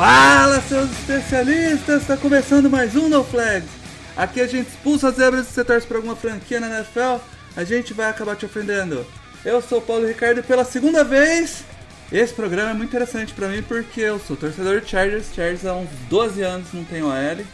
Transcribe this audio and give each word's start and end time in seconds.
Fala, 0.00 0.62
seus 0.62 0.90
especialistas! 0.92 2.00
Está 2.00 2.16
começando 2.16 2.70
mais 2.70 2.96
um 2.96 3.06
No 3.06 3.22
Flags. 3.22 3.68
Aqui 4.16 4.40
a 4.40 4.46
gente 4.46 4.70
expulsa 4.70 5.08
as 5.08 5.16
zebras 5.16 5.46
se 5.46 5.52
você 5.52 5.62
torce 5.62 5.86
para 5.86 5.98
alguma 5.98 6.16
franquia 6.16 6.58
na 6.58 6.68
NFL, 6.68 7.22
a 7.54 7.64
gente 7.64 7.92
vai 7.92 8.08
acabar 8.08 8.34
te 8.34 8.46
ofendendo. 8.46 9.06
Eu 9.44 9.60
sou 9.60 9.78
Paulo 9.78 10.06
Ricardo 10.06 10.40
e 10.40 10.42
pela 10.42 10.64
segunda 10.64 11.04
vez, 11.04 11.64
esse 12.10 12.32
programa 12.32 12.70
é 12.70 12.72
muito 12.72 12.88
interessante 12.88 13.34
para 13.34 13.48
mim 13.48 13.62
porque 13.62 14.00
eu 14.00 14.18
sou 14.18 14.38
torcedor 14.38 14.80
de 14.80 14.88
Chargers. 14.88 15.34
Chargers 15.34 15.66
há 15.66 15.74
uns 15.74 15.90
12 16.08 16.40
anos 16.40 16.68
não 16.72 16.82
tem 16.82 17.02
OL. 17.02 17.44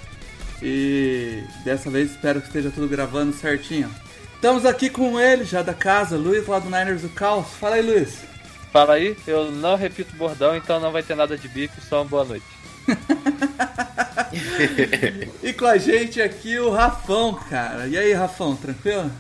E 0.63 1.43
dessa 1.65 1.91
vez 1.91 2.13
espero 2.13 2.41
que 2.41 2.47
esteja 2.47 2.71
tudo 2.71 2.87
gravando 2.87 3.35
certinho. 3.35 3.93
Estamos 4.37 4.65
aqui 4.65 4.89
com 4.89 5.19
ele, 5.19 5.43
já 5.43 5.63
da 5.63 5.75
casa, 5.75 6.17
Luiz 6.17 6.47
lá 6.47 6.61
do 6.61 6.67
Niners 6.67 7.03
do 7.03 7.09
Caos. 7.09 7.49
Fala 7.59 7.75
aí, 7.75 7.83
Luiz. 7.83 8.36
Fala 8.77 8.93
aí, 8.93 9.16
eu 9.27 9.51
não 9.51 9.75
repito 9.75 10.15
bordão, 10.16 10.55
então 10.55 10.79
não 10.79 10.93
vai 10.93 11.03
ter 11.03 11.16
nada 11.16 11.35
de 11.35 11.48
bico, 11.48 11.80
só 11.80 12.03
uma 12.03 12.05
boa 12.05 12.25
noite. 12.27 12.45
E 15.43 15.52
com 15.55 15.65
a 15.65 15.79
gente 15.79 16.21
aqui 16.21 16.59
o 16.59 16.71
Rafão, 16.71 17.32
cara. 17.49 17.87
E 17.87 17.97
aí, 17.97 18.13
Rafão, 18.13 18.54
tranquilo? 18.54 19.10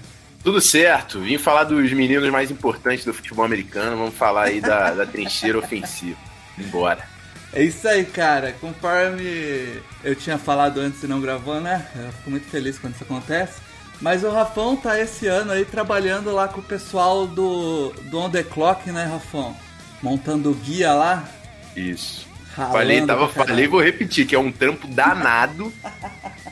Tudo 0.44 0.60
certo, 0.60 1.20
vim 1.20 1.38
falar 1.38 1.64
dos 1.64 1.90
meninos 1.90 2.28
mais 2.28 2.50
importantes 2.50 3.06
do 3.06 3.14
futebol 3.14 3.46
americano, 3.46 3.96
vamos 3.96 4.14
falar 4.14 4.48
aí 4.48 4.60
da, 4.60 4.92
da 4.92 5.06
trincheira 5.06 5.58
ofensiva. 5.58 6.18
Embora. 6.58 7.02
É 7.50 7.62
isso 7.62 7.88
aí, 7.88 8.04
cara. 8.04 8.52
Conforme 8.60 9.80
eu 10.04 10.14
tinha 10.14 10.36
falado 10.36 10.80
antes 10.80 11.02
e 11.02 11.06
não 11.06 11.18
gravou, 11.18 11.62
né? 11.62 11.88
Eu 11.96 12.12
fico 12.12 12.30
muito 12.30 12.46
feliz 12.50 12.78
quando 12.78 12.94
isso 12.94 13.04
acontece. 13.04 13.65
Mas 14.00 14.22
o 14.22 14.30
Rafão 14.30 14.76
tá 14.76 14.98
esse 15.00 15.26
ano 15.26 15.52
aí 15.52 15.64
trabalhando 15.64 16.30
lá 16.30 16.48
com 16.48 16.60
o 16.60 16.64
pessoal 16.64 17.26
do, 17.26 17.90
do 18.10 18.18
On 18.18 18.30
The 18.30 18.42
Clock, 18.42 18.90
né, 18.90 19.04
Rafão? 19.04 19.56
Montando 20.02 20.50
o 20.50 20.54
guia 20.54 20.92
lá. 20.92 21.24
Isso. 21.74 22.26
ralando 22.54 22.76
Falei, 22.76 23.06
tava, 23.06 23.28
caralho. 23.28 23.48
falei 23.48 23.66
vou 23.66 23.82
repetir, 23.82 24.26
que 24.26 24.34
é 24.34 24.38
um 24.38 24.52
trampo 24.52 24.86
danado. 24.86 25.72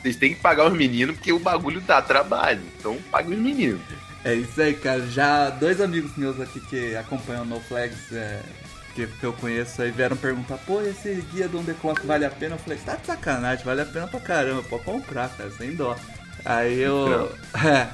Vocês 0.01 0.15
têm 0.15 0.33
que 0.33 0.39
pagar 0.39 0.67
os 0.67 0.73
meninos, 0.73 1.15
porque 1.15 1.31
o 1.31 1.39
bagulho 1.39 1.81
dá 1.81 2.01
trabalho. 2.01 2.61
Então 2.77 2.97
paga 3.11 3.29
os 3.29 3.37
meninos. 3.37 3.81
É 4.23 4.33
isso 4.33 4.59
aí, 4.59 4.73
cara. 4.73 5.05
Já 5.07 5.51
dois 5.51 5.79
amigos 5.79 6.17
meus 6.17 6.41
aqui 6.41 6.59
que 6.59 6.95
acompanham 6.95 7.43
o 7.43 7.45
No 7.45 7.59
Flags, 7.59 8.11
é, 8.11 8.41
que, 8.95 9.05
que 9.05 9.23
eu 9.23 9.33
conheço 9.33 9.83
aí, 9.83 9.91
vieram 9.91 10.17
perguntar: 10.17 10.57
pô, 10.57 10.81
esse 10.81 11.13
guia 11.31 11.47
do 11.47 11.59
On 11.59 11.63
The 11.63 11.75
Clock 11.79 12.05
vale 12.07 12.25
a 12.25 12.31
pena? 12.31 12.55
Eu 12.55 12.59
falei: 12.59 12.79
tá 12.79 12.95
de 12.95 13.05
sacanagem, 13.05 13.63
vale 13.63 13.81
a 13.81 13.85
pena 13.85 14.07
pra 14.07 14.19
caramba, 14.19 14.63
pode 14.63 14.83
comprar, 14.83 15.29
cara, 15.29 15.51
sem 15.51 15.75
dó. 15.75 15.95
Aí 16.45 16.79
eu. 16.79 17.31
É. 17.65 17.87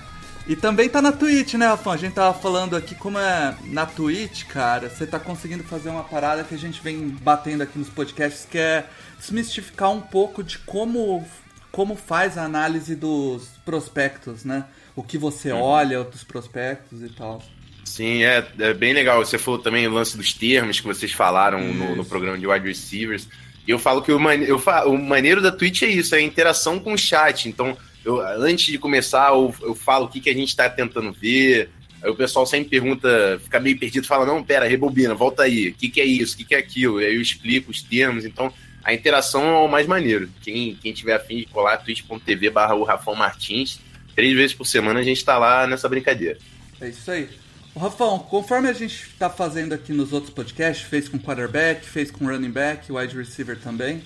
E 0.48 0.56
também 0.56 0.90
tá 0.90 1.02
na 1.02 1.12
Twitch, 1.12 1.54
né, 1.54 1.68
Rafão? 1.68 1.94
A 1.94 1.98
gente 1.98 2.14
tava 2.14 2.38
falando 2.38 2.76
aqui 2.76 2.96
como 2.96 3.18
é 3.20 3.56
na 3.66 3.86
Twitch, 3.86 4.46
cara, 4.46 4.90
você 4.90 5.06
tá 5.06 5.20
conseguindo 5.20 5.64
fazer 5.64 5.90
uma 5.90 6.04
parada 6.04 6.44
que 6.44 6.56
a 6.56 6.58
gente 6.58 6.82
vem 6.82 7.10
batendo 7.10 7.62
aqui 7.62 7.78
nos 7.78 7.90
podcasts, 7.90 8.46
que 8.50 8.58
é 8.58 8.86
desmistificar 9.20 9.92
um 9.92 10.02
pouco 10.02 10.44
de 10.44 10.58
como, 10.58 11.24
como 11.72 11.96
faz 11.96 12.40
a 12.40 12.44
análise 12.44 12.96
dos 12.96 13.50
prospectos, 13.64 14.44
né? 14.44 14.66
O 14.96 15.04
que 15.04 15.16
você 15.18 15.52
olha 15.52 16.04
dos 16.04 16.24
prospectos 16.24 17.04
e 17.04 17.10
tal. 17.10 17.42
Sim, 17.86 18.24
é, 18.24 18.46
é 18.60 18.74
bem 18.74 18.94
legal. 18.94 19.24
Você 19.24 19.38
falou 19.38 19.60
também 19.60 19.88
o 19.88 19.92
lance 19.94 20.18
dos 20.18 20.34
termos 20.34 20.80
que 20.80 20.88
vocês 20.88 21.12
falaram 21.12 21.62
no, 21.62 21.96
no 21.96 22.04
programa 22.04 22.38
de 22.38 22.48
wide 22.48 22.68
receivers. 22.68 23.28
E 23.68 23.72
eu 23.72 23.78
falo 23.78 24.02
que 24.02 24.12
o, 24.12 24.20
mane- 24.20 24.48
eu 24.50 24.58
fa- 24.58 24.86
o 24.86 24.98
maneiro 24.98 25.40
da 25.40 25.52
Twitch 25.52 25.84
é 25.84 25.88
isso, 25.88 26.16
é 26.16 26.18
a 26.18 26.22
interação 26.22 26.80
com 26.80 26.94
o 26.94 26.98
chat. 26.98 27.48
Então, 27.48 27.78
eu, 28.04 28.20
antes 28.22 28.66
de 28.66 28.78
começar, 28.78 29.30
eu, 29.32 29.54
eu 29.62 29.76
falo 29.76 30.06
o 30.06 30.10
que, 30.10 30.20
que 30.20 30.30
a 30.30 30.34
gente 30.34 30.50
está 30.50 30.70
tentando 30.70 31.12
ver. 31.12 31.70
Aí 32.04 32.10
o 32.10 32.16
pessoal 32.16 32.46
sempre 32.46 32.70
pergunta, 32.70 33.40
fica 33.44 33.60
meio 33.60 33.78
perdido, 33.78 34.08
fala, 34.08 34.26
não, 34.26 34.44
pera, 34.44 34.68
rebobina, 34.68 35.14
volta 35.14 35.44
aí. 35.44 35.70
O 35.70 35.74
que, 35.76 35.90
que 35.90 36.02
é 36.02 36.06
isso? 36.06 36.34
O 36.34 36.38
que, 36.38 36.46
que 36.46 36.56
é 36.56 36.58
aquilo? 36.58 36.98
Aí 36.98 37.16
eu 37.16 37.22
explico 37.22 37.70
os 37.70 37.82
termos. 37.82 38.26
Então, 38.26 38.52
a 38.84 38.94
interação 38.94 39.44
é 39.44 39.60
o 39.60 39.68
mais 39.68 39.86
maneiro. 39.86 40.30
Quem, 40.42 40.76
quem 40.76 40.94
tiver 40.94 41.14
afim 41.14 41.38
de 41.38 41.46
colar, 41.46 41.78
twitch.tv 41.78 42.50
barra 42.50 42.74
o 42.74 42.84
Rafão 42.84 43.14
Martins. 43.14 43.80
Três 44.16 44.36
vezes 44.36 44.56
por 44.56 44.66
semana 44.66 45.00
a 45.00 45.04
gente 45.04 45.24
tá 45.24 45.38
lá 45.38 45.68
nessa 45.68 45.88
brincadeira. 45.88 46.40
É 46.80 46.90
isso 46.90 47.12
aí. 47.12 47.30
Ô, 47.76 47.80
Rafão, 47.80 48.18
conforme 48.18 48.68
a 48.68 48.74
gente 48.74 49.10
tá 49.20 49.30
fazendo 49.30 49.74
aqui 49.74 49.94
nos 49.94 50.12
outros 50.12 50.34
podcasts, 50.34 50.86
fez 50.88 51.08
com 51.08 51.20
quarterback, 51.20 51.86
fez 51.86 52.10
com 52.10 52.26
running 52.26 52.52
back, 52.52 52.92
wide 52.92 53.16
receiver 53.16 53.58
também. 53.60 54.02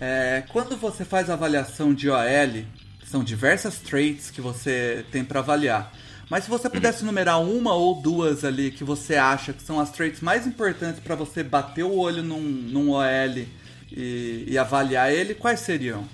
é, 0.00 0.44
quando 0.48 0.76
você 0.76 1.04
faz 1.04 1.28
a 1.28 1.34
avaliação 1.34 1.92
de 1.92 2.08
OL, 2.08 2.64
são 3.10 3.24
diversas 3.24 3.78
traits 3.78 4.30
que 4.30 4.40
você 4.40 5.04
tem 5.10 5.24
para 5.24 5.40
avaliar. 5.40 5.92
Mas 6.30 6.44
se 6.44 6.50
você 6.50 6.70
pudesse 6.70 7.04
numerar 7.04 7.42
uma 7.42 7.74
ou 7.74 8.00
duas 8.00 8.44
ali 8.44 8.70
que 8.70 8.84
você 8.84 9.16
acha 9.16 9.52
que 9.52 9.62
são 9.62 9.80
as 9.80 9.90
traits 9.90 10.20
mais 10.20 10.46
importantes 10.46 11.00
para 11.00 11.16
você 11.16 11.42
bater 11.42 11.82
o 11.82 11.98
olho 11.98 12.22
num, 12.22 12.40
num 12.40 12.90
OL 12.90 13.44
e, 13.90 14.44
e 14.46 14.56
avaliar 14.56 15.12
ele, 15.12 15.34
quais 15.34 15.58
seriam? 15.58 16.06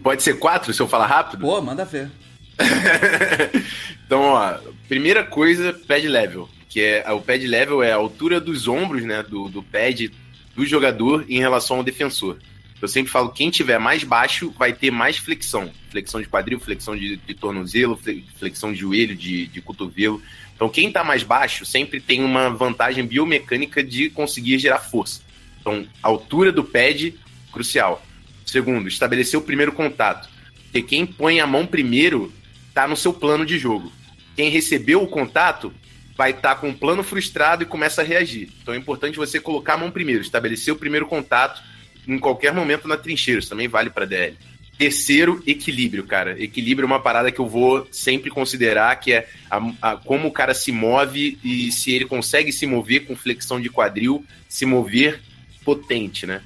Pode 0.00 0.22
ser 0.22 0.38
quatro 0.38 0.72
se 0.72 0.80
eu 0.80 0.86
falar 0.86 1.06
rápido? 1.06 1.40
Pô, 1.40 1.60
manda 1.60 1.84
ver. 1.84 2.08
então, 4.06 4.20
ó, 4.20 4.58
primeira 4.88 5.24
coisa, 5.24 5.72
pad 5.72 6.06
level. 6.06 6.48
Que 6.68 6.80
é 6.80 7.12
o 7.12 7.20
pad 7.20 7.44
level 7.44 7.82
é 7.82 7.90
a 7.90 7.96
altura 7.96 8.40
dos 8.40 8.68
ombros, 8.68 9.02
né? 9.04 9.24
Do, 9.24 9.48
do 9.48 9.62
pad 9.62 10.12
do 10.54 10.64
jogador 10.64 11.24
em 11.28 11.40
relação 11.40 11.78
ao 11.78 11.84
defensor. 11.84 12.36
Eu 12.80 12.88
sempre 12.88 13.10
falo, 13.10 13.30
quem 13.30 13.50
tiver 13.50 13.78
mais 13.78 14.04
baixo 14.04 14.54
vai 14.56 14.72
ter 14.72 14.90
mais 14.90 15.16
flexão. 15.16 15.70
Flexão 15.90 16.20
de 16.20 16.28
quadril, 16.28 16.60
flexão 16.60 16.96
de, 16.96 17.16
de 17.16 17.34
tornozelo, 17.34 17.96
fle- 17.96 18.24
flexão 18.38 18.72
de 18.72 18.78
joelho, 18.78 19.16
de, 19.16 19.46
de 19.48 19.60
cotovelo. 19.60 20.22
Então, 20.54 20.68
quem 20.68 20.90
tá 20.90 21.02
mais 21.02 21.22
baixo 21.22 21.66
sempre 21.66 22.00
tem 22.00 22.22
uma 22.22 22.50
vantagem 22.50 23.04
biomecânica 23.04 23.82
de 23.82 24.10
conseguir 24.10 24.58
gerar 24.58 24.78
força. 24.78 25.22
Então, 25.60 25.86
altura 26.02 26.52
do 26.52 26.62
pad, 26.62 27.14
crucial. 27.52 28.04
Segundo, 28.46 28.88
estabelecer 28.88 29.38
o 29.38 29.42
primeiro 29.42 29.72
contato. 29.72 30.28
Porque 30.64 30.82
quem 30.82 31.04
põe 31.04 31.40
a 31.40 31.46
mão 31.46 31.66
primeiro 31.66 32.32
tá 32.72 32.86
no 32.86 32.96
seu 32.96 33.12
plano 33.12 33.44
de 33.44 33.58
jogo. 33.58 33.92
Quem 34.36 34.50
recebeu 34.50 35.02
o 35.02 35.08
contato 35.08 35.72
vai 36.16 36.30
estar 36.30 36.56
com 36.56 36.68
um 36.68 36.74
plano 36.74 37.02
frustrado 37.02 37.62
e 37.62 37.66
começa 37.66 38.02
a 38.02 38.04
reagir. 38.04 38.50
Então 38.62 38.74
é 38.74 38.76
importante 38.76 39.16
você 39.16 39.40
colocar 39.40 39.74
a 39.74 39.78
mão 39.78 39.90
primeiro, 39.90 40.22
estabelecer 40.22 40.72
o 40.72 40.76
primeiro 40.76 41.06
contato 41.06 41.62
em 42.08 42.18
qualquer 42.18 42.52
momento 42.52 42.88
na 42.88 42.96
trincheira. 42.96 43.38
Isso 43.40 43.50
também 43.50 43.68
vale 43.68 43.90
para 43.90 44.06
DL. 44.06 44.36
Terceiro, 44.78 45.42
equilíbrio, 45.46 46.04
cara. 46.04 46.40
Equilíbrio 46.42 46.84
é 46.84 46.86
uma 46.86 47.00
parada 47.00 47.32
que 47.32 47.40
eu 47.40 47.48
vou 47.48 47.86
sempre 47.90 48.30
considerar, 48.30 48.94
que 49.00 49.12
é 49.12 49.28
a- 49.50 49.72
a- 49.82 49.96
como 49.96 50.28
o 50.28 50.32
cara 50.32 50.54
se 50.54 50.70
move 50.70 51.36
e 51.42 51.70
se 51.72 51.92
ele 51.92 52.04
consegue 52.04 52.52
se 52.52 52.64
mover 52.66 53.04
com 53.04 53.16
flexão 53.16 53.60
de 53.60 53.68
quadril, 53.68 54.24
se 54.48 54.64
mover 54.64 55.20
potente, 55.64 56.26
né? 56.26 56.40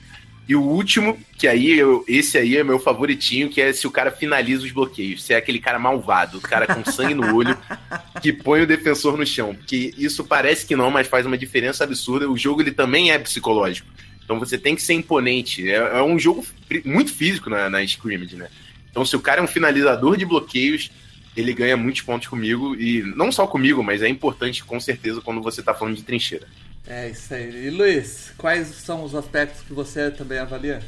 E 0.48 0.56
o 0.56 0.62
último, 0.62 1.16
que 1.38 1.46
aí 1.46 1.70
eu, 1.78 2.04
esse 2.08 2.36
aí 2.36 2.56
é 2.56 2.64
meu 2.64 2.78
favoritinho, 2.78 3.48
que 3.48 3.60
é 3.60 3.72
se 3.72 3.86
o 3.86 3.90
cara 3.90 4.10
finaliza 4.10 4.64
os 4.64 4.72
bloqueios. 4.72 5.22
Se 5.22 5.32
é 5.32 5.36
aquele 5.36 5.58
cara 5.60 5.78
malvado, 5.78 6.38
o 6.38 6.40
cara 6.40 6.66
com 6.66 6.84
sangue 6.90 7.14
no 7.14 7.36
olho, 7.36 7.56
que 8.20 8.32
põe 8.32 8.62
o 8.62 8.66
defensor 8.66 9.16
no 9.16 9.24
chão. 9.26 9.54
Porque 9.54 9.94
isso 9.96 10.24
parece 10.24 10.66
que 10.66 10.74
não, 10.74 10.90
mas 10.90 11.06
faz 11.06 11.26
uma 11.26 11.38
diferença 11.38 11.84
absurda. 11.84 12.28
O 12.28 12.36
jogo 12.36 12.60
ele 12.60 12.72
também 12.72 13.12
é 13.12 13.18
psicológico. 13.18 13.88
Então 14.24 14.38
você 14.38 14.56
tem 14.58 14.74
que 14.74 14.82
ser 14.82 14.94
imponente. 14.94 15.68
É, 15.70 15.76
é 15.76 16.02
um 16.02 16.18
jogo 16.18 16.44
muito 16.84 17.12
físico 17.12 17.50
na, 17.50 17.68
na 17.68 17.82
scrimmage, 17.82 18.36
né? 18.36 18.48
Então 18.90 19.04
se 19.04 19.16
o 19.16 19.20
cara 19.20 19.40
é 19.40 19.44
um 19.44 19.48
finalizador 19.48 20.16
de 20.16 20.24
bloqueios, 20.24 20.90
ele 21.36 21.52
ganha 21.52 21.76
muitos 21.76 22.02
pontos 22.02 22.28
comigo. 22.28 22.74
E 22.76 23.02
não 23.16 23.32
só 23.32 23.46
comigo, 23.46 23.82
mas 23.82 24.02
é 24.02 24.08
importante 24.08 24.64
com 24.64 24.78
certeza 24.78 25.20
quando 25.20 25.42
você 25.42 25.62
tá 25.62 25.74
falando 25.74 25.96
de 25.96 26.02
trincheira. 26.02 26.46
É 26.86 27.08
isso 27.10 27.32
aí. 27.32 27.66
E 27.66 27.70
Luiz, 27.70 28.32
quais 28.36 28.68
são 28.68 29.04
os 29.04 29.14
aspectos 29.14 29.62
que 29.62 29.72
você 29.72 30.10
também 30.10 30.38
avalia? 30.38 30.82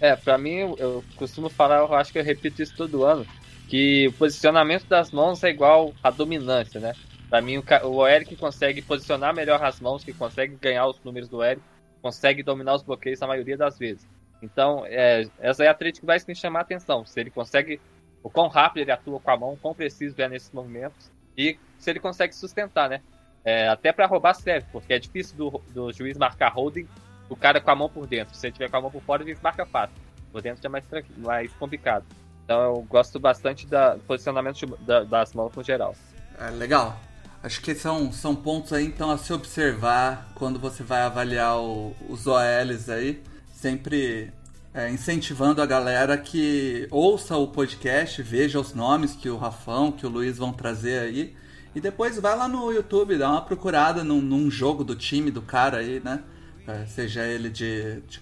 É, 0.00 0.14
pra 0.14 0.38
mim, 0.38 0.74
eu- 0.78 1.04
costumo 1.16 1.48
falar, 1.48 1.78
eu 1.78 1.94
acho 1.94 2.12
que 2.12 2.18
eu 2.18 2.24
repito 2.24 2.62
isso 2.62 2.74
todo 2.76 3.04
ano, 3.04 3.26
que 3.68 4.06
o 4.08 4.12
posicionamento 4.12 4.86
das 4.86 5.10
mãos 5.10 5.42
é 5.42 5.50
igual 5.50 5.92
à 6.02 6.10
dominância, 6.10 6.78
né? 6.80 6.94
Pra 7.28 7.42
mim, 7.42 7.58
o, 7.58 7.62
o 7.62 8.24
que 8.24 8.36
consegue 8.36 8.80
posicionar 8.80 9.34
melhor 9.34 9.62
as 9.62 9.80
mãos, 9.80 10.04
que 10.04 10.12
consegue 10.12 10.56
ganhar 10.60 10.86
os 10.86 10.96
números 11.04 11.28
do 11.28 11.38
OL, 11.38 11.56
consegue 12.00 12.42
dominar 12.42 12.74
os 12.74 12.82
bloqueios 12.82 13.22
a 13.22 13.26
maioria 13.26 13.56
das 13.56 13.78
vezes. 13.78 14.06
Então, 14.42 14.84
é, 14.86 15.28
essa 15.38 15.64
é 15.64 15.68
a 15.68 15.74
trait 15.74 15.98
que 15.98 16.06
vai 16.06 16.18
me 16.26 16.34
chamar 16.34 16.60
a 16.60 16.62
atenção. 16.62 17.04
Se 17.04 17.18
ele 17.20 17.30
consegue, 17.30 17.80
o 18.22 18.30
quão 18.30 18.48
rápido 18.48 18.82
ele 18.82 18.92
atua 18.92 19.18
com 19.18 19.30
a 19.30 19.36
mão, 19.36 19.52
o 19.54 19.56
quão 19.56 19.74
preciso 19.74 20.20
é 20.20 20.28
nesses 20.28 20.52
movimentos, 20.52 21.10
e 21.36 21.58
se 21.78 21.90
ele 21.90 22.00
consegue 22.00 22.34
sustentar, 22.34 22.88
né? 22.88 23.00
É, 23.44 23.68
até 23.68 23.92
pra 23.92 24.06
roubar 24.06 24.34
serve, 24.34 24.66
porque 24.72 24.92
é 24.92 24.98
difícil 24.98 25.36
do, 25.36 25.62
do 25.72 25.92
juiz 25.92 26.18
marcar 26.18 26.52
holding 26.52 26.86
o 27.28 27.36
cara 27.36 27.60
com 27.60 27.70
a 27.70 27.74
mão 27.74 27.88
por 27.88 28.06
dentro. 28.06 28.34
Se 28.34 28.46
ele 28.46 28.52
tiver 28.52 28.70
com 28.70 28.76
a 28.76 28.80
mão 28.80 28.90
por 28.90 29.02
fora, 29.02 29.22
ele 29.22 29.36
marca 29.42 29.64
fácil. 29.64 29.96
Por 30.32 30.42
dentro 30.42 30.64
é 30.64 30.68
mais, 30.68 30.84
mais 31.16 31.52
complicado. 31.54 32.04
Então 32.44 32.60
eu 32.62 32.82
gosto 32.82 33.18
bastante 33.20 33.66
do 33.66 33.98
posicionamento 34.06 34.66
da, 34.78 35.04
das 35.04 35.32
mãos 35.34 35.54
no 35.54 35.62
geral. 35.62 35.94
É, 36.38 36.50
legal. 36.50 36.98
Acho 37.42 37.60
que 37.60 37.74
são, 37.74 38.10
são 38.12 38.34
pontos 38.34 38.72
aí 38.72 38.84
então 38.84 39.10
a 39.10 39.18
se 39.18 39.32
observar 39.32 40.28
quando 40.34 40.58
você 40.58 40.82
vai 40.82 41.02
avaliar 41.02 41.58
o, 41.58 41.94
os 42.08 42.26
OLs 42.26 42.88
aí. 42.90 43.22
Sempre 43.52 44.32
é, 44.74 44.90
incentivando 44.90 45.62
a 45.62 45.66
galera 45.66 46.16
que 46.18 46.86
ouça 46.90 47.36
o 47.36 47.46
podcast, 47.46 48.22
veja 48.22 48.58
os 48.60 48.74
nomes 48.74 49.14
que 49.14 49.28
o 49.28 49.36
Rafão, 49.36 49.92
que 49.92 50.06
o 50.06 50.08
Luiz 50.08 50.36
vão 50.38 50.52
trazer 50.52 51.00
aí. 51.00 51.36
E 51.74 51.80
depois 51.80 52.18
vai 52.18 52.36
lá 52.36 52.48
no 52.48 52.72
YouTube, 52.72 53.16
dá 53.16 53.30
uma 53.30 53.42
procurada 53.42 54.02
num, 54.02 54.20
num 54.20 54.50
jogo 54.50 54.82
do 54.82 54.96
time 54.96 55.30
do 55.30 55.42
cara 55.42 55.78
aí, 55.78 56.00
né? 56.04 56.22
É, 56.66 56.86
seja 56.86 57.24
ele 57.24 57.48
de, 57.48 58.02
de, 58.02 58.20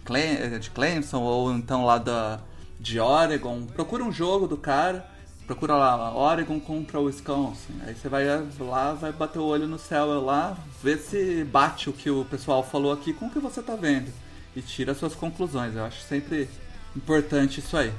de 0.59 0.71
Clemson 0.71 1.21
ou 1.23 1.53
então 1.53 1.85
lá 1.85 1.99
da, 1.99 2.41
de 2.79 3.01
Oregon. 3.01 3.67
Procura 3.67 4.05
um 4.05 4.13
jogo 4.13 4.47
do 4.47 4.57
cara, 4.57 5.09
procura 5.47 5.75
lá 5.77 6.13
Oregon 6.15 6.59
contra 6.59 7.01
Wisconsin. 7.01 7.75
Aí 7.87 7.95
você 7.95 8.09
vai 8.09 8.25
lá, 8.59 8.93
vai 8.95 9.13
bater 9.13 9.39
o 9.39 9.45
olho 9.45 9.67
no 9.67 9.79
céu 9.79 10.21
lá, 10.21 10.57
ver 10.83 10.99
se 10.99 11.45
bate 11.45 11.89
o 11.89 11.93
que 11.93 12.11
o 12.11 12.25
pessoal 12.25 12.63
falou 12.63 12.93
aqui 12.93 13.13
com 13.13 13.27
o 13.27 13.31
que 13.31 13.39
você 13.39 13.63
tá 13.63 13.77
vendo. 13.77 14.13
E 14.55 14.61
tira 14.61 14.95
suas 14.95 15.15
conclusões. 15.15 15.77
Eu 15.77 15.85
acho 15.85 16.01
sempre 16.03 16.49
importante 16.97 17.61
isso 17.61 17.77
aí. 17.77 17.93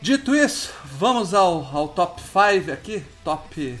Dito 0.00 0.34
isso, 0.34 0.72
vamos 0.84 1.32
ao, 1.32 1.64
ao 1.74 1.88
top 1.88 2.20
5 2.20 2.72
aqui. 2.72 3.02
Top. 3.24 3.78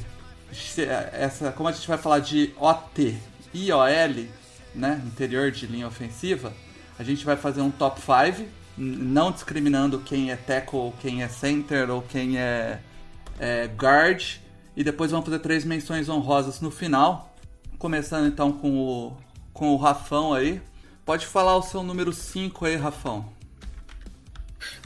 Essa, 1.12 1.50
como 1.52 1.68
a 1.68 1.72
gente 1.72 1.88
vai 1.88 1.98
falar 1.98 2.18
de 2.18 2.52
OT 2.58 3.16
e 3.54 3.72
OL, 3.72 4.26
né, 4.74 5.02
interior 5.06 5.50
de 5.50 5.66
linha 5.66 5.86
ofensiva, 5.86 6.52
a 6.98 7.02
gente 7.02 7.24
vai 7.24 7.36
fazer 7.36 7.60
um 7.60 7.70
top 7.70 8.00
5, 8.00 8.48
não 8.76 9.32
discriminando 9.32 9.98
quem 9.98 10.30
é 10.30 10.36
tackle, 10.36 10.92
quem 11.00 11.22
é 11.22 11.28
center 11.28 11.90
ou 11.90 12.02
quem 12.02 12.38
é, 12.38 12.80
é 13.38 13.66
guard, 13.66 14.36
e 14.76 14.82
depois 14.82 15.10
vamos 15.10 15.26
fazer 15.26 15.38
três 15.40 15.64
menções 15.64 16.08
honrosas 16.08 16.60
no 16.60 16.70
final, 16.70 17.34
começando 17.78 18.26
então 18.26 18.52
com 18.52 18.78
o, 18.78 19.16
com 19.52 19.70
o 19.70 19.76
Rafão 19.76 20.32
aí. 20.32 20.60
Pode 21.04 21.26
falar 21.26 21.56
o 21.56 21.62
seu 21.62 21.82
número 21.82 22.12
5 22.12 22.64
aí, 22.64 22.76
Rafão. 22.76 23.26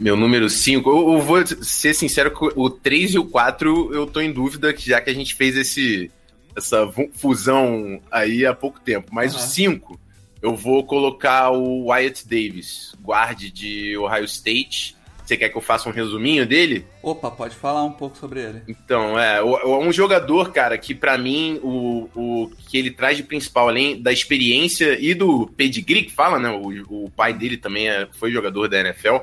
Meu 0.00 0.16
número 0.16 0.48
5, 0.48 0.88
eu, 0.88 1.12
eu, 1.14 1.22
vou 1.22 1.46
ser 1.46 1.94
sincero, 1.94 2.32
o 2.56 2.70
3 2.70 3.14
e 3.14 3.18
o 3.18 3.26
4 3.26 3.94
eu 3.94 4.06
tô 4.06 4.20
em 4.20 4.32
dúvida, 4.32 4.74
já 4.76 5.00
que 5.00 5.10
a 5.10 5.14
gente 5.14 5.34
fez 5.34 5.56
esse, 5.56 6.10
essa 6.56 6.90
fusão 7.14 8.00
aí 8.10 8.46
há 8.46 8.54
pouco 8.54 8.80
tempo. 8.80 9.08
Mas 9.12 9.34
uhum. 9.34 9.40
o 9.40 9.42
5, 9.42 10.00
eu 10.42 10.56
vou 10.56 10.84
colocar 10.84 11.50
o 11.50 11.86
Wyatt 11.86 12.26
Davis, 12.26 12.94
guarde 13.00 13.50
de 13.50 13.96
Ohio 13.96 14.24
State. 14.24 14.95
Você 15.26 15.36
quer 15.36 15.48
que 15.48 15.56
eu 15.56 15.60
faça 15.60 15.88
um 15.88 15.92
resuminho 15.92 16.46
dele? 16.46 16.86
Opa, 17.02 17.30
pode 17.30 17.56
falar 17.56 17.82
um 17.82 17.90
pouco 17.90 18.16
sobre 18.16 18.40
ele. 18.40 18.62
Então, 18.68 19.18
é, 19.18 19.42
um 19.42 19.92
jogador, 19.92 20.52
cara, 20.52 20.78
que 20.78 20.94
para 20.94 21.18
mim 21.18 21.58
o, 21.62 22.08
o 22.14 22.50
que 22.68 22.78
ele 22.78 22.92
traz 22.92 23.16
de 23.16 23.24
principal, 23.24 23.68
além 23.68 24.00
da 24.00 24.12
experiência 24.12 24.96
e 25.00 25.14
do 25.14 25.48
pedigree 25.48 26.04
que 26.04 26.12
fala, 26.12 26.38
né? 26.38 26.48
O, 26.50 27.06
o 27.06 27.10
pai 27.10 27.32
dele 27.32 27.56
também 27.56 27.88
é, 27.88 28.06
foi 28.12 28.30
jogador 28.30 28.68
da 28.68 28.78
NFL. 28.78 29.16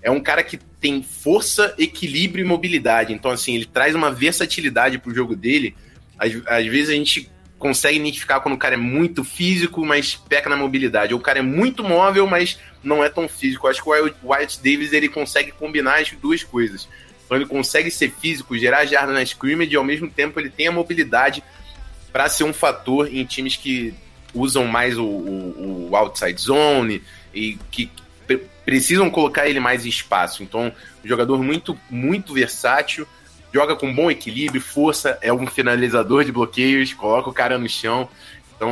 É 0.00 0.10
um 0.10 0.20
cara 0.20 0.44
que 0.44 0.58
tem 0.80 1.02
força, 1.02 1.74
equilíbrio 1.76 2.44
e 2.44 2.48
mobilidade. 2.48 3.12
Então, 3.12 3.30
assim, 3.32 3.56
ele 3.56 3.66
traz 3.66 3.96
uma 3.96 4.12
versatilidade 4.12 4.98
pro 4.98 5.12
jogo 5.12 5.34
dele 5.34 5.74
às, 6.18 6.32
às 6.46 6.66
vezes 6.66 6.90
a 6.90 6.94
gente 6.94 7.30
consegue 7.58 7.98
identificar 7.98 8.40
quando 8.40 8.54
o 8.54 8.58
cara 8.58 8.74
é 8.74 8.78
muito 8.78 9.24
físico, 9.24 9.84
mas 9.84 10.14
peca 10.14 10.48
na 10.48 10.56
mobilidade. 10.56 11.12
Ou 11.12 11.20
o 11.20 11.22
cara 11.22 11.40
é 11.40 11.42
muito 11.42 11.82
móvel, 11.82 12.26
mas 12.26 12.58
não 12.82 13.02
é 13.02 13.08
tão 13.08 13.28
físico. 13.28 13.66
Eu 13.66 13.70
acho 13.70 13.82
que 13.82 13.88
o 13.88 14.28
Wyatt 14.28 14.58
Davis 14.58 14.92
ele 14.92 15.08
consegue 15.08 15.50
combinar 15.52 16.00
as 16.00 16.10
duas 16.12 16.42
coisas. 16.44 16.88
Então 17.24 17.36
ele 17.36 17.46
consegue 17.46 17.90
ser 17.90 18.10
físico, 18.10 18.56
gerar 18.56 18.86
jarda 18.86 19.12
na 19.12 19.22
scrimmage 19.22 19.72
e 19.72 19.76
ao 19.76 19.84
mesmo 19.84 20.08
tempo 20.08 20.38
ele 20.40 20.48
tem 20.48 20.68
a 20.68 20.72
mobilidade 20.72 21.42
para 22.12 22.28
ser 22.28 22.44
um 22.44 22.54
fator 22.54 23.12
em 23.12 23.24
times 23.24 23.56
que 23.56 23.92
usam 24.32 24.66
mais 24.66 24.96
o, 24.96 25.04
o, 25.04 25.88
o 25.90 25.96
outside 25.96 26.40
zone 26.40 27.02
e 27.34 27.58
que 27.70 27.90
precisam 28.64 29.10
colocar 29.10 29.48
ele 29.48 29.60
mais 29.60 29.84
em 29.84 29.88
espaço. 29.88 30.42
Então, 30.42 30.72
um 31.04 31.08
jogador 31.08 31.42
muito, 31.42 31.78
muito 31.90 32.34
versátil 32.34 33.06
joga 33.52 33.76
com 33.76 33.94
bom 33.94 34.10
equilíbrio, 34.10 34.60
força, 34.60 35.18
é 35.20 35.32
um 35.32 35.46
finalizador 35.46 36.24
de 36.24 36.32
bloqueios, 36.32 36.92
coloca 36.92 37.30
o 37.30 37.32
cara 37.32 37.58
no 37.58 37.68
chão. 37.68 38.08
Então, 38.56 38.70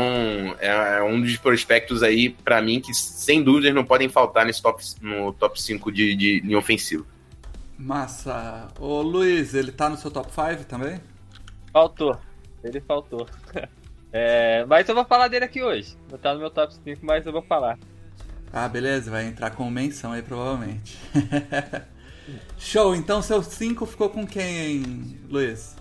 é, 0.58 0.98
é 0.98 1.02
um 1.02 1.20
dos 1.20 1.36
prospectos 1.36 2.02
aí, 2.02 2.30
para 2.30 2.60
mim, 2.60 2.80
que 2.80 2.92
sem 2.92 3.42
dúvidas 3.42 3.72
não 3.72 3.84
podem 3.84 4.08
faltar 4.08 4.44
nesse 4.44 4.60
top, 4.60 4.82
no 5.00 5.32
top 5.32 5.60
5 5.60 5.92
de, 5.92 6.16
de 6.16 6.40
linha 6.40 6.58
ofensiva. 6.58 7.04
Massa. 7.78 8.68
Ô 8.80 9.00
Luiz, 9.02 9.54
ele 9.54 9.70
tá 9.70 9.88
no 9.88 9.96
seu 9.96 10.10
top 10.10 10.28
5 10.32 10.64
também? 10.64 11.00
Faltou. 11.72 12.18
Ele 12.64 12.80
faltou. 12.80 13.28
é, 14.12 14.64
mas 14.64 14.88
eu 14.88 14.94
vou 14.94 15.04
falar 15.04 15.28
dele 15.28 15.44
aqui 15.44 15.62
hoje. 15.62 15.96
Não 16.10 16.18
tá 16.18 16.34
no 16.34 16.40
meu 16.40 16.50
top 16.50 16.74
5, 16.74 17.04
mas 17.04 17.24
eu 17.24 17.32
vou 17.32 17.42
falar. 17.42 17.78
Ah, 18.52 18.68
beleza, 18.68 19.10
vai 19.10 19.26
entrar 19.26 19.50
com 19.50 19.70
menção 19.70 20.12
aí 20.12 20.22
provavelmente. 20.22 20.98
Show, 22.58 22.94
então 22.94 23.22
seu 23.22 23.42
5 23.42 23.86
ficou 23.86 24.10
com 24.10 24.26
quem, 24.26 24.58
hein, 24.58 25.20
Luiz? 25.28 25.76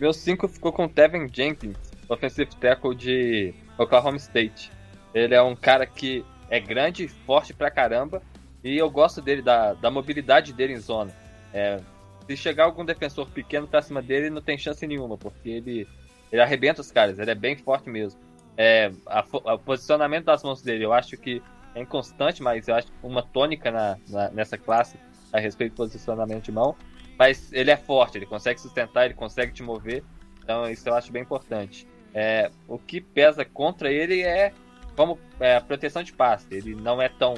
Meu 0.00 0.12
5 0.12 0.46
ficou 0.48 0.72
com 0.72 0.88
Tevin 0.88 1.28
Jenkins, 1.32 1.76
offensive 2.08 2.54
tackle 2.56 2.94
de 2.94 3.54
Oklahoma 3.78 4.16
State. 4.16 4.70
Ele 5.12 5.34
é 5.34 5.42
um 5.42 5.56
cara 5.56 5.86
que 5.86 6.24
é 6.48 6.60
grande, 6.60 7.08
forte 7.08 7.52
pra 7.52 7.70
caramba, 7.70 8.22
e 8.62 8.76
eu 8.76 8.90
gosto 8.90 9.20
dele, 9.20 9.42
da, 9.42 9.74
da 9.74 9.90
mobilidade 9.90 10.52
dele 10.52 10.74
em 10.74 10.78
zona. 10.78 11.12
É, 11.52 11.80
se 12.26 12.36
chegar 12.36 12.64
algum 12.64 12.84
defensor 12.84 13.28
pequeno 13.30 13.66
pra 13.66 13.82
cima 13.82 14.02
dele, 14.02 14.30
não 14.30 14.42
tem 14.42 14.58
chance 14.58 14.86
nenhuma, 14.86 15.16
porque 15.16 15.48
ele, 15.48 15.88
ele 16.30 16.42
arrebenta 16.42 16.80
os 16.80 16.92
caras, 16.92 17.18
ele 17.18 17.30
é 17.30 17.34
bem 17.34 17.56
forte 17.56 17.88
mesmo. 17.88 18.20
É, 18.56 18.90
o 19.32 19.58
posicionamento 19.58 20.26
das 20.26 20.42
mãos 20.42 20.62
dele, 20.62 20.84
eu 20.84 20.92
acho 20.92 21.16
que 21.16 21.42
é 21.74 21.82
inconstante, 21.82 22.42
mas 22.42 22.68
eu 22.68 22.74
acho 22.74 22.88
uma 23.02 23.22
tônica 23.22 23.70
na, 23.70 23.98
na, 24.08 24.30
nessa 24.30 24.56
classe 24.56 24.96
a 25.36 25.40
respeito 25.40 25.72
do 25.72 25.76
posicionamento 25.76 26.44
de 26.44 26.52
mão. 26.52 26.76
Mas 27.18 27.52
ele 27.52 27.70
é 27.70 27.76
forte, 27.76 28.18
ele 28.18 28.26
consegue 28.26 28.60
sustentar, 28.60 29.06
ele 29.06 29.14
consegue 29.14 29.52
te 29.52 29.62
mover. 29.62 30.04
Então 30.42 30.68
isso 30.68 30.88
eu 30.88 30.94
acho 30.94 31.10
bem 31.10 31.22
importante. 31.22 31.88
É, 32.14 32.50
o 32.66 32.78
que 32.78 33.00
pesa 33.00 33.44
contra 33.44 33.90
ele 33.90 34.22
é 34.22 34.52
como 34.96 35.18
é, 35.38 35.56
a 35.56 35.60
proteção 35.60 36.02
de 36.02 36.12
passe. 36.12 36.46
Ele 36.50 36.74
não 36.74 37.00
é 37.00 37.08
tão 37.08 37.34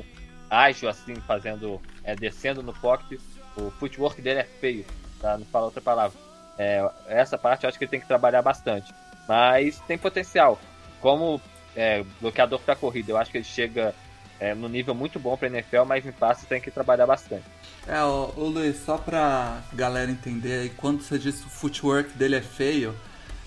ágil 0.48 0.88
assim, 0.88 1.14
fazendo, 1.16 1.80
é, 2.04 2.14
descendo 2.14 2.62
no 2.62 2.72
pocket. 2.72 3.20
O 3.56 3.70
footwork 3.72 4.22
dele 4.22 4.40
é 4.40 4.44
feio, 4.44 4.84
tá? 5.20 5.36
não 5.36 5.44
fala 5.46 5.66
outra 5.66 5.80
palavra. 5.80 6.18
É, 6.56 6.88
essa 7.08 7.36
parte 7.36 7.64
eu 7.64 7.68
acho 7.68 7.78
que 7.78 7.84
ele 7.84 7.90
tem 7.90 8.00
que 8.00 8.06
trabalhar 8.06 8.42
bastante. 8.42 8.92
Mas 9.28 9.80
tem 9.80 9.98
potencial. 9.98 10.58
Como 11.00 11.40
é, 11.76 12.04
bloqueador 12.20 12.60
para 12.60 12.74
corrida, 12.76 13.12
eu 13.12 13.16
acho 13.16 13.30
que 13.30 13.38
ele 13.38 13.44
chega 13.44 13.94
é, 14.40 14.54
no 14.54 14.68
nível 14.68 14.94
muito 14.94 15.18
bom 15.18 15.36
para 15.36 15.48
NFL, 15.48 15.84
mas 15.84 16.06
em 16.06 16.12
passe 16.12 16.46
tem 16.46 16.60
que 16.60 16.70
trabalhar 16.70 17.06
bastante. 17.06 17.44
É, 17.88 18.04
o, 18.04 18.34
o 18.36 18.44
Luiz, 18.44 18.76
só 18.84 18.98
pra 18.98 19.62
galera 19.72 20.10
entender 20.10 20.60
aí, 20.60 20.68
quando 20.68 21.02
você 21.02 21.18
disse 21.18 21.46
o 21.46 21.48
footwork 21.48 22.10
dele 22.18 22.36
é 22.36 22.42
feio, 22.42 22.94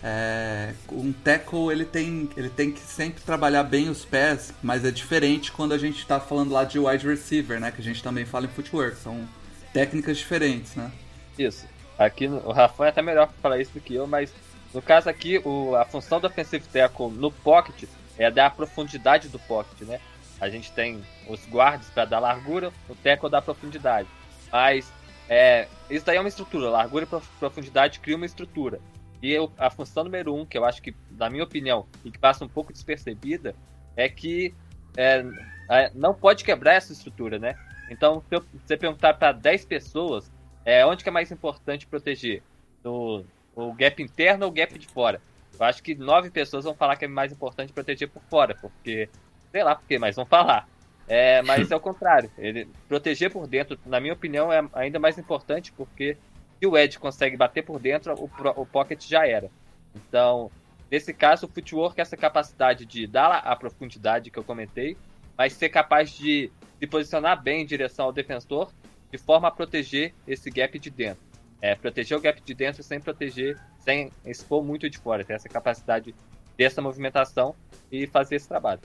é, 0.03 0.73
um 0.91 1.13
tackle 1.13 1.71
ele 1.71 1.85
tem, 1.85 2.27
ele 2.35 2.49
tem 2.49 2.71
que 2.71 2.79
sempre 2.79 3.21
trabalhar 3.21 3.61
bem 3.61 3.87
os 3.87 4.03
pés, 4.03 4.51
mas 4.63 4.83
é 4.83 4.89
diferente 4.89 5.51
quando 5.51 5.73
a 5.73 5.77
gente 5.77 5.99
está 5.99 6.19
falando 6.19 6.51
lá 6.51 6.63
de 6.63 6.79
wide 6.79 7.05
receiver, 7.05 7.59
né? 7.59 7.71
Que 7.71 7.81
a 7.81 7.83
gente 7.83 8.01
também 8.01 8.25
fala 8.25 8.45
em 8.45 8.49
footwork, 8.49 8.97
são 8.97 9.29
técnicas 9.71 10.17
diferentes, 10.17 10.75
né? 10.75 10.91
Isso. 11.37 11.67
Aqui 11.99 12.25
o 12.25 12.51
Rafa 12.51 12.87
é 12.87 12.89
até 12.89 13.01
melhor 13.03 13.27
para 13.27 13.35
falar 13.43 13.59
isso 13.59 13.73
do 13.73 13.79
que 13.79 13.93
eu, 13.93 14.07
mas 14.07 14.33
no 14.73 14.81
caso 14.81 15.07
aqui, 15.07 15.39
o, 15.45 15.75
a 15.75 15.85
função 15.85 16.19
do 16.19 16.25
offensive 16.25 16.65
tackle 16.67 17.11
no 17.11 17.31
pocket 17.31 17.87
é 18.17 18.31
dar 18.31 18.47
a 18.47 18.49
profundidade 18.49 19.29
do 19.29 19.37
pocket, 19.37 19.87
né? 19.87 19.99
A 20.39 20.49
gente 20.49 20.71
tem 20.71 21.03
os 21.29 21.45
guards 21.47 21.89
para 21.89 22.05
dar 22.05 22.17
largura, 22.17 22.73
o 22.89 22.95
tackle 22.95 23.29
dá 23.29 23.39
profundidade. 23.39 24.07
Mas 24.51 24.91
é, 25.29 25.67
isso 25.89 26.05
daí 26.05 26.17
é 26.17 26.19
uma 26.19 26.29
estrutura. 26.29 26.69
Largura 26.69 27.05
e 27.05 27.21
profundidade 27.39 27.99
cria 27.99 28.15
uma 28.15 28.25
estrutura. 28.25 28.79
E 29.21 29.31
eu, 29.31 29.51
a 29.57 29.69
função 29.69 30.03
número 30.03 30.33
um, 30.33 30.45
que 30.45 30.57
eu 30.57 30.65
acho 30.65 30.81
que, 30.81 30.95
na 31.11 31.29
minha 31.29 31.43
opinião, 31.43 31.85
e 32.03 32.11
que 32.11 32.17
passa 32.17 32.43
um 32.43 32.49
pouco 32.49 32.73
despercebida, 32.73 33.55
é 33.95 34.09
que 34.09 34.53
é, 34.97 35.23
é, 35.69 35.91
não 35.93 36.13
pode 36.13 36.43
quebrar 36.43 36.73
essa 36.73 36.91
estrutura, 36.91 37.37
né? 37.37 37.55
Então, 37.89 38.23
se 38.29 38.41
você 38.65 38.77
perguntar 38.77 39.13
para 39.13 39.31
10 39.31 39.65
pessoas, 39.65 40.31
é, 40.65 40.85
onde 40.85 41.03
que 41.03 41.09
é 41.09 41.11
mais 41.11 41.31
importante 41.31 41.85
proteger? 41.85 42.41
No, 42.83 43.23
o 43.55 43.73
gap 43.73 44.01
interno 44.01 44.45
ou 44.45 44.51
o 44.51 44.53
gap 44.53 44.77
de 44.77 44.87
fora? 44.87 45.21
Eu 45.59 45.65
acho 45.65 45.83
que 45.83 45.93
9 45.93 46.31
pessoas 46.31 46.63
vão 46.63 46.73
falar 46.73 46.95
que 46.95 47.05
é 47.05 47.07
mais 47.07 47.31
importante 47.31 47.71
proteger 47.71 48.09
por 48.09 48.23
fora, 48.23 48.55
porque 48.55 49.09
sei 49.51 49.63
lá 49.63 49.75
por 49.75 49.85
quê, 49.85 49.99
mas 49.99 50.15
vão 50.15 50.25
falar. 50.25 50.67
É, 51.07 51.41
mas 51.41 51.69
é 51.71 51.75
o 51.75 51.79
contrário. 51.79 52.31
Ele 52.37 52.67
proteger 52.87 53.31
por 53.31 53.47
dentro, 53.47 53.77
na 53.85 53.99
minha 53.99 54.13
opinião, 54.13 54.51
é 54.51 54.63
ainda 54.73 54.99
mais 54.99 55.17
importante 55.17 55.71
porque 55.71 56.17
se 56.59 56.67
o 56.67 56.77
Ed 56.77 56.99
consegue 56.99 57.35
bater 57.35 57.63
por 57.63 57.79
dentro, 57.79 58.13
o, 58.13 58.29
o 58.61 58.65
pocket 58.65 59.03
já 59.05 59.27
era. 59.27 59.49
Então, 59.95 60.51
nesse 60.89 61.13
caso, 61.13 61.45
o 61.45 61.49
footwork 61.49 61.99
é 61.99 62.03
essa 62.03 62.15
capacidade 62.15 62.85
de 62.85 63.07
dar 63.07 63.31
a 63.31 63.55
profundidade 63.55 64.29
que 64.29 64.37
eu 64.39 64.43
comentei, 64.43 64.95
mas 65.37 65.53
ser 65.53 65.69
capaz 65.69 66.11
de 66.11 66.51
se 66.79 66.87
posicionar 66.87 67.41
bem 67.41 67.61
em 67.61 67.65
direção 67.65 68.05
ao 68.05 68.13
defensor, 68.13 68.71
de 69.11 69.17
forma 69.17 69.47
a 69.47 69.51
proteger 69.51 70.13
esse 70.27 70.49
gap 70.49 70.77
de 70.79 70.89
dentro. 70.89 71.23
É, 71.61 71.75
proteger 71.75 72.17
o 72.17 72.21
gap 72.21 72.41
de 72.41 72.53
dentro 72.53 72.81
sem 72.81 72.99
proteger, 72.99 73.59
sem 73.79 74.11
expor 74.25 74.63
muito 74.63 74.89
de 74.89 74.97
fora, 74.97 75.23
ter 75.23 75.33
essa 75.33 75.49
capacidade 75.49 76.15
dessa 76.57 76.81
movimentação 76.81 77.55
e 77.91 78.07
fazer 78.07 78.35
esse 78.35 78.47
trabalho. 78.47 78.79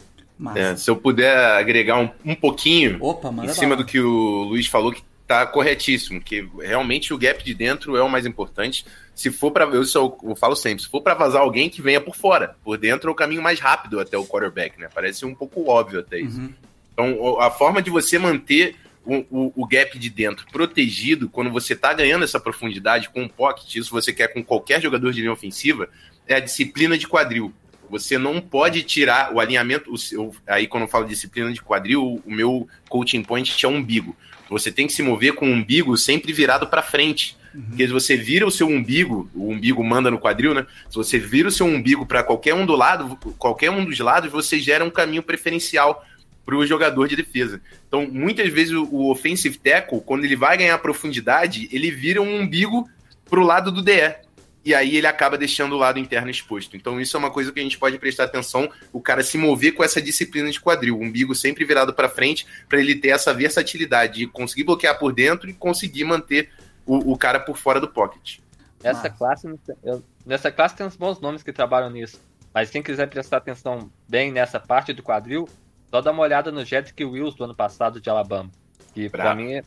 É, 0.55 0.77
se 0.77 0.91
eu 0.91 0.97
puder 0.97 1.37
agregar 1.37 1.99
um, 1.99 2.11
um 2.25 2.35
pouquinho 2.35 2.99
Opa, 3.01 3.33
em 3.43 3.49
cima 3.49 3.75
do 3.75 3.85
que 3.85 3.99
o 3.99 4.45
Luiz 4.45 4.67
falou, 4.67 4.93
que 4.93 5.03
tá 5.27 5.47
corretíssimo, 5.47 6.21
que 6.21 6.49
realmente 6.61 7.13
o 7.13 7.19
gap 7.19 7.43
de 7.43 7.55
dentro 7.55 7.97
é 7.97 8.03
o 8.03 8.09
mais 8.09 8.27
importante. 8.27 8.87
Se 9.15 9.31
for 9.31 9.51
para 9.51 9.65
eu, 9.65 9.83
eu 10.23 10.37
falo 10.37 10.55
sempre, 10.55 10.83
se 10.83 10.89
for 10.89 11.01
para 11.01 11.15
vazar 11.15 11.41
alguém 11.41 11.69
que 11.69 11.83
venha 11.83 12.01
por 12.01 12.15
fora, 12.15 12.57
por 12.63 12.77
dentro 12.77 13.09
é 13.09 13.13
o 13.13 13.15
caminho 13.15 13.43
mais 13.43 13.59
rápido 13.59 13.99
até 13.99 14.17
o 14.17 14.27
quarterback, 14.27 14.79
né? 14.79 14.89
Parece 14.95 15.25
um 15.25 15.35
pouco 15.35 15.69
óbvio 15.69 16.01
até 16.01 16.21
isso. 16.21 16.39
Uhum. 16.39 16.53
Então, 16.93 17.41
a 17.41 17.51
forma 17.51 17.83
de 17.83 17.91
você 17.91 18.19
manter 18.19 18.77
o, 19.05 19.25
o, 19.31 19.53
o, 19.55 19.67
gap 19.67 19.99
de 19.99 20.11
dentro 20.11 20.47
protegido, 20.51 21.29
quando 21.29 21.51
você 21.51 21.75
está 21.75 21.93
ganhando 21.93 22.25
essa 22.25 22.41
profundidade 22.41 23.09
com 23.11 23.23
um 23.23 23.29
pocket, 23.29 23.77
isso 23.77 23.91
você 23.91 24.13
quer 24.13 24.29
com 24.29 24.43
qualquer 24.43 24.83
jogador 24.83 25.13
de 25.13 25.21
linha 25.21 25.33
ofensiva, 25.33 25.89
é 26.27 26.35
a 26.35 26.41
disciplina 26.41 26.99
de 26.99 27.07
quadril. 27.07 27.53
Você 27.91 28.19
não 28.19 28.41
pode 28.41 28.83
tirar 28.83 29.33
o 29.33 29.41
alinhamento. 29.41 29.93
O 29.93 29.99
seu, 29.99 30.35
aí, 30.47 30.67
quando 30.67 30.85
eu 30.85 30.89
falo 30.89 31.07
disciplina 31.07 31.53
de 31.53 31.63
quadril, 31.63 32.23
o 32.25 32.31
meu 32.31 32.69
coaching 32.89 33.23
point 33.23 33.65
é 33.65 33.69
o 33.69 33.73
umbigo. 33.73 34.17
Você 34.49 34.71
tem 34.71 34.87
que 34.87 34.93
se 34.93 35.03
mover 35.03 35.35
com 35.35 35.47
o 35.47 35.53
umbigo 35.53 35.97
sempre 35.97 36.33
virado 36.33 36.67
para 36.67 36.83
frente. 36.83 37.37
Uhum. 37.55 37.63
Porque 37.63 37.87
se 37.87 37.93
você 37.93 38.17
vira 38.17 38.47
o 38.47 38.51
seu 38.51 38.69
umbigo, 38.69 39.29
o 39.35 39.51
umbigo 39.51 39.83
manda 39.83 40.11
no 40.11 40.19
quadril, 40.19 40.55
né? 40.55 40.67
Se 40.89 40.97
você 40.97 41.19
vira 41.19 41.49
o 41.49 41.53
seu 41.53 41.67
umbigo 41.67 42.07
para 42.07 42.23
qualquer 42.23 42.55
um 42.55 42.67
do 42.67 42.77
lado, 42.77 43.17
qualquer 43.39 43.71
um 43.71 43.85
dos 43.85 43.99
lados, 43.99 44.31
você 44.31 44.61
gera 44.61 44.85
um 44.85 44.91
caminho 44.91 45.23
preferencial 45.23 46.05
para 46.45 46.57
o 46.57 46.67
jogador 46.67 47.09
de 47.09 47.17
defesa. 47.17 47.61
Então, 47.89 48.07
muitas 48.07 48.49
vezes 48.53 48.73
o, 48.73 48.85
o 48.85 49.11
offensive 49.11 49.59
tackle, 49.59 50.01
quando 50.01 50.25
ele 50.25 50.37
vai 50.37 50.57
ganhar 50.57 50.79
profundidade, 50.79 51.69
ele 51.73 51.91
vira 51.91 52.23
um 52.23 52.41
umbigo 52.41 52.89
para 53.29 53.41
o 53.41 53.45
lado 53.45 53.73
do 53.73 53.83
DE 53.83 54.26
e 54.67 54.75
aí 54.75 54.97
ele 54.97 55.07
acaba 55.07 55.39
deixando 55.39 55.77
o 55.77 55.79
lado 55.79 55.97
interno 55.97 56.29
exposto. 56.29 56.77
Então 56.77 57.01
isso 57.01 57.17
é 57.17 57.21
uma 57.21 57.31
coisa 57.31 57.53
que 57.53 57.61
a 57.61 57.63
gente 57.63 57.79
pode 57.79 57.97
prestar 58.01 58.25
atenção, 58.25 58.69
o 58.93 59.01
cara 59.01 59.23
se 59.23 59.39
mover 59.39 59.73
com 59.73 59.85
essa 59.85 60.03
disciplina 60.03 60.51
de 60.51 60.61
quadril, 60.61 60.99
o 60.99 61.03
umbigo 61.03 61.37
sempre 61.37 61.65
virado 61.65 61.95
para 61.95 62.09
frente, 62.09 62.45
para 62.69 62.81
ele 62.81 62.97
ter 62.97 63.11
essa 63.11 63.33
versatilidade 63.33 64.19
de 64.19 64.27
conseguir 64.27 64.65
bloquear 64.65 64.99
por 64.99 65.13
dentro 65.13 65.49
e 65.49 65.55
conseguir 65.55 66.03
manter 66.03 66.51
o, 66.85 67.13
o 67.13 67.17
cara 67.17 67.39
por 67.39 67.57
fora 67.57 67.81
do 67.81 67.87
pocket. 67.87 68.41
Nessa 68.83 69.09
classe, 69.09 69.49
eu, 69.85 70.03
nessa 70.27 70.51
classe 70.51 70.75
tem 70.75 70.85
uns 70.85 70.97
bons 70.97 71.21
nomes 71.21 71.45
que 71.45 71.53
trabalham 71.53 71.89
nisso, 71.89 72.21
mas 72.53 72.69
quem 72.69 72.83
quiser 72.83 73.07
prestar 73.09 73.37
atenção 73.37 73.89
bem 74.09 74.33
nessa 74.33 74.59
parte 74.59 74.93
do 74.93 75.01
quadril, 75.01 75.49
só 75.93 76.01
dá 76.01 76.11
uma 76.11 76.23
olhada 76.25 76.51
no 76.51 76.65
Jedrick 76.65 77.05
Wills 77.05 77.37
do 77.37 77.45
ano 77.45 77.55
passado 77.55 78.01
de 78.01 78.11
Alabama. 78.11 78.51
Que 78.93 79.09
para 79.11 79.35
mim 79.35 79.53
é, 79.53 79.63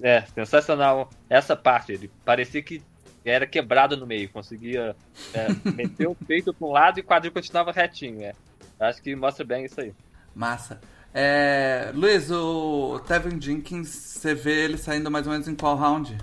é, 0.00 0.24
sensacional 0.34 1.10
essa 1.28 1.56
parte. 1.56 1.92
Ele 1.92 2.10
parecia 2.24 2.62
que 2.62 2.80
era 3.24 3.46
quebrado 3.46 3.96
no 3.96 4.06
meio, 4.06 4.28
conseguia 4.30 4.96
é, 5.34 5.48
meter 5.70 6.08
o 6.08 6.14
peito 6.14 6.52
para 6.54 6.66
um 6.66 6.70
lado 6.70 6.98
e 6.98 7.02
o 7.02 7.04
quadril 7.04 7.32
continuava 7.32 7.72
retinho. 7.72 8.22
É. 8.22 8.32
Acho 8.80 9.02
que 9.02 9.14
mostra 9.14 9.44
bem 9.44 9.64
isso 9.64 9.80
aí. 9.80 9.92
Massa. 10.34 10.80
É, 11.12 11.90
Luiz, 11.94 12.30
o 12.30 13.00
Tevin 13.06 13.40
Jenkins, 13.40 13.88
você 13.88 14.34
vê 14.34 14.64
ele 14.64 14.76
saindo 14.76 15.10
mais 15.10 15.26
ou 15.26 15.32
menos 15.32 15.48
em 15.48 15.54
qual 15.54 15.76
round? 15.76 16.16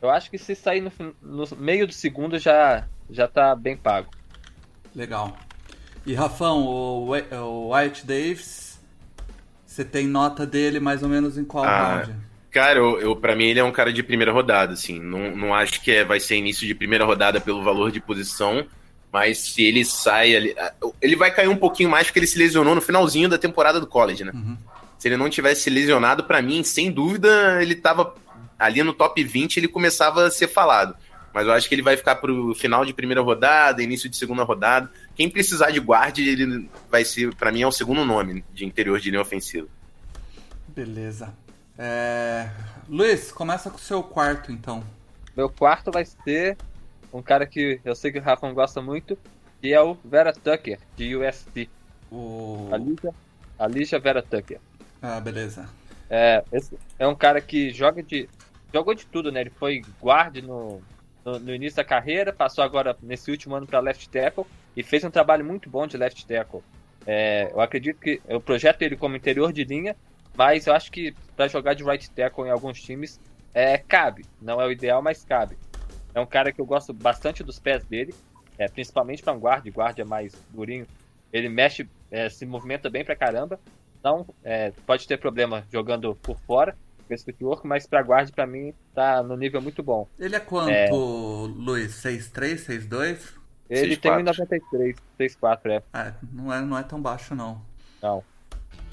Eu 0.00 0.10
acho 0.10 0.30
que 0.30 0.38
se 0.38 0.54
sair 0.54 0.80
no, 0.80 0.90
no 1.20 1.44
meio 1.58 1.86
do 1.86 1.92
segundo 1.92 2.38
já, 2.38 2.88
já 3.08 3.28
tá 3.28 3.54
bem 3.54 3.76
pago. 3.76 4.10
Legal. 4.94 5.36
E 6.06 6.14
Rafão, 6.14 6.64
o, 6.64 7.10
o 7.10 7.74
White 7.74 8.06
Davis, 8.06 8.80
você 9.66 9.84
tem 9.84 10.06
nota 10.06 10.46
dele 10.46 10.80
mais 10.80 11.02
ou 11.02 11.08
menos 11.08 11.36
em 11.36 11.44
qual 11.44 11.64
ah, 11.64 11.96
round? 11.96 12.16
Cara, 12.50 12.78
eu, 12.78 13.00
eu 13.00 13.16
para 13.16 13.36
mim 13.36 13.44
ele 13.44 13.60
é 13.60 13.64
um 13.64 13.70
cara 13.70 13.92
de 13.92 14.02
primeira 14.02 14.32
rodada, 14.32 14.72
assim. 14.72 14.98
Não, 14.98 15.36
não 15.36 15.54
acho 15.54 15.80
que 15.80 15.90
é, 15.90 16.04
vai 16.04 16.18
ser 16.18 16.36
início 16.36 16.66
de 16.66 16.74
primeira 16.74 17.04
rodada 17.04 17.40
pelo 17.40 17.62
valor 17.62 17.92
de 17.92 18.00
posição, 18.00 18.66
mas 19.12 19.38
se 19.38 19.62
ele 19.62 19.84
sai 19.84 20.34
ali. 20.34 20.54
Ele 21.00 21.16
vai 21.16 21.32
cair 21.32 21.48
um 21.48 21.56
pouquinho 21.56 21.88
mais 21.88 22.06
porque 22.06 22.18
ele 22.18 22.26
se 22.26 22.38
lesionou 22.38 22.74
no 22.74 22.80
finalzinho 22.80 23.28
da 23.28 23.38
temporada 23.38 23.78
do 23.78 23.86
college, 23.86 24.24
né? 24.24 24.32
Uhum. 24.34 24.56
Se 24.98 25.08
ele 25.08 25.16
não 25.16 25.30
tivesse 25.30 25.70
lesionado, 25.70 26.24
para 26.24 26.42
mim, 26.42 26.62
sem 26.62 26.90
dúvida, 26.90 27.62
ele 27.62 27.74
tava 27.74 28.14
ali 28.58 28.82
no 28.82 28.92
top 28.92 29.22
20, 29.22 29.56
ele 29.56 29.68
começava 29.68 30.26
a 30.26 30.30
ser 30.30 30.48
falado. 30.48 30.94
Mas 31.32 31.46
eu 31.46 31.52
acho 31.52 31.68
que 31.68 31.74
ele 31.74 31.82
vai 31.82 31.96
ficar 31.96 32.16
pro 32.16 32.54
final 32.54 32.84
de 32.84 32.92
primeira 32.92 33.22
rodada, 33.22 33.82
início 33.82 34.10
de 34.10 34.16
segunda 34.16 34.42
rodada. 34.42 34.90
Quem 35.14 35.30
precisar 35.30 35.70
de 35.70 35.78
guarde, 35.78 36.28
ele 36.28 36.68
vai 36.90 37.04
ser, 37.04 37.32
para 37.36 37.52
mim, 37.52 37.62
é 37.62 37.66
o 37.66 37.72
segundo 37.72 38.04
nome 38.04 38.44
de 38.52 38.64
interior 38.64 38.98
de 38.98 39.10
linha 39.10 39.22
ofensiva. 39.22 39.68
Beleza. 40.68 41.32
É... 41.82 42.46
Luiz, 42.86 43.32
começa 43.32 43.70
com 43.70 43.78
o 43.78 43.80
seu 43.80 44.02
quarto, 44.02 44.52
então. 44.52 44.84
Meu 45.34 45.48
quarto 45.48 45.90
vai 45.90 46.04
ser 46.04 46.58
um 47.10 47.22
cara 47.22 47.46
que 47.46 47.80
eu 47.82 47.94
sei 47.94 48.12
que 48.12 48.18
o 48.18 48.22
Rafa 48.22 48.52
gosta 48.52 48.82
muito, 48.82 49.18
que 49.62 49.72
é 49.72 49.80
o 49.80 49.96
Vera 50.04 50.30
Tucker, 50.34 50.78
de 50.94 51.16
USC. 51.16 51.70
O... 52.12 52.68
Alicia, 52.70 53.14
Alicia 53.58 53.98
Vera 53.98 54.22
Tucker. 54.22 54.60
Ah, 55.00 55.18
beleza. 55.20 55.70
É, 56.10 56.44
é 56.98 57.08
um 57.08 57.14
cara 57.14 57.40
que 57.40 57.70
joga 57.70 58.02
de. 58.02 58.28
Jogou 58.74 58.94
de 58.94 59.06
tudo, 59.06 59.32
né? 59.32 59.40
Ele 59.40 59.50
foi 59.50 59.82
guard 60.02 60.36
no, 60.42 60.82
no, 61.24 61.38
no 61.38 61.54
início 61.54 61.78
da 61.78 61.84
carreira, 61.84 62.30
passou 62.30 62.62
agora 62.62 62.94
nesse 63.02 63.30
último 63.30 63.54
ano 63.54 63.66
para 63.66 63.80
left 63.80 64.06
tackle 64.10 64.44
e 64.76 64.82
fez 64.82 65.02
um 65.02 65.10
trabalho 65.10 65.44
muito 65.44 65.70
bom 65.70 65.86
de 65.86 65.96
left 65.96 66.26
tackle. 66.26 66.62
É, 67.06 67.50
eu 67.52 67.60
acredito 67.60 67.98
que 67.98 68.20
eu 68.28 68.38
projeto 68.38 68.82
ele 68.82 68.96
como 68.96 69.16
interior 69.16 69.50
de 69.50 69.64
linha 69.64 69.96
mas 70.36 70.66
eu 70.66 70.74
acho 70.74 70.90
que 70.90 71.14
para 71.36 71.48
jogar 71.48 71.74
de 71.74 71.84
right 71.84 72.10
tackle 72.10 72.46
em 72.46 72.50
alguns 72.50 72.80
times 72.80 73.20
é, 73.54 73.78
cabe. 73.78 74.24
Não 74.40 74.60
é 74.60 74.66
o 74.66 74.70
ideal, 74.70 75.02
mas 75.02 75.24
cabe. 75.24 75.56
É 76.14 76.20
um 76.20 76.26
cara 76.26 76.52
que 76.52 76.60
eu 76.60 76.66
gosto 76.66 76.92
bastante 76.92 77.42
dos 77.42 77.58
pés 77.58 77.84
dele, 77.84 78.14
é, 78.58 78.68
principalmente 78.68 79.22
para 79.22 79.32
um 79.32 79.38
guarda. 79.38 79.70
Guarda 79.70 80.02
é 80.02 80.04
mais 80.04 80.34
durinho. 80.50 80.86
Ele 81.32 81.48
mexe, 81.48 81.88
é, 82.10 82.28
se 82.28 82.44
movimenta 82.44 82.90
bem 82.90 83.04
pra 83.04 83.16
caramba. 83.16 83.60
Não 84.02 84.26
é, 84.42 84.72
pode 84.86 85.06
ter 85.06 85.18
problema 85.18 85.64
jogando 85.70 86.14
por 86.16 86.38
fora 86.40 86.76
com 87.06 87.14
esse 87.14 87.24
footwork, 87.24 87.66
mas 87.66 87.86
para 87.86 88.02
guarda, 88.02 88.32
para 88.32 88.46
mim, 88.46 88.72
tá 88.94 89.22
no 89.22 89.36
nível 89.36 89.60
muito 89.60 89.82
bom. 89.82 90.08
Ele 90.18 90.36
é 90.36 90.40
quanto, 90.40 90.70
é... 90.70 90.88
Luiz? 90.90 92.02
6'3, 92.02 92.66
6'2? 92.88 93.40
Ele 93.68 93.96
6, 93.96 93.98
tem 93.98 94.12
1,93, 94.12 94.96
6'4, 95.18 95.70
é. 95.70 95.82
é. 95.92 96.14
não 96.32 96.52
é. 96.52 96.60
Não 96.60 96.78
é 96.78 96.82
tão 96.82 97.00
baixo, 97.00 97.34
não. 97.34 97.62
Não. 98.02 98.24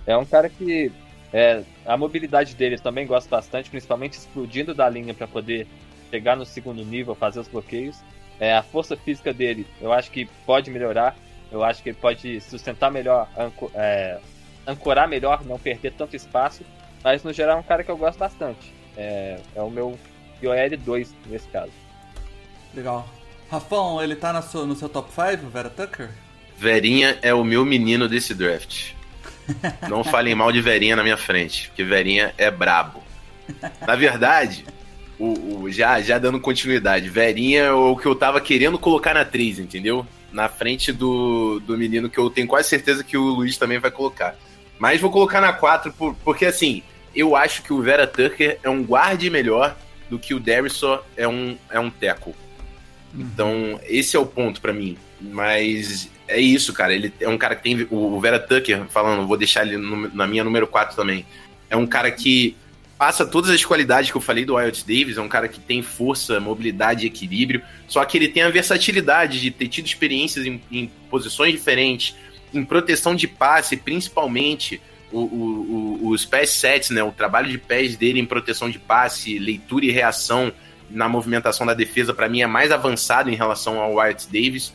É 0.05 0.15
um 0.15 0.25
cara 0.25 0.49
que 0.49 0.91
é, 1.33 1.63
a 1.85 1.97
mobilidade 1.97 2.55
dele 2.55 2.77
também 2.77 3.05
gosto 3.05 3.29
bastante, 3.29 3.69
principalmente 3.69 4.13
explodindo 4.13 4.73
da 4.73 4.89
linha 4.89 5.13
para 5.13 5.27
poder 5.27 5.67
chegar 6.09 6.35
no 6.35 6.45
segundo 6.45 6.83
nível, 6.83 7.15
fazer 7.15 7.39
os 7.39 7.47
bloqueios. 7.47 7.97
É, 8.39 8.55
a 8.55 8.63
força 8.63 8.95
física 8.95 9.33
dele, 9.33 9.65
eu 9.81 9.91
acho 9.91 10.11
que 10.11 10.25
pode 10.45 10.69
melhorar. 10.69 11.15
Eu 11.51 11.63
acho 11.63 11.81
que 11.81 11.89
ele 11.89 11.97
pode 11.99 12.41
sustentar 12.41 12.91
melhor, 12.91 13.29
anco, 13.37 13.71
é, 13.73 14.19
ancorar 14.65 15.07
melhor, 15.07 15.45
não 15.45 15.57
perder 15.57 15.93
tanto 15.93 16.15
espaço. 16.15 16.63
Mas 17.03 17.23
no 17.23 17.31
geral 17.31 17.57
é 17.57 17.59
um 17.59 17.63
cara 17.63 17.83
que 17.83 17.91
eu 17.91 17.97
gosto 17.97 18.19
bastante. 18.19 18.73
É, 18.95 19.39
é 19.55 19.61
o 19.61 19.69
meu 19.69 19.97
IOL 20.41 20.77
2 20.77 21.15
nesse 21.27 21.47
caso. 21.47 21.71
Legal. 22.73 23.07
Rafão, 23.49 24.03
ele 24.03 24.15
tá 24.15 24.33
no 24.33 24.41
seu, 24.41 24.65
no 24.65 24.75
seu 24.75 24.89
top 24.89 25.09
5, 25.09 25.49
Vera 25.49 25.69
Tucker? 25.69 26.09
Verinha 26.57 27.17
é 27.21 27.33
o 27.33 27.43
meu 27.43 27.63
menino 27.63 28.09
desse 28.09 28.33
draft. 28.33 28.96
Não 29.89 30.03
falem 30.03 30.35
mal 30.35 30.51
de 30.51 30.61
Verinha 30.61 30.95
na 30.95 31.03
minha 31.03 31.17
frente, 31.17 31.67
porque 31.67 31.83
Verinha 31.83 32.33
é 32.37 32.51
brabo. 32.51 33.03
Na 33.85 33.95
verdade, 33.95 34.65
o, 35.17 35.61
o, 35.61 35.71
já, 35.71 36.01
já 36.01 36.17
dando 36.17 36.39
continuidade, 36.39 37.09
Verinha 37.09 37.63
é 37.63 37.71
o 37.71 37.95
que 37.95 38.05
eu 38.05 38.15
tava 38.15 38.41
querendo 38.41 38.77
colocar 38.77 39.13
na 39.13 39.25
3, 39.25 39.59
entendeu? 39.59 40.05
Na 40.31 40.49
frente 40.49 40.91
do, 40.91 41.59
do 41.61 41.77
menino 41.77 42.09
que 42.09 42.17
eu 42.17 42.29
tenho 42.29 42.47
quase 42.47 42.69
certeza 42.69 43.03
que 43.03 43.17
o 43.17 43.23
Luiz 43.23 43.57
também 43.57 43.79
vai 43.79 43.91
colocar. 43.91 44.35
Mas 44.77 45.01
vou 45.01 45.09
colocar 45.09 45.41
na 45.41 45.53
4, 45.53 45.91
por, 45.93 46.13
porque 46.23 46.45
assim, 46.45 46.83
eu 47.15 47.35
acho 47.35 47.63
que 47.63 47.73
o 47.73 47.81
Vera 47.81 48.05
Tucker 48.05 48.59
é 48.61 48.69
um 48.69 48.83
guarde 48.83 49.29
melhor 49.29 49.75
do 50.09 50.19
que 50.19 50.33
o 50.33 50.39
Derrisson 50.39 50.99
é 51.15 51.27
um, 51.27 51.57
é 51.69 51.79
um 51.79 51.89
teco. 51.89 52.35
Então, 53.15 53.79
esse 53.85 54.15
é 54.15 54.19
o 54.19 54.25
ponto 54.25 54.61
para 54.61 54.73
mim. 54.73 54.97
Mas 55.19 56.09
é 56.27 56.39
isso, 56.39 56.73
cara. 56.73 56.93
Ele 56.93 57.13
é 57.19 57.27
um 57.27 57.37
cara 57.37 57.55
que 57.55 57.63
tem. 57.63 57.87
O 57.89 58.19
Vera 58.19 58.39
Tucker, 58.39 58.85
falando, 58.89 59.27
vou 59.27 59.37
deixar 59.37 59.65
ele 59.65 59.77
no, 59.77 60.13
na 60.13 60.27
minha 60.27 60.43
número 60.43 60.67
4 60.67 60.95
também. 60.95 61.25
É 61.69 61.75
um 61.75 61.87
cara 61.87 62.11
que 62.11 62.55
passa 62.97 63.25
todas 63.25 63.49
as 63.51 63.63
qualidades 63.63 64.09
que 64.11 64.17
eu 64.17 64.21
falei 64.21 64.43
do 64.45 64.55
Wyatt 64.55 64.81
Davis. 64.85 65.17
É 65.17 65.21
um 65.21 65.29
cara 65.29 65.47
que 65.47 65.59
tem 65.59 65.81
força, 65.81 66.39
mobilidade 66.39 67.05
e 67.05 67.07
equilíbrio. 67.07 67.61
Só 67.87 68.03
que 68.03 68.17
ele 68.17 68.27
tem 68.27 68.43
a 68.43 68.49
versatilidade 68.49 69.39
de 69.39 69.51
ter 69.51 69.67
tido 69.67 69.85
experiências 69.85 70.45
em, 70.45 70.61
em 70.71 70.91
posições 71.09 71.53
diferentes, 71.53 72.15
em 72.53 72.63
proteção 72.63 73.15
de 73.15 73.27
passe, 73.27 73.77
principalmente. 73.77 74.81
O, 75.09 75.19
o, 75.19 75.99
o, 76.01 76.09
os 76.09 76.25
pés 76.25 76.49
sets, 76.49 76.89
né? 76.89 77.01
O 77.01 77.13
trabalho 77.13 77.49
de 77.49 77.57
pés 77.57 77.95
dele 77.95 78.19
em 78.19 78.25
proteção 78.25 78.69
de 78.69 78.77
passe, 78.77 79.39
leitura 79.39 79.85
e 79.85 79.91
reação 79.91 80.51
na 80.89 81.07
movimentação 81.07 81.65
da 81.65 81.73
defesa, 81.73 82.13
para 82.13 82.29
mim, 82.29 82.41
é 82.41 82.47
mais 82.47 82.71
avançado 82.71 83.29
em 83.29 83.35
relação 83.35 83.79
ao 83.79 83.95
Wyatt 83.95 84.25
Davis. 84.27 84.73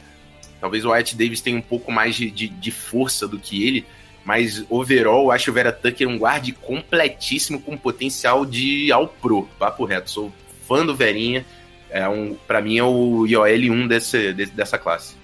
Talvez 0.62 0.84
o 0.84 0.90
Wyatt 0.90 1.16
Davis 1.16 1.40
tenha 1.40 1.58
um 1.58 1.62
pouco 1.62 1.90
mais 1.90 2.14
de, 2.14 2.30
de, 2.30 2.48
de 2.48 2.70
força 2.70 3.26
do 3.26 3.36
que 3.36 3.66
ele. 3.66 3.84
Mas 4.24 4.64
overall, 4.70 5.24
eu 5.24 5.30
acho 5.32 5.50
o 5.50 5.54
Vera 5.54 5.72
Tucker 5.72 6.08
um 6.08 6.16
guarde 6.16 6.52
completíssimo 6.52 7.60
com 7.60 7.76
potencial 7.76 8.46
de 8.46 8.92
ao 8.92 9.08
pro. 9.08 9.48
Papo 9.58 9.84
reto, 9.84 10.08
sou 10.08 10.32
fã 10.68 10.86
do 10.86 10.94
Verinha. 10.94 11.44
É 11.90 12.08
um, 12.08 12.36
para 12.46 12.60
mim 12.62 12.78
é 12.78 12.84
o 12.84 13.26
IOL 13.26 13.44
1 13.44 13.88
desse, 13.88 14.32
dessa 14.32 14.78
classe. 14.78 15.16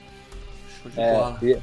É. 0.96 1.46
E, 1.46 1.58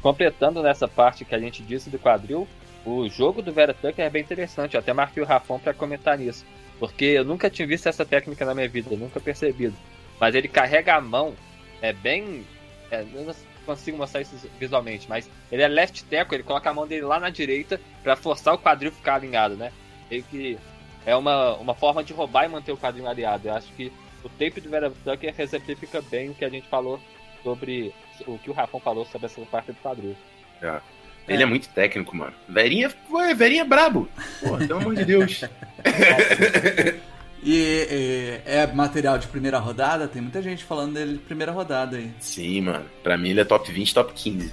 completando 0.00 0.62
nessa 0.62 0.86
parte 0.86 1.24
que 1.24 1.34
a 1.34 1.38
gente 1.38 1.64
disse 1.64 1.90
do 1.90 1.98
quadril, 1.98 2.46
o 2.86 3.08
jogo 3.08 3.42
do 3.42 3.52
Vera 3.52 3.74
Tucker 3.74 4.04
é 4.04 4.08
bem 4.08 4.22
interessante. 4.22 4.74
Eu 4.74 4.80
até 4.80 4.92
marquei 4.92 5.20
o 5.20 5.26
Rafão 5.26 5.58
para 5.58 5.74
comentar 5.74 6.16
nisso. 6.16 6.46
Porque 6.78 7.04
eu 7.04 7.24
nunca 7.24 7.50
tinha 7.50 7.66
visto 7.66 7.88
essa 7.88 8.06
técnica 8.06 8.44
na 8.44 8.54
minha 8.54 8.68
vida, 8.68 8.96
nunca 8.96 9.20
percebido. 9.20 9.74
Mas 10.18 10.34
ele 10.34 10.48
carrega 10.48 10.94
a 10.94 11.00
mão, 11.00 11.34
é 11.82 11.92
bem. 11.92 12.46
É, 12.90 13.02
eu 13.14 13.24
não 13.24 13.34
consigo 13.64 13.96
mostrar 13.96 14.20
isso 14.20 14.50
visualmente, 14.58 15.08
mas 15.08 15.30
ele 15.50 15.62
é 15.62 15.68
left 15.68 16.04
tackle, 16.04 16.36
ele 16.36 16.42
coloca 16.42 16.68
a 16.68 16.74
mão 16.74 16.86
dele 16.86 17.02
lá 17.02 17.20
na 17.20 17.30
direita 17.30 17.80
para 18.02 18.16
forçar 18.16 18.54
o 18.54 18.58
quadril 18.58 18.90
ficar 18.90 19.14
alinhado, 19.14 19.56
né? 19.56 19.72
Meio 20.10 20.24
que 20.24 20.58
é 21.06 21.14
uma, 21.14 21.54
uma 21.56 21.74
forma 21.74 22.02
de 22.02 22.12
roubar 22.12 22.44
e 22.44 22.48
manter 22.48 22.72
o 22.72 22.76
quadril 22.76 23.08
alinhado. 23.08 23.48
Eu 23.48 23.54
acho 23.54 23.72
que 23.74 23.92
o 24.24 24.28
tape 24.28 24.60
do 24.60 24.68
Vera 24.68 24.92
Tucker 25.04 25.34
exemplifica 25.38 26.02
bem 26.02 26.30
o 26.30 26.34
que 26.34 26.44
a 26.44 26.48
gente 26.48 26.68
falou 26.68 27.00
sobre. 27.42 27.94
O 28.26 28.38
que 28.38 28.50
o 28.50 28.52
Rafão 28.52 28.80
falou 28.80 29.06
sobre 29.06 29.26
essa 29.26 29.40
parte 29.42 29.72
do 29.72 29.78
quadril. 29.80 30.16
É. 30.60 30.80
Ele 31.28 31.42
é. 31.42 31.42
é 31.42 31.46
muito 31.46 31.68
técnico, 31.68 32.14
mano. 32.16 32.34
Verinha, 32.48 32.92
ué, 33.10 33.34
Verinha 33.34 33.62
é 33.62 33.64
brabo. 33.64 34.08
Pô, 34.40 34.58
pelo 34.58 34.80
amor 34.80 34.94
de 34.94 35.04
Deus. 35.04 35.42
E, 37.42 37.52
e, 37.54 38.40
é 38.44 38.66
material 38.66 39.18
de 39.18 39.26
primeira 39.26 39.58
rodada? 39.58 40.06
Tem 40.06 40.20
muita 40.20 40.42
gente 40.42 40.64
falando 40.64 40.94
dele 40.94 41.14
de 41.14 41.18
primeira 41.20 41.52
rodada 41.52 41.96
aí. 41.96 42.12
Sim, 42.20 42.62
mano. 42.62 42.84
Pra 43.02 43.16
mim 43.16 43.30
ele 43.30 43.40
é 43.40 43.44
top 43.44 43.70
20, 43.70 43.94
top 43.94 44.12
15. 44.12 44.52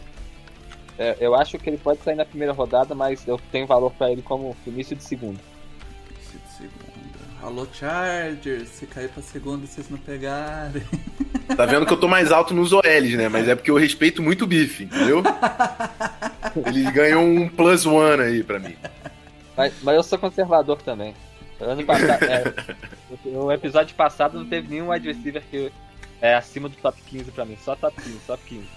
É, 0.97 1.15
eu 1.19 1.35
acho 1.35 1.59
que 1.59 1.69
ele 1.69 1.77
pode 1.77 2.01
sair 2.01 2.15
na 2.15 2.25
primeira 2.25 2.53
rodada, 2.53 2.95
mas 2.95 3.27
eu 3.27 3.39
tenho 3.51 3.67
valor 3.67 3.91
pra 3.91 4.11
ele 4.11 4.21
como 4.21 4.55
início 4.65 4.95
de 4.95 5.03
segunda. 5.03 5.39
Início 6.09 6.39
de 6.39 6.51
segunda. 6.53 6.87
Alô, 7.43 7.67
Chargers. 7.71 8.69
Se 8.69 8.87
cair 8.87 9.09
pra 9.09 9.21
segunda, 9.21 9.67
vocês 9.67 9.89
não 9.89 9.97
pegarem. 9.97 10.83
Tá 11.55 11.65
vendo 11.65 11.85
que 11.85 11.93
eu 11.93 11.99
tô 11.99 12.07
mais 12.07 12.31
alto 12.31 12.53
nos 12.53 12.73
OLs, 12.73 13.15
né? 13.15 13.29
Mas 13.29 13.47
é 13.47 13.55
porque 13.55 13.69
eu 13.69 13.77
respeito 13.77 14.21
muito 14.23 14.43
o 14.43 14.47
bife, 14.47 14.85
entendeu? 14.85 15.23
Eles 16.65 16.91
ganham 16.91 17.23
um 17.23 17.47
plus 17.47 17.85
one 17.85 18.21
aí 18.21 18.43
pra 18.43 18.59
mim. 18.59 18.75
Mas, 19.55 19.73
mas 19.83 19.95
eu 19.95 20.03
sou 20.03 20.17
conservador 20.17 20.81
também. 20.81 21.13
Ano 21.59 21.83
passado, 21.83 22.23
é, 22.23 22.53
no 23.25 23.51
episódio 23.51 23.95
passado 23.95 24.37
não 24.37 24.45
teve 24.45 24.67
nenhum 24.67 24.91
wide 24.91 25.07
receiver 25.07 25.41
que 25.49 25.71
é 26.21 26.35
acima 26.35 26.67
do 26.69 26.75
top 26.75 26.99
15 27.07 27.31
pra 27.31 27.45
mim, 27.45 27.57
só 27.63 27.75
top 27.75 27.99
15, 28.01 28.17
top 28.25 28.43
15. 28.45 28.67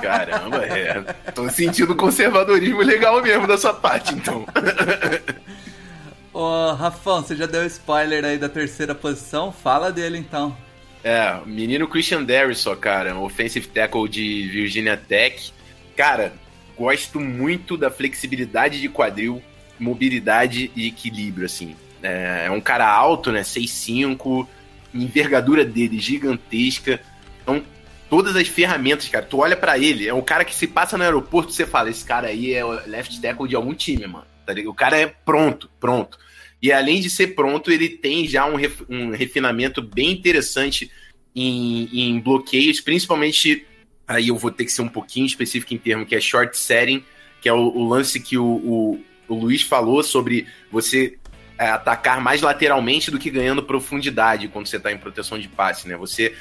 Caramba, 0.00 0.64
é. 0.64 1.02
Tô 1.32 1.48
sentindo 1.48 1.94
conservadorismo 1.94 2.82
legal 2.82 3.22
mesmo 3.22 3.46
da 3.46 3.56
sua 3.58 3.74
parte, 3.74 4.14
então. 4.14 4.46
Ô, 6.32 6.72
Rafão, 6.72 7.22
você 7.22 7.34
já 7.34 7.46
deu 7.46 7.64
spoiler 7.66 8.24
aí 8.24 8.36
da 8.36 8.48
terceira 8.48 8.94
posição? 8.94 9.50
Fala 9.50 9.90
dele 9.90 10.18
então. 10.18 10.56
É, 11.02 11.38
menino 11.46 11.88
Christian 11.88 12.24
Darrison, 12.24 12.76
cara, 12.76 13.18
offensive 13.18 13.68
tackle 13.68 14.08
de 14.08 14.48
Virginia 14.48 14.96
Tech. 14.96 15.52
Cara, 15.96 16.32
gosto 16.76 17.20
muito 17.20 17.76
da 17.76 17.90
flexibilidade 17.90 18.80
de 18.80 18.88
quadril, 18.88 19.42
mobilidade 19.78 20.70
e 20.74 20.88
equilíbrio, 20.88 21.46
assim. 21.46 21.74
É, 22.02 22.44
é 22.46 22.50
um 22.50 22.60
cara 22.60 22.90
alto, 22.90 23.32
né? 23.32 23.42
6'5", 23.42 24.46
envergadura 24.94 25.64
dele 25.64 25.98
gigantesca. 25.98 27.00
Então, 27.42 27.62
todas 28.08 28.36
as 28.36 28.48
ferramentas, 28.48 29.08
cara, 29.08 29.24
tu 29.24 29.38
olha 29.38 29.56
para 29.56 29.78
ele, 29.78 30.08
é 30.08 30.14
um 30.14 30.22
cara 30.22 30.44
que 30.44 30.54
se 30.54 30.66
passa 30.66 30.96
no 30.96 31.04
aeroporto, 31.04 31.52
você 31.52 31.66
fala, 31.66 31.90
esse 31.90 32.04
cara 32.04 32.28
aí 32.28 32.52
é 32.52 32.64
o 32.64 32.70
left 32.88 33.20
tackle 33.20 33.48
de 33.48 33.56
algum 33.56 33.74
time, 33.74 34.06
mano. 34.06 34.26
Tá 34.44 34.52
o 34.66 34.74
cara 34.74 34.98
é 34.98 35.06
pronto, 35.06 35.68
pronto. 35.80 36.18
E 36.62 36.72
além 36.72 37.00
de 37.00 37.10
ser 37.10 37.28
pronto, 37.28 37.70
ele 37.70 37.88
tem 37.88 38.26
já 38.26 38.46
um, 38.46 38.56
ref, 38.56 38.82
um 38.88 39.10
refinamento 39.10 39.82
bem 39.82 40.12
interessante 40.12 40.90
em, 41.34 41.88
em, 41.92 42.20
bloqueios, 42.20 42.80
principalmente. 42.80 43.66
Aí 44.08 44.28
eu 44.28 44.36
vou 44.36 44.50
ter 44.50 44.64
que 44.64 44.72
ser 44.72 44.82
um 44.82 44.88
pouquinho 44.88 45.26
específico 45.26 45.74
em 45.74 45.78
termo, 45.78 46.06
que 46.06 46.14
é 46.14 46.20
short 46.20 46.56
setting, 46.56 47.04
que 47.42 47.48
é 47.48 47.52
o, 47.52 47.58
o 47.58 47.88
lance 47.88 48.20
que 48.20 48.38
o, 48.38 48.44
o, 48.44 49.00
o 49.28 49.34
Luiz 49.34 49.62
falou 49.62 50.02
sobre 50.02 50.46
você 50.70 51.18
atacar 51.58 52.20
mais 52.20 52.42
lateralmente 52.42 53.10
do 53.10 53.18
que 53.18 53.30
ganhando 53.30 53.62
profundidade 53.62 54.48
quando 54.48 54.66
você 54.66 54.76
está 54.76 54.92
em 54.92 54.98
proteção 54.98 55.38
de 55.38 55.48
passe, 55.48 55.88
né? 55.88 55.96
Você 55.96 56.34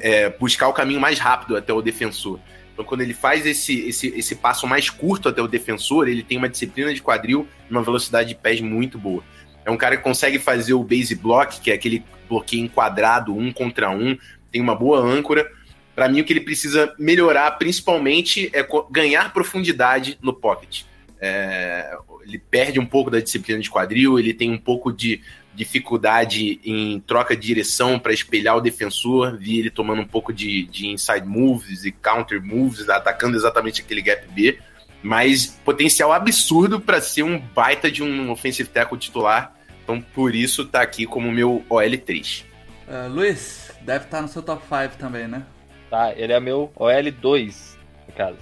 é, 0.00 0.30
buscar 0.30 0.68
o 0.68 0.72
caminho 0.72 1.00
mais 1.00 1.18
rápido 1.18 1.56
até 1.56 1.72
o 1.72 1.82
defensor. 1.82 2.40
Então, 2.72 2.84
quando 2.84 3.02
ele 3.02 3.12
faz 3.12 3.44
esse, 3.46 3.88
esse, 3.88 4.08
esse 4.08 4.34
passo 4.36 4.66
mais 4.66 4.88
curto 4.88 5.28
até 5.28 5.42
o 5.42 5.46
defensor, 5.46 6.08
ele 6.08 6.22
tem 6.22 6.38
uma 6.38 6.48
disciplina 6.48 6.92
de 6.92 7.02
quadril 7.02 7.46
e 7.68 7.70
uma 7.70 7.82
velocidade 7.82 8.30
de 8.30 8.34
pés 8.34 8.60
muito 8.60 8.98
boa. 8.98 9.22
É 9.64 9.70
um 9.70 9.76
cara 9.76 9.96
que 9.96 10.02
consegue 10.02 10.38
fazer 10.38 10.74
o 10.74 10.82
base 10.82 11.14
block, 11.14 11.60
que 11.60 11.70
é 11.70 11.74
aquele 11.74 12.04
bloqueio 12.28 12.64
enquadrado, 12.64 13.36
um 13.36 13.52
contra 13.52 13.90
um, 13.90 14.16
tem 14.50 14.60
uma 14.60 14.74
boa 14.74 14.98
âncora. 14.98 15.48
Para 15.94 16.08
mim, 16.08 16.22
o 16.22 16.24
que 16.24 16.32
ele 16.32 16.40
precisa 16.40 16.94
melhorar, 16.98 17.50
principalmente, 17.52 18.50
é 18.54 18.66
ganhar 18.90 19.32
profundidade 19.32 20.18
no 20.22 20.32
pocket. 20.32 20.84
É, 21.20 21.96
ele 22.24 22.38
perde 22.38 22.78
um 22.78 22.86
pouco 22.86 23.10
da 23.10 23.20
disciplina 23.20 23.60
de 23.60 23.70
quadril, 23.70 24.18
ele 24.18 24.34
tem 24.34 24.50
um 24.50 24.58
pouco 24.58 24.92
de 24.92 25.20
dificuldade 25.54 26.60
em 26.64 26.98
troca 27.00 27.36
de 27.36 27.46
direção 27.46 27.98
para 27.98 28.12
espelhar 28.12 28.56
o 28.56 28.60
defensor, 28.60 29.36
vi 29.36 29.58
ele 29.58 29.70
tomando 29.70 30.00
um 30.00 30.06
pouco 30.06 30.32
de, 30.32 30.64
de 30.64 30.88
inside 30.88 31.26
moves 31.26 31.84
e 31.84 31.92
counter 31.92 32.42
moves, 32.42 32.88
atacando 32.88 33.36
exatamente 33.36 33.82
aquele 33.82 34.00
gap 34.00 34.26
B, 34.28 34.58
mas 35.02 35.46
potencial 35.64 36.12
absurdo 36.12 36.80
para 36.80 37.00
ser 37.00 37.22
um 37.22 37.38
baita 37.38 37.90
de 37.90 38.02
um 38.02 38.30
offensive 38.30 38.68
tackle 38.68 38.98
titular, 38.98 39.54
então 39.82 40.00
por 40.00 40.34
isso 40.34 40.64
tá 40.64 40.80
aqui 40.80 41.04
como 41.04 41.30
meu 41.30 41.64
OL3. 41.68 42.44
Uh, 42.88 43.08
Luiz, 43.08 43.72
deve 43.82 44.04
estar 44.04 44.18
tá 44.18 44.22
no 44.22 44.28
seu 44.28 44.42
top 44.42 44.62
5 44.62 44.96
também, 44.96 45.28
né? 45.28 45.44
Tá, 45.90 46.12
ele 46.16 46.32
é 46.32 46.40
meu 46.40 46.72
OL2, 46.76 47.76
no 48.08 48.14
caso. 48.14 48.38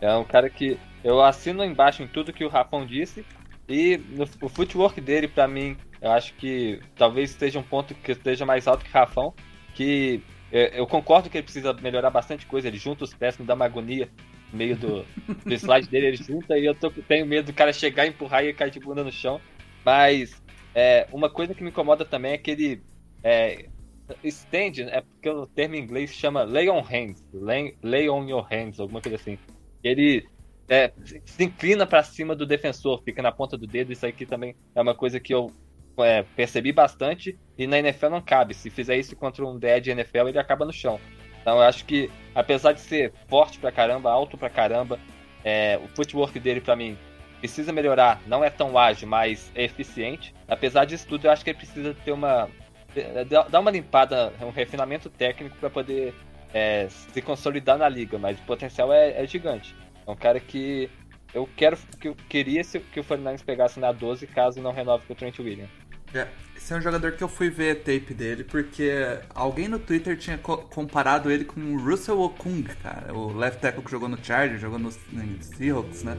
É 0.00 0.12
um 0.14 0.24
cara 0.24 0.48
que 0.48 0.78
eu 1.04 1.22
assino 1.22 1.64
embaixo 1.64 2.02
em 2.02 2.06
tudo 2.06 2.32
que 2.32 2.44
o 2.44 2.48
Rafão 2.48 2.86
disse. 2.86 3.24
E 3.68 3.96
no, 4.10 4.24
o 4.40 4.48
footwork 4.48 5.00
dele, 5.00 5.28
para 5.28 5.48
mim, 5.48 5.76
eu 6.00 6.10
acho 6.10 6.34
que 6.34 6.80
talvez 6.96 7.30
esteja 7.30 7.58
um 7.58 7.62
ponto 7.62 7.94
que 7.94 8.12
esteja 8.12 8.44
mais 8.44 8.66
alto 8.66 8.84
que 8.84 8.90
o 8.90 8.94
Rafão. 8.94 9.34
Que 9.74 10.22
eu, 10.50 10.62
eu 10.66 10.86
concordo 10.86 11.30
que 11.30 11.38
ele 11.38 11.44
precisa 11.44 11.72
melhorar 11.72 12.10
bastante 12.10 12.46
coisa. 12.46 12.68
Ele 12.68 12.78
junta 12.78 13.04
os 13.04 13.14
pés, 13.14 13.38
me 13.38 13.46
dá 13.46 13.54
uma 13.54 13.64
agonia 13.64 14.08
no 14.52 14.58
meio 14.58 14.76
do, 14.76 15.04
do 15.44 15.54
slide 15.54 15.88
dele. 15.88 16.08
Ele 16.08 16.16
junta 16.16 16.58
e 16.58 16.64
eu 16.64 16.74
tô, 16.74 16.90
tenho 16.90 17.26
medo 17.26 17.46
do 17.46 17.54
cara 17.54 17.72
chegar, 17.72 18.06
empurrar 18.06 18.44
e 18.44 18.52
cair 18.52 18.70
de 18.70 18.80
bunda 18.80 19.02
no 19.02 19.12
chão. 19.12 19.40
Mas 19.84 20.40
é, 20.74 21.06
uma 21.12 21.28
coisa 21.28 21.54
que 21.54 21.62
me 21.62 21.70
incomoda 21.70 22.04
também 22.04 22.32
é 22.32 22.38
que 22.38 22.50
ele 22.50 22.82
é, 23.22 23.66
é 24.08 25.00
porque 25.00 25.30
o 25.30 25.46
termo 25.46 25.74
em 25.74 25.80
inglês 25.80 26.12
chama 26.12 26.42
lay 26.42 26.68
on 26.68 26.80
hands, 26.82 27.24
lay, 27.32 27.76
lay 27.82 28.08
on 28.08 28.28
your 28.28 28.46
hands, 28.50 28.78
alguma 28.80 29.00
coisa 29.00 29.16
assim. 29.16 29.38
Ele 29.82 30.24
é, 30.72 30.90
se 31.26 31.44
inclina 31.44 31.86
para 31.86 32.02
cima 32.02 32.34
do 32.34 32.46
defensor, 32.46 33.02
fica 33.02 33.20
na 33.20 33.30
ponta 33.30 33.58
do 33.58 33.66
dedo. 33.66 33.92
Isso 33.92 34.06
aqui 34.06 34.24
também 34.24 34.56
é 34.74 34.80
uma 34.80 34.94
coisa 34.94 35.20
que 35.20 35.34
eu 35.34 35.52
é, 35.98 36.22
percebi 36.34 36.72
bastante 36.72 37.38
e 37.58 37.66
na 37.66 37.78
NFL 37.78 38.08
não 38.08 38.22
cabe. 38.22 38.54
Se 38.54 38.70
fizer 38.70 38.96
isso 38.96 39.14
contra 39.14 39.44
um 39.44 39.58
DE 39.58 39.80
de 39.82 39.90
NFL, 39.90 40.28
ele 40.28 40.38
acaba 40.38 40.64
no 40.64 40.72
chão. 40.72 40.98
Então 41.42 41.56
eu 41.56 41.62
acho 41.62 41.84
que, 41.84 42.10
apesar 42.34 42.72
de 42.72 42.80
ser 42.80 43.12
forte 43.28 43.58
pra 43.58 43.70
caramba, 43.70 44.10
alto 44.10 44.38
pra 44.38 44.48
caramba, 44.48 44.98
é, 45.44 45.78
o 45.84 45.88
footwork 45.88 46.40
dele 46.40 46.62
para 46.62 46.74
mim 46.74 46.96
precisa 47.38 47.70
melhorar. 47.70 48.22
Não 48.26 48.42
é 48.42 48.48
tão 48.48 48.78
ágil, 48.78 49.06
mas 49.06 49.52
é 49.54 49.64
eficiente. 49.64 50.34
Apesar 50.48 50.86
disso 50.86 51.06
tudo, 51.06 51.26
eu 51.26 51.30
acho 51.32 51.44
que 51.44 51.50
ele 51.50 51.58
precisa 51.58 51.94
ter 52.02 52.12
uma. 52.12 52.48
dar 53.50 53.60
uma 53.60 53.70
limpada, 53.70 54.32
um 54.40 54.50
refinamento 54.50 55.10
técnico 55.10 55.56
para 55.58 55.68
poder 55.68 56.14
é, 56.54 56.86
se 56.88 57.20
consolidar 57.20 57.76
na 57.76 57.88
liga, 57.90 58.18
mas 58.18 58.38
o 58.38 58.42
potencial 58.42 58.90
é, 58.90 59.22
é 59.22 59.26
gigante. 59.26 59.74
É 60.06 60.10
um 60.10 60.16
cara 60.16 60.40
que 60.40 60.90
eu 61.34 61.48
quero 61.56 61.76
que 61.98 62.08
eu 62.08 62.16
queria 62.28 62.62
que 62.64 63.00
o 63.00 63.04
49 63.04 63.44
pegasse 63.44 63.80
na 63.80 63.92
12 63.92 64.26
caso 64.26 64.60
não 64.60 64.72
renove 64.72 65.06
com 65.06 65.12
o 65.12 65.16
Trent 65.16 65.38
Williams. 65.38 65.70
É, 66.14 66.28
esse 66.54 66.72
é 66.74 66.76
um 66.76 66.80
jogador 66.80 67.12
que 67.12 67.24
eu 67.24 67.28
fui 67.28 67.48
ver 67.48 67.70
a 67.70 67.76
tape 67.76 68.12
dele 68.12 68.44
porque 68.44 68.92
alguém 69.34 69.66
no 69.66 69.78
Twitter 69.78 70.18
tinha 70.18 70.36
co 70.36 70.58
comparado 70.58 71.30
ele 71.30 71.44
com 71.44 71.60
o 71.60 71.78
Russell 71.78 72.20
Okung, 72.20 72.64
cara, 72.82 73.14
o 73.14 73.32
left 73.34 73.60
tackle 73.60 73.82
que 73.82 73.90
jogou 73.90 74.08
no 74.08 74.22
Chargers, 74.22 74.60
jogou 74.60 74.78
no, 74.78 74.90
no 74.90 75.42
Seahawks, 75.42 76.02
né? 76.02 76.18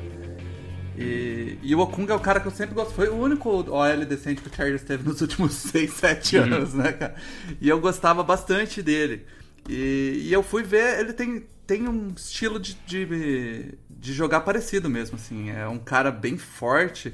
E, 0.98 1.58
e, 1.62 1.74
o 1.74 1.80
Okung 1.80 2.10
é 2.12 2.14
o 2.14 2.20
cara 2.20 2.40
que 2.40 2.48
eu 2.48 2.52
sempre 2.52 2.76
gosto. 2.76 2.94
Foi 2.94 3.10
o 3.10 3.16
único 3.16 3.50
OL 3.50 4.06
decente 4.06 4.42
que 4.42 4.48
o 4.48 4.56
Chargers 4.56 4.84
teve 4.84 5.04
nos 5.04 5.22
últimos 5.22 5.54
6, 5.72 5.92
7 5.92 6.38
uhum. 6.38 6.44
anos, 6.44 6.74
né, 6.74 6.92
cara? 6.92 7.16
E 7.60 7.68
eu 7.68 7.80
gostava 7.80 8.24
bastante 8.24 8.82
dele. 8.82 9.26
E, 9.68 10.22
e 10.24 10.34
eu 10.34 10.44
fui 10.44 10.62
ver, 10.62 11.00
ele 11.00 11.14
tem 11.14 11.46
tem 11.74 11.88
um 11.88 12.14
estilo 12.16 12.60
de, 12.60 12.76
de, 12.86 13.74
de, 13.90 14.14
jogar 14.14 14.42
parecido 14.42 14.88
mesmo, 14.88 15.16
assim. 15.16 15.50
É 15.50 15.68
um 15.68 15.80
cara 15.80 16.12
bem 16.12 16.38
forte, 16.38 17.12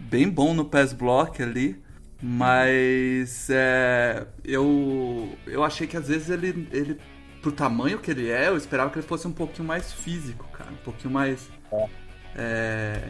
bem 0.00 0.28
bom 0.28 0.52
no 0.52 0.64
pass 0.64 0.92
block 0.92 1.40
ali. 1.40 1.80
Mas 2.20 3.48
é, 3.50 4.26
eu, 4.44 5.36
eu 5.46 5.62
achei 5.62 5.86
que 5.86 5.96
às 5.96 6.08
vezes 6.08 6.30
ele, 6.30 6.68
ele, 6.72 6.96
pro 7.40 7.52
tamanho 7.52 7.98
que 7.98 8.10
ele 8.10 8.28
é, 8.28 8.48
eu 8.48 8.56
esperava 8.56 8.90
que 8.90 8.98
ele 8.98 9.06
fosse 9.06 9.26
um 9.26 9.32
pouquinho 9.32 9.66
mais 9.66 9.92
físico, 9.92 10.48
cara. 10.52 10.70
Um 10.70 10.84
pouquinho 10.84 11.14
mais. 11.14 11.48
É. 12.34 13.00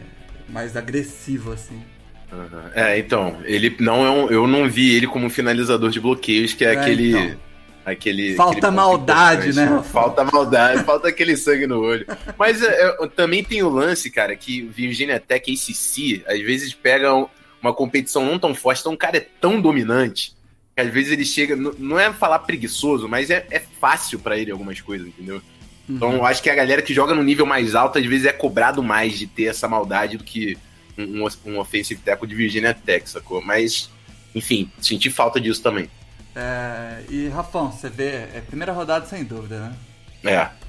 mais 0.48 0.76
agressivo, 0.76 1.52
assim. 1.52 1.83
Uhum. 2.31 2.70
É, 2.74 2.98
então, 2.98 3.38
ele 3.44 3.76
não 3.81 4.05
é 4.05 4.11
um, 4.11 4.31
Eu 4.31 4.46
não 4.46 4.68
vi 4.68 4.94
ele 4.94 5.07
como 5.07 5.26
um 5.26 5.31
finalizador 5.31 5.90
de 5.90 6.00
bloqueios, 6.00 6.52
que 6.52 6.64
é, 6.66 6.74
é 6.74 6.78
aquele. 6.78 7.11
Então. 7.11 7.51
Aquele, 7.85 8.35
falta 8.37 8.59
aquele 8.59 8.73
maldade, 8.73 9.53
né? 9.53 9.83
Falta 9.90 10.25
maldade, 10.25 10.85
falta 10.87 11.09
aquele 11.09 11.37
sangue 11.37 11.66
no 11.66 11.81
olho. 11.81 12.07
Mas 12.38 12.62
é, 12.62 12.66
é, 12.66 13.07
também 13.09 13.42
tem 13.42 13.62
o 13.62 13.68
lance, 13.68 14.11
cara, 14.11 14.37
que 14.37 14.62
Virginia 14.62 15.18
Tech 15.18 15.51
e 15.51 15.55
ACC, 15.55 16.25
às 16.27 16.40
vezes 16.40 16.73
pegam 16.75 17.29
uma 17.61 17.75
competição 17.75 18.25
não 18.25 18.38
tão 18.38 18.55
forte, 18.55 18.81
então 18.81 18.92
o 18.92 18.97
cara 18.97 19.16
é 19.16 19.27
tão 19.40 19.61
dominante 19.61 20.35
que 20.75 20.81
às 20.81 20.92
vezes 20.92 21.12
ele 21.12 21.25
chega. 21.25 21.57
Não 21.57 21.99
é 21.99 22.12
falar 22.12 22.38
preguiçoso, 22.40 23.09
mas 23.09 23.31
é, 23.31 23.47
é 23.51 23.61
fácil 23.81 24.18
para 24.18 24.38
ele 24.38 24.51
algumas 24.51 24.81
coisas, 24.81 25.07
entendeu? 25.07 25.42
Uhum. 25.88 25.97
Então 25.97 26.12
eu 26.12 26.25
acho 26.25 26.42
que 26.42 26.51
a 26.51 26.55
galera 26.55 26.83
que 26.83 26.95
joga 26.95 27.14
no 27.14 27.23
nível 27.23 27.45
mais 27.45 27.75
alto, 27.75 27.99
às 27.99 28.07
vezes 28.07 28.27
é 28.27 28.33
cobrado 28.33 28.83
mais 28.83 29.18
de 29.18 29.27
ter 29.27 29.45
essa 29.45 29.66
maldade 29.66 30.16
do 30.16 30.25
que 30.25 30.57
um, 30.97 31.27
um 31.47 31.59
offensive 31.59 32.01
tackle 32.01 32.29
de 32.29 32.35
Virginia 32.35 32.75
Tech, 32.75 33.09
sacou? 33.09 33.42
Mas, 33.42 33.90
enfim, 34.35 34.71
senti 34.81 35.11
falta 35.11 35.40
disso 35.40 35.62
também. 35.62 35.90
É, 36.35 37.05
e 37.09 37.29
Rafão, 37.29 37.71
você 37.71 37.88
vê, 37.88 38.29
é 38.35 38.42
primeira 38.47 38.73
rodada 38.73 39.07
sem 39.07 39.25
dúvida, 39.25 39.61
né? 39.61 39.77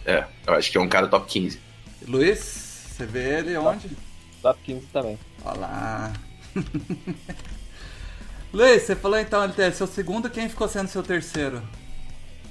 É, 0.06 0.12
é. 0.12 0.26
Eu 0.46 0.54
acho 0.56 0.72
que 0.72 0.78
é 0.78 0.82
um 0.82 0.90
cara 0.90 1.08
top 1.08 1.26
15. 1.28 1.60
Luiz, 2.08 2.40
você 2.40 3.06
vê 3.06 3.40
ele 3.40 3.58
onde? 3.58 3.90
Top 4.42 4.60
15 4.64 4.88
também. 4.88 5.18
Olha 5.46 5.60
lá. 5.60 6.14
Luiz, 8.52 8.84
você 8.84 8.96
falou 8.96 9.18
então, 9.18 9.44
ele 9.44 9.54
é 9.58 9.72
seu 9.72 9.88
segundo, 9.88 10.30
quem 10.30 10.50
ficou 10.50 10.68
sendo 10.68 10.88
seu 10.88 11.02
terceiro? 11.02 11.62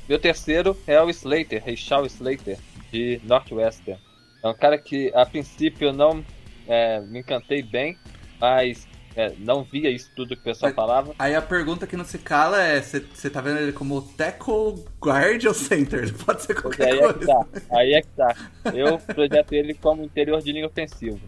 Meu 0.09 0.19
terceiro 0.19 0.77
é 0.87 1.01
o 1.01 1.09
Slater, 1.11 1.63
Rachel 1.65 2.07
Slater, 2.07 2.59
de 2.91 3.21
Northwestern. 3.25 4.01
É 4.43 4.49
um 4.49 4.55
cara 4.55 4.77
que 4.77 5.13
a 5.15 5.25
princípio 5.25 5.89
eu 5.89 5.93
não 5.93 6.25
é, 6.67 7.01
me 7.01 7.21
encantei 7.21 7.63
bem, 7.63 7.97
mas 8.41 8.89
é, 9.15 9.33
não 9.39 9.63
via 9.63 9.91
isso 9.91 10.11
tudo 10.17 10.35
que 10.35 10.41
o 10.41 10.45
pessoal 10.45 10.73
falava. 10.73 11.15
Aí 11.19 11.35
a 11.35 11.43
pergunta 11.43 11.87
que 11.87 11.97
não 11.97 12.05
se 12.05 12.19
cala 12.19 12.63
é: 12.63 12.81
você 12.81 13.31
tá 13.31 13.41
vendo 13.41 13.59
ele 13.59 13.73
como 13.73 14.01
tackle, 14.03 14.85
guard 15.01 15.45
ou 15.45 15.55
center? 15.55 16.13
Pode 16.25 16.43
ser 16.43 16.61
qualquer 16.61 16.93
aí 16.93 16.99
coisa. 16.99 17.15
É 17.15 17.19
que 17.19 17.27
tá, 17.27 17.47
aí 17.73 17.95
é 17.95 18.03
que 18.03 18.09
tá. 18.09 18.37
Eu 18.73 18.99
projeto 18.99 19.53
ele 19.53 19.75
como 19.75 20.03
interior 20.03 20.41
de 20.41 20.53
linha 20.53 20.67
ofensiva. 20.67 21.19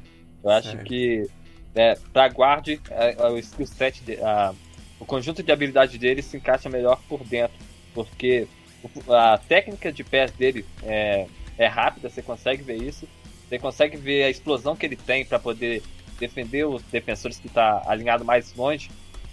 Eu 0.42 0.51
acho 0.51 0.70
certo. 0.70 0.85
que 0.85 1.29
é, 1.75 1.94
para 2.12 2.27
guard, 2.29 2.68
é, 2.68 3.16
é, 3.18 3.29
o 3.29 3.38
skill 3.38 3.66
set, 3.66 4.03
de, 4.03 4.16
a, 4.23 4.55
o 4.99 5.05
conjunto 5.05 5.42
de 5.42 5.53
habilidade 5.53 5.99
dele 5.99 6.23
se 6.23 6.37
encaixa 6.37 6.70
melhor 6.70 7.01
por 7.09 7.25
dentro, 7.25 7.57
porque 7.92 8.47
a 9.09 9.38
técnica 9.38 9.92
de 9.92 10.05
pés 10.05 10.31
dele 10.33 10.64
é, 10.83 11.27
é 11.59 11.66
rápida, 11.66 12.09
você 12.09 12.23
consegue 12.23 12.62
ver 12.62 12.77
isso, 12.77 13.09
você 13.49 13.59
consegue 13.59 13.97
ver 13.97 14.25
a 14.25 14.31
explosão 14.31 14.77
que 14.77 14.87
ele 14.87 14.97
tem 14.97 15.25
para 15.25 15.38
poder 15.38 15.83
defender 16.18 16.64
os 16.64 16.83
defensores 16.83 17.38
que 17.38 17.46
está 17.46 17.83
alinhado 17.87 18.24
mais 18.24 18.55
longe, 18.55 18.90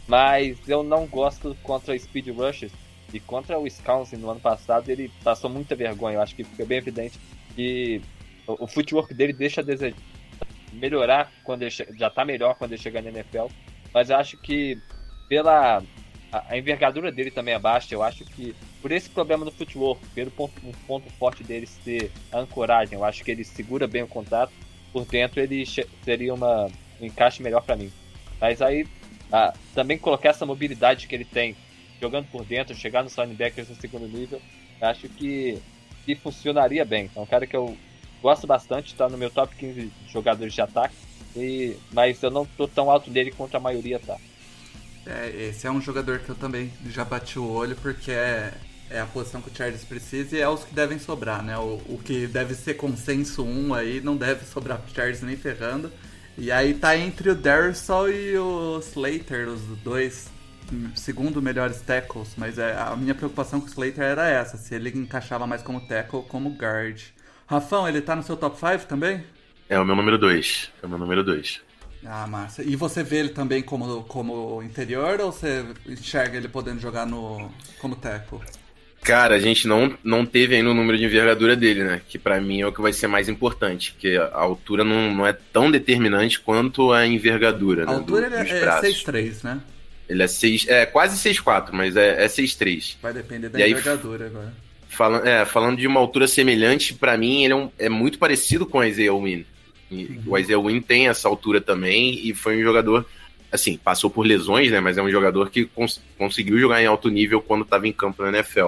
mas 0.07 0.57
eu 0.67 0.83
não 0.83 1.05
gosto 1.05 1.55
contra 1.63 1.97
Speed 1.97 2.29
Rushers 2.29 2.71
e 3.13 3.19
contra 3.19 3.59
o 3.59 3.63
Wisconsin 3.63 4.17
no 4.17 4.29
ano 4.29 4.39
passado 4.39 4.89
ele 4.89 5.11
passou 5.23 5.49
muita 5.49 5.75
vergonha, 5.75 6.15
eu 6.15 6.21
acho 6.21 6.35
que 6.35 6.43
fica 6.43 6.65
bem 6.65 6.77
evidente 6.77 7.19
que 7.55 8.01
o, 8.47 8.67
footwork 8.67 9.13
dele 9.13 9.33
deixa 9.33 9.61
a 9.61 9.63
desejar 9.63 9.97
melhorar 10.73 11.31
quando 11.43 11.63
ele 11.63 11.71
já 11.71 12.07
está 12.07 12.23
melhor 12.23 12.55
quando 12.55 12.71
ele 12.71 12.81
chegar 12.81 13.01
na 13.01 13.09
NFL, 13.09 13.47
mas 13.93 14.09
eu 14.09 14.15
acho 14.15 14.37
que 14.37 14.79
pela 15.27 15.83
a, 16.31 16.57
envergadura 16.57 17.11
dele 17.11 17.29
também 17.29 17.53
é 17.53 17.59
baixa, 17.59 17.93
eu 17.93 18.01
acho 18.01 18.23
que 18.23 18.55
por 18.81 18.91
esse 18.91 19.09
problema 19.09 19.43
do 19.43 19.51
footwork, 19.51 20.05
pelo 20.09 20.31
ponto, 20.31 20.53
um 20.65 20.71
ponto 20.87 21.09
forte 21.13 21.43
dele 21.43 21.67
ser 21.67 22.11
a 22.31 22.39
ancoragem, 22.39 22.97
eu 22.97 23.03
acho 23.03 23.23
que 23.23 23.31
ele 23.31 23.43
segura 23.43 23.87
bem 23.87 24.03
o 24.03 24.07
contato, 24.07 24.51
por 24.91 25.05
dentro 25.05 25.39
ele 25.39 25.65
seria 26.03 26.33
uma, 26.33 26.65
um 26.99 27.05
encaixe 27.05 27.41
melhor 27.41 27.61
para 27.61 27.75
mim. 27.75 27.91
Mas 28.39 28.61
aí 28.61 28.87
ah, 29.31 29.53
também 29.73 29.97
colocar 29.97 30.29
essa 30.29 30.45
mobilidade 30.45 31.07
que 31.07 31.15
ele 31.15 31.25
tem 31.25 31.55
jogando 32.01 32.27
por 32.31 32.43
dentro, 32.43 32.75
chegar 32.75 33.03
nos 33.03 33.15
linebackers 33.15 33.69
no 33.69 33.75
segundo 33.75 34.07
nível, 34.07 34.41
acho 34.81 35.07
que, 35.07 35.57
que 36.05 36.15
funcionaria 36.15 36.83
bem. 36.83 37.09
É 37.15 37.19
um 37.19 37.25
cara 37.25 37.45
que 37.45 37.55
eu 37.55 37.77
gosto 38.21 38.47
bastante, 38.47 38.87
está 38.87 39.07
no 39.07 39.17
meu 39.17 39.29
top 39.29 39.55
15 39.55 39.91
jogadores 40.09 40.53
de 40.53 40.61
ataque, 40.61 40.95
e, 41.35 41.77
mas 41.91 42.21
eu 42.21 42.31
não 42.31 42.45
tô 42.45 42.67
tão 42.67 42.89
alto 42.89 43.09
dele 43.09 43.31
quanto 43.31 43.55
a 43.55 43.59
maioria 43.59 43.99
tá. 43.99 44.17
É, 45.05 45.29
esse 45.49 45.65
é 45.65 45.71
um 45.71 45.81
jogador 45.81 46.19
que 46.19 46.29
eu 46.29 46.35
também 46.35 46.71
já 46.87 47.05
bati 47.05 47.39
o 47.39 47.49
olho 47.49 47.75
porque 47.75 48.11
é, 48.11 48.53
é 48.91 48.99
a 48.99 49.05
posição 49.05 49.41
que 49.41 49.49
o 49.49 49.55
Charles 49.55 49.83
precisa 49.83 50.35
e 50.35 50.41
é 50.41 50.47
os 50.47 50.63
que 50.63 50.73
devem 50.73 50.99
sobrar, 50.99 51.43
né? 51.43 51.57
O, 51.57 51.81
o 51.87 52.01
que 52.03 52.27
deve 52.27 52.53
ser 52.53 52.75
consenso 52.75 53.43
1 53.43 53.73
aí 53.73 54.01
não 54.01 54.15
deve 54.15 54.45
sobrar 54.45 54.79
pro 54.79 54.93
Charles 54.93 55.21
nem 55.21 55.35
ferrando. 55.37 55.91
E 56.37 56.51
aí 56.51 56.73
tá 56.73 56.97
entre 56.97 57.29
o 57.29 57.35
Darrison 57.35 58.07
e 58.07 58.37
o 58.37 58.79
Slater, 58.79 59.49
os 59.49 59.61
dois 59.83 60.29
segundo 60.95 61.41
melhores 61.41 61.81
tackles, 61.81 62.33
mas 62.37 62.57
é, 62.57 62.77
a 62.77 62.95
minha 62.95 63.13
preocupação 63.13 63.59
com 63.59 63.67
o 63.67 63.69
Slater 63.69 64.03
era 64.03 64.29
essa, 64.29 64.57
se 64.57 64.73
ele 64.73 64.89
encaixava 64.89 65.45
mais 65.45 65.61
como 65.61 65.81
tackle 65.81 66.19
ou 66.19 66.23
como 66.23 66.49
guard. 66.51 67.01
Rafão, 67.45 67.87
ele 67.87 68.01
tá 68.01 68.15
no 68.15 68.23
seu 68.23 68.37
top 68.37 68.57
5 68.57 68.85
também? 68.87 69.23
É 69.67 69.77
o 69.79 69.85
meu 69.85 69.95
número 69.95 70.17
2. 70.17 70.71
É 70.81 70.85
o 70.85 70.89
meu 70.89 70.97
número 70.97 71.23
2. 71.23 71.61
Ah, 72.05 72.25
massa. 72.25 72.63
E 72.63 72.75
você 72.75 73.03
vê 73.03 73.17
ele 73.17 73.29
também 73.29 73.61
como, 73.61 74.03
como 74.05 74.63
interior 74.63 75.19
ou 75.19 75.31
você 75.31 75.65
enxerga 75.87 76.37
ele 76.37 76.47
podendo 76.47 76.79
jogar 76.79 77.05
no 77.05 77.51
como 77.79 77.95
tackle? 77.95 78.39
Cara, 79.03 79.35
a 79.35 79.39
gente 79.39 79.67
não, 79.67 79.97
não 80.03 80.25
teve 80.25 80.55
ainda 80.55 80.69
o 80.69 80.75
número 80.75 80.97
de 80.97 81.05
envergadura 81.05 81.55
dele, 81.55 81.83
né? 81.83 82.01
Que 82.07 82.19
para 82.19 82.39
mim 82.39 82.61
é 82.61 82.67
o 82.67 82.71
que 82.71 82.81
vai 82.81 82.93
ser 82.93 83.07
mais 83.07 83.27
importante, 83.27 83.93
porque 83.93 84.15
a 84.15 84.37
altura 84.37 84.83
não, 84.83 85.13
não 85.13 85.25
é 85.25 85.33
tão 85.33 85.71
determinante 85.71 86.39
quanto 86.39 86.91
a 86.91 87.05
envergadura, 87.07 87.83
a 87.83 87.85
né? 87.87 87.91
A 87.93 87.95
altura 87.95 88.29
do, 88.29 88.35
ele 88.35 88.49
é, 88.49 88.63
é 88.63 88.81
6'3", 88.81 89.43
né? 89.43 89.59
Ele 90.07 90.21
é, 90.21 90.27
6, 90.27 90.67
é 90.67 90.85
quase 90.85 91.17
6'4", 91.17 91.69
mas 91.71 91.95
é, 91.95 92.23
é 92.23 92.27
6'3". 92.27 92.97
Vai 93.01 93.13
depender 93.13 93.49
da 93.49 93.59
e 93.59 93.71
envergadura 93.71 94.25
aí, 94.25 94.29
agora. 94.29 94.53
Falando, 94.87 95.27
é, 95.27 95.45
falando 95.45 95.77
de 95.77 95.87
uma 95.87 95.99
altura 95.99 96.27
semelhante, 96.27 96.93
para 96.93 97.17
mim 97.17 97.43
ele 97.43 97.53
é, 97.53 97.55
um, 97.55 97.71
é, 97.79 97.89
muito 97.89 98.19
parecido 98.19 98.67
com 98.67 98.79
o 98.79 98.83
Isaiah 98.83 99.15
Wynn. 99.15 99.45
Uhum. 99.89 100.21
O 100.27 100.37
Isaiah 100.37 100.59
Wynn 100.59 100.81
tem 100.81 101.07
essa 101.07 101.27
altura 101.27 101.59
também 101.59 102.27
e 102.27 102.35
foi 102.35 102.59
um 102.59 102.63
jogador, 102.63 103.05
assim, 103.51 103.77
passou 103.77 104.11
por 104.11 104.27
lesões, 104.27 104.69
né? 104.69 104.79
Mas 104.79 104.97
é 104.97 105.01
um 105.01 105.09
jogador 105.09 105.49
que 105.49 105.65
cons 105.65 106.01
conseguiu 106.17 106.59
jogar 106.59 106.83
em 106.83 106.85
alto 106.85 107.09
nível 107.09 107.41
quando 107.41 107.63
estava 107.63 107.87
em 107.87 107.93
campo 107.93 108.21
na 108.21 108.29
NFL. 108.29 108.67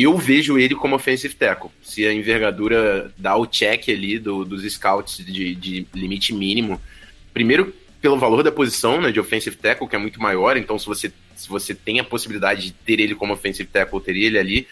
Eu 0.00 0.16
vejo 0.16 0.56
ele 0.56 0.76
como 0.76 0.94
offensive 0.94 1.34
tackle. 1.34 1.72
Se 1.82 2.06
a 2.06 2.14
envergadura 2.14 3.12
dá 3.18 3.34
o 3.34 3.44
check 3.44 3.88
ali 3.88 4.16
do, 4.16 4.44
dos 4.44 4.62
scouts 4.72 5.16
de, 5.26 5.56
de 5.56 5.88
limite 5.92 6.32
mínimo, 6.32 6.80
primeiro 7.34 7.74
pelo 8.00 8.16
valor 8.16 8.44
da 8.44 8.52
posição, 8.52 9.00
né, 9.00 9.10
de 9.10 9.18
offensive 9.18 9.56
tackle, 9.56 9.88
que 9.88 9.96
é 9.96 9.98
muito 9.98 10.22
maior, 10.22 10.56
então 10.56 10.78
se 10.78 10.86
você, 10.86 11.12
se 11.34 11.48
você 11.48 11.74
tem 11.74 11.98
a 11.98 12.04
possibilidade 12.04 12.66
de 12.66 12.70
ter 12.70 13.00
ele 13.00 13.16
como 13.16 13.32
offensive 13.32 13.68
tackle, 13.68 14.00
teria 14.00 14.28
ele 14.28 14.38
ali, 14.38 14.68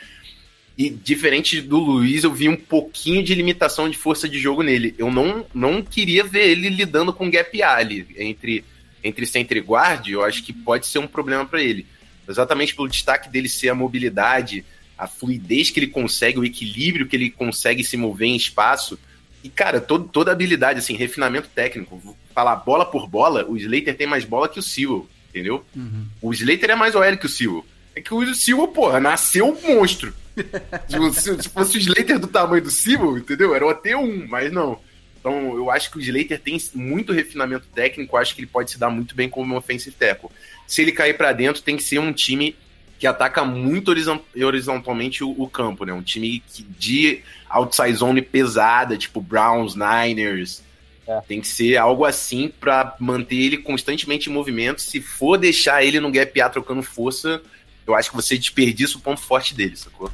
e 0.78 0.88
diferente 0.88 1.60
do 1.60 1.78
Luiz, 1.78 2.22
eu 2.22 2.32
vi 2.32 2.48
um 2.48 2.54
pouquinho 2.54 3.20
de 3.20 3.34
limitação 3.34 3.90
de 3.90 3.96
força 3.96 4.28
de 4.28 4.38
jogo 4.38 4.62
nele. 4.62 4.94
Eu 4.96 5.10
não, 5.10 5.44
não 5.52 5.82
queria 5.82 6.22
ver 6.22 6.50
ele 6.50 6.68
lidando 6.68 7.12
com 7.12 7.28
gap 7.28 7.62
ali, 7.64 8.06
entre, 8.16 8.64
entre 9.02 9.26
center 9.26 9.56
e 9.56 9.60
guard, 9.60 10.06
eu 10.06 10.22
acho 10.22 10.44
que 10.44 10.52
pode 10.52 10.86
ser 10.86 11.00
um 11.00 11.06
problema 11.08 11.44
para 11.44 11.60
ele. 11.60 11.84
Exatamente 12.28 12.76
pelo 12.76 12.88
destaque 12.88 13.28
dele 13.28 13.48
ser 13.48 13.70
a 13.70 13.74
mobilidade, 13.74 14.64
a 14.98 15.06
fluidez 15.06 15.70
que 15.70 15.80
ele 15.80 15.88
consegue, 15.88 16.38
o 16.38 16.44
equilíbrio 16.44 17.06
que 17.06 17.16
ele 17.16 17.30
consegue 17.30 17.84
se 17.84 17.96
mover 17.96 18.28
em 18.28 18.36
espaço. 18.36 18.98
E, 19.44 19.48
cara, 19.48 19.80
todo, 19.80 20.08
toda 20.08 20.32
habilidade, 20.32 20.78
assim, 20.78 20.94
refinamento 20.94 21.48
técnico. 21.54 22.16
Falar 22.34 22.56
bola 22.56 22.84
por 22.84 23.06
bola, 23.06 23.44
o 23.48 23.56
Slater 23.56 23.96
tem 23.96 24.06
mais 24.06 24.24
bola 24.24 24.48
que 24.48 24.58
o 24.58 24.62
Sewell, 24.62 25.08
entendeu? 25.28 25.64
Uhum. 25.74 26.06
O 26.20 26.32
Slater 26.32 26.70
é 26.70 26.74
mais 26.74 26.94
OL 26.94 27.16
que 27.16 27.26
o 27.26 27.28
Sewell. 27.28 27.64
É 27.94 28.00
que 28.00 28.12
o 28.12 28.34
Sewell, 28.34 28.68
porra, 28.68 29.00
nasceu 29.00 29.48
um 29.48 29.74
monstro. 29.74 30.14
se, 31.14 31.42
se, 31.42 31.48
fosse 31.48 31.78
o 31.78 31.80
Slater 31.80 32.18
do 32.18 32.26
tamanho 32.26 32.62
do 32.62 32.70
Sewell, 32.70 33.18
entendeu? 33.18 33.54
Era 33.54 33.66
o 33.66 33.74
AT1, 33.74 34.26
mas 34.28 34.52
não. 34.52 34.78
Então, 35.18 35.56
eu 35.56 35.70
acho 35.70 35.90
que 35.90 35.98
o 35.98 36.00
Slater 36.00 36.40
tem 36.40 36.56
muito 36.74 37.12
refinamento 37.12 37.66
técnico, 37.74 38.16
acho 38.16 38.34
que 38.34 38.40
ele 38.40 38.46
pode 38.46 38.70
se 38.70 38.78
dar 38.78 38.90
muito 38.90 39.14
bem 39.14 39.28
como 39.28 39.54
um 39.54 39.56
offensive 39.56 39.96
tackle. 39.96 40.30
Se 40.66 40.82
ele 40.82 40.92
cair 40.92 41.16
para 41.16 41.32
dentro, 41.32 41.62
tem 41.62 41.76
que 41.76 41.82
ser 41.82 41.98
um 41.98 42.12
time 42.12 42.54
que 42.98 43.06
ataca 43.06 43.44
muito 43.44 43.90
horizontalmente 43.90 45.22
o, 45.22 45.34
o 45.38 45.48
campo, 45.48 45.84
né? 45.84 45.92
Um 45.92 46.02
time 46.02 46.42
que, 46.48 46.62
de 46.62 47.22
outside 47.48 47.94
zone 47.94 48.22
pesada, 48.22 48.96
tipo 48.96 49.20
Browns, 49.20 49.74
Niners. 49.74 50.62
É. 51.06 51.20
Tem 51.20 51.40
que 51.40 51.46
ser 51.46 51.76
algo 51.76 52.04
assim 52.04 52.48
para 52.48 52.96
manter 52.98 53.36
ele 53.36 53.58
constantemente 53.58 54.28
em 54.28 54.32
movimento. 54.32 54.80
Se 54.80 55.00
for 55.00 55.36
deixar 55.36 55.84
ele 55.84 56.00
no 56.00 56.10
gap 56.10 56.40
A 56.40 56.48
trocando 56.48 56.82
força, 56.82 57.40
eu 57.86 57.94
acho 57.94 58.10
que 58.10 58.16
você 58.16 58.36
desperdiça 58.36 58.98
o 58.98 59.00
ponto 59.00 59.20
forte 59.20 59.54
dele, 59.54 59.76
sacou? 59.76 60.10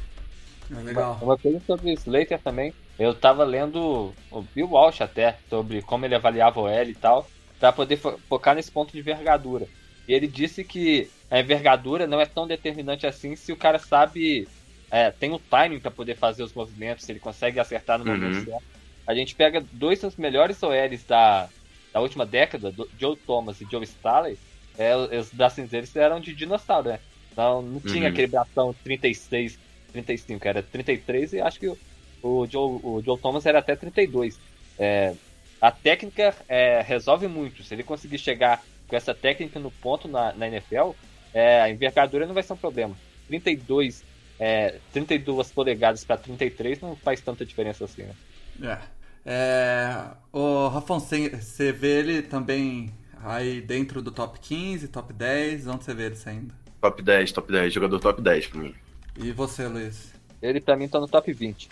É 0.71 0.81
legal. 0.81 1.17
Uma 1.21 1.37
coisa 1.37 1.61
sobre 1.65 1.91
o 1.91 1.93
Slater 1.93 2.39
também, 2.39 2.73
eu 2.99 3.13
tava 3.13 3.43
lendo 3.43 4.13
o 4.29 4.41
Bill 4.53 4.69
Walsh 4.69 5.01
até, 5.01 5.37
sobre 5.49 5.81
como 5.81 6.05
ele 6.05 6.15
avaliava 6.15 6.59
o 6.59 6.67
L 6.67 6.91
e 6.91 6.95
tal, 6.95 7.27
para 7.59 7.71
poder 7.71 7.97
fo 7.97 8.19
focar 8.29 8.55
nesse 8.55 8.71
ponto 8.71 8.91
de 8.91 8.99
envergadura. 8.99 9.65
E 10.07 10.13
ele 10.13 10.27
disse 10.27 10.63
que 10.63 11.09
a 11.33 11.39
envergadura 11.39 12.05
não 12.05 12.21
é 12.21 12.27
tão 12.27 12.45
determinante 12.45 13.07
assim 13.07 13.35
se 13.35 13.51
o 13.51 13.57
cara 13.57 13.79
sabe, 13.79 14.47
é, 14.91 15.09
tem 15.09 15.31
o 15.31 15.39
timing 15.39 15.79
para 15.79 15.89
poder 15.89 16.15
fazer 16.15 16.43
os 16.43 16.53
movimentos, 16.53 17.03
se 17.03 17.11
ele 17.11 17.19
consegue 17.19 17.59
acertar 17.59 17.97
no 17.97 18.05
momento 18.05 18.35
uhum. 18.35 18.45
certo. 18.45 18.63
a 19.07 19.15
gente 19.15 19.33
pega 19.33 19.65
dois 19.71 19.99
dos 19.99 20.15
melhores 20.15 20.61
OLs 20.61 21.03
da, 21.07 21.49
da 21.91 21.99
última 21.99 22.23
década, 22.23 22.71
do, 22.71 22.87
Joe 22.99 23.15
Thomas 23.15 23.59
e 23.59 23.67
Joe 23.69 23.83
Staley, 23.83 24.37
é, 24.77 24.95
os 24.95 25.31
bracinhos 25.33 25.71
deles 25.71 25.95
eram 25.95 26.19
de 26.19 26.35
dinossauro, 26.35 26.89
né? 26.89 26.99
Não, 27.35 27.63
não 27.63 27.79
tinha 27.79 28.03
uhum. 28.03 28.09
aquele 28.09 28.27
bração 28.27 28.75
36, 28.83 29.57
35, 29.91 30.47
era 30.47 30.61
33 30.61 31.33
e 31.33 31.41
acho 31.41 31.59
que 31.59 31.67
o, 31.67 31.77
o, 32.21 32.45
Joe, 32.45 32.79
o 32.83 33.01
Joe 33.03 33.17
Thomas 33.17 33.47
era 33.47 33.57
até 33.57 33.75
32. 33.75 34.39
É, 34.77 35.15
a 35.59 35.71
técnica 35.71 36.35
é, 36.47 36.79
resolve 36.81 37.27
muito. 37.27 37.63
Se 37.63 37.73
ele 37.73 37.81
conseguir 37.81 38.19
chegar 38.19 38.63
com 38.87 38.95
essa 38.95 39.15
técnica 39.15 39.59
no 39.59 39.71
ponto 39.71 40.07
na, 40.07 40.31
na 40.33 40.47
NFL, 40.47 40.91
é, 41.33 41.61
a 41.61 41.69
envergadura 41.69 42.25
não 42.25 42.33
vai 42.33 42.43
ser 42.43 42.53
um 42.53 42.57
problema. 42.57 42.95
32, 43.27 44.03
é, 44.39 44.79
32 44.91 45.51
polegadas 45.51 46.03
para 46.03 46.17
33 46.17 46.79
não 46.81 46.95
faz 46.95 47.21
tanta 47.21 47.45
diferença 47.45 47.85
assim, 47.85 48.03
né? 48.03 48.15
É. 48.61 48.77
é 49.25 50.07
o 50.31 50.67
Rafão, 50.67 50.99
você 50.99 51.71
vê 51.71 51.99
ele 51.99 52.21
também 52.21 52.93
aí 53.23 53.61
dentro 53.61 54.01
do 54.01 54.11
top 54.11 54.39
15, 54.39 54.87
top 54.89 55.13
10? 55.13 55.67
Onde 55.67 55.83
você 55.83 55.93
vê 55.93 56.05
ele 56.07 56.15
saindo? 56.15 56.53
Top 56.81 57.01
10, 57.01 57.31
top 57.31 57.51
10, 57.51 57.73
jogador 57.73 57.99
top 57.99 58.21
10 58.21 58.47
pra 58.47 58.61
mim. 58.61 58.75
E 59.17 59.31
você, 59.31 59.67
Luiz? 59.67 60.13
Ele 60.41 60.59
pra 60.59 60.75
mim 60.75 60.87
tá 60.87 60.99
no 60.99 61.07
top 61.07 61.31
20. 61.31 61.69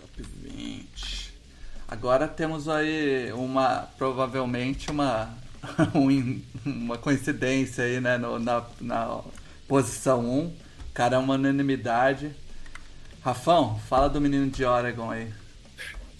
Top 0.00 0.22
20. 0.42 1.32
Agora 1.86 2.26
temos 2.26 2.68
aí 2.68 3.32
uma, 3.32 3.88
provavelmente 3.96 4.90
uma, 4.90 5.32
uma 6.64 6.98
coincidência 6.98 7.84
aí, 7.84 8.00
né, 8.00 8.18
no, 8.18 8.38
na, 8.38 8.62
na 8.80 9.20
posição 9.66 10.20
1. 10.20 10.52
Cara, 10.92 11.16
é 11.16 11.18
uma 11.18 11.34
unanimidade. 11.34 12.30
Rafão, 13.22 13.80
fala 13.88 14.08
do 14.08 14.20
menino 14.20 14.50
de 14.50 14.64
Oregon 14.64 15.10
aí. 15.10 15.28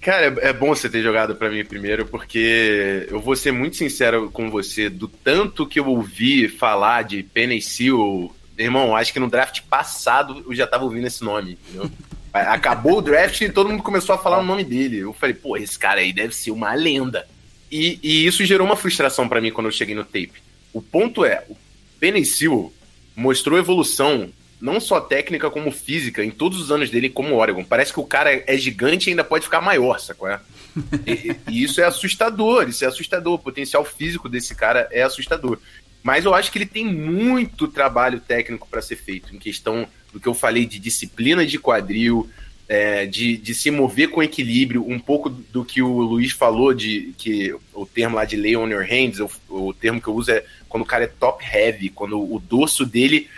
Cara, 0.01 0.27
é, 0.27 0.49
é 0.49 0.53
bom 0.53 0.69
você 0.69 0.89
ter 0.89 1.03
jogado 1.03 1.35
para 1.35 1.49
mim 1.49 1.65
primeiro, 1.65 2.05
porque 2.07 3.07
eu 3.11 3.21
vou 3.21 3.35
ser 3.35 3.53
muito 3.53 3.77
sincero 3.77 4.31
com 4.31 4.51
você, 4.51 4.91
do 4.91 5.09
tanto 5.09 5.67
que 5.67 5.81
eu 5.81 5.87
ouvi 5.87 6.49
falar 6.49 7.05
de 7.05 7.27
Seal, 7.63 8.35
irmão, 8.59 8.95
acho 8.95 9.13
que 9.13 9.21
no 9.21 9.31
draft 9.31 9.63
passado 9.63 10.45
eu 10.47 10.55
já 10.55 10.67
tava 10.67 10.85
ouvindo 10.85 11.07
esse 11.07 11.25
nome, 11.25 11.53
entendeu? 11.53 11.91
Acabou 12.33 12.99
o 12.99 13.03
draft 13.03 13.41
e 13.41 13.49
todo 13.49 13.71
mundo 13.71 13.83
começou 13.83 14.15
a 14.15 14.19
falar 14.19 14.39
o 14.39 14.45
nome 14.45 14.65
dele. 14.65 14.99
Eu 14.99 15.13
falei, 15.13 15.35
pô, 15.35 15.57
esse 15.57 15.79
cara 15.79 16.01
aí 16.01 16.13
deve 16.13 16.35
ser 16.35 16.51
uma 16.51 16.75
lenda. 16.75 17.29
E, 17.75 17.99
e 18.05 18.25
isso 18.25 18.45
gerou 18.45 18.65
uma 18.65 18.77
frustração 18.77 19.29
para 19.29 19.41
mim 19.41 19.51
quando 19.51 19.67
eu 19.67 19.73
cheguei 19.73 19.97
no 19.97 20.05
tape. 20.05 20.35
O 20.73 20.81
ponto 20.81 21.25
é, 21.25 21.45
o 21.49 22.25
Seal 22.25 22.73
mostrou 23.17 23.59
evolução 23.59 24.31
não 24.61 24.79
só 24.79 25.01
técnica 25.01 25.51
como 25.51 25.73
física, 25.73 26.25
em 26.25 26.31
todos 26.31 26.61
os 26.61 26.71
anos 26.71 26.89
dele 26.89 27.11
como 27.11 27.35
Oregon. 27.35 27.65
Parece 27.65 27.93
que 27.93 27.99
o 27.99 28.07
cara 28.07 28.45
é 28.47 28.57
gigante 28.57 29.09
e 29.09 29.11
ainda 29.11 29.25
pode 29.25 29.47
ficar 29.47 29.61
maior, 29.61 29.99
sacou? 29.99 30.29
É? 30.29 30.41
E, 31.05 31.37
e, 31.51 31.65
isso 31.65 31.81
é 31.81 31.85
assustador, 31.85 32.69
isso 32.69 32.85
é 32.85 32.89
assustador. 32.89 33.35
O 33.35 33.39
potencial 33.41 33.85
físico 33.85 34.29
desse 34.29 34.55
cara 34.55 34.89
é 34.93 35.03
assustador. 35.03 35.59
Mas 36.01 36.25
eu 36.25 36.33
acho 36.33 36.53
que 36.53 36.59
ele 36.59 36.67
tem 36.67 36.85
muito 36.85 37.67
trabalho 37.67 38.21
técnico 38.21 38.69
para 38.69 38.83
ser 38.83 38.97
feito, 38.97 39.35
em 39.35 39.39
questão 39.39 39.89
do 40.13 40.21
que 40.21 40.29
eu 40.29 40.35
falei 40.35 40.65
de 40.65 40.79
disciplina 40.79 41.45
de 41.45 41.59
quadril, 41.59 42.31
é, 42.69 43.05
de, 43.07 43.37
de 43.37 43.55
se 43.55 43.71
mover 43.71 44.09
com 44.11 44.23
equilíbrio, 44.23 44.87
um 44.89 44.99
pouco 44.99 45.29
do 45.29 45.65
que 45.65 45.83
o 45.83 46.01
Luiz 46.01 46.33
falou, 46.33 46.73
de 46.73 47.15
que 47.19 47.55
o 47.73 47.85
termo 47.85 48.17
lá 48.17 48.25
de 48.25 48.37
lay 48.37 48.57
on 48.57 48.69
your 48.69 48.85
hands, 48.85 49.21
o, 49.21 49.31
o 49.49 49.75
termo 49.75 50.01
que 50.01 50.09
eu 50.09 50.15
uso 50.15 50.31
é 50.31 50.45
quando 50.69 50.83
o 50.83 50.87
cara 50.87 51.05
é 51.05 51.09
top 51.09 51.45
heavy, 51.45 51.89
quando 51.91 52.19
o 52.21 52.41
dorso 52.41 52.87
dele 52.87 53.29